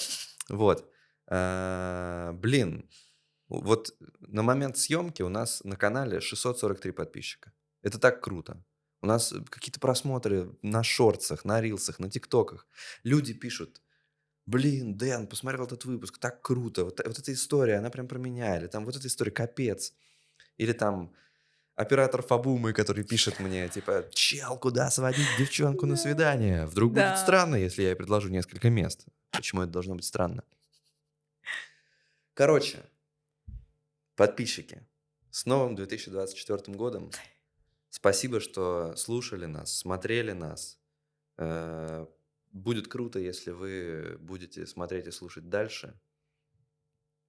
Вот. 0.48 0.88
А, 1.26 2.32
Блин, 2.34 2.88
вот 3.48 3.92
на 4.20 4.44
момент 4.44 4.76
съемки 4.78 5.22
у 5.22 5.28
нас 5.28 5.64
на 5.64 5.74
канале 5.74 6.20
643 6.20 6.92
подписчика. 6.92 7.52
Это 7.82 7.98
так 7.98 8.22
круто. 8.22 8.64
У 9.02 9.06
нас 9.06 9.32
какие-то 9.50 9.80
просмотры 9.80 10.50
на 10.62 10.82
шортсах, 10.82 11.44
на 11.44 11.60
рилсах, 11.60 11.98
на 11.98 12.10
тиктоках. 12.10 12.66
Люди 13.04 13.34
пишут, 13.34 13.82
блин, 14.46 14.96
Дэн, 14.98 15.26
посмотрел 15.28 15.66
этот 15.66 15.84
выпуск, 15.84 16.18
так 16.18 16.42
круто. 16.42 16.84
Вот, 16.84 17.00
вот 17.06 17.18
эта 17.18 17.32
история, 17.32 17.76
она 17.78 17.90
прям 17.90 18.08
про 18.08 18.18
меня. 18.18 18.58
Или 18.58 18.68
там 18.68 18.84
вот 18.84 18.96
эта 18.96 19.08
история, 19.08 19.32
капец. 19.32 19.94
Или 20.58 20.72
там 20.72 21.14
оператор 21.76 22.22
Фабумы, 22.22 22.72
который 22.72 23.04
пишет 23.04 23.40
мне, 23.40 23.68
типа, 23.68 24.08
чел, 24.12 24.58
куда 24.58 24.90
сводить 24.90 25.34
девчонку 25.38 25.86
на 25.86 25.94
Да. 25.94 26.00
свидание? 26.02 26.66
Вдруг 26.66 26.92
Да. 26.92 27.08
будет 27.08 27.18
странно, 27.18 27.56
если 27.56 27.82
я 27.82 27.90
ей 27.90 27.96
предложу 27.96 28.28
несколько 28.28 28.70
мест. 28.70 29.06
Почему 29.32 29.62
это 29.62 29.72
должно 29.72 29.94
быть 29.94 30.04
странно? 30.04 30.44
Короче, 32.34 32.84
подписчики, 34.14 34.86
с 35.30 35.46
новым 35.46 35.74
2024 35.74 36.76
годом. 36.76 37.10
Спасибо, 37.96 38.40
что 38.40 38.94
слушали 38.94 39.46
нас, 39.46 39.74
смотрели 39.74 40.32
нас. 40.32 40.78
Э, 41.38 42.06
Будет 42.52 42.88
круто, 42.88 43.18
если 43.18 43.50
вы 43.50 44.16
будете 44.20 44.66
смотреть 44.66 45.06
и 45.06 45.10
слушать 45.10 45.48
дальше. 45.48 45.98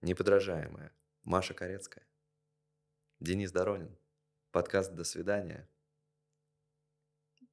Неподражаемая 0.01 0.93
Маша 1.23 1.53
Корецкая, 1.53 2.05
Денис 3.21 3.51
Доронин. 3.51 3.97
Подкаст 4.51 4.93
«До 4.93 5.05
свидания». 5.05 5.69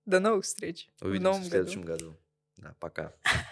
До 0.07 0.19
новых 0.19 0.45
встреч 0.45 0.89
в 1.01 1.07
Увидимся 1.07 1.31
в 1.31 1.35
году. 1.39 1.49
следующем 1.51 1.83
году. 1.83 2.17
Да, 2.57 2.77
пока. 2.81 3.17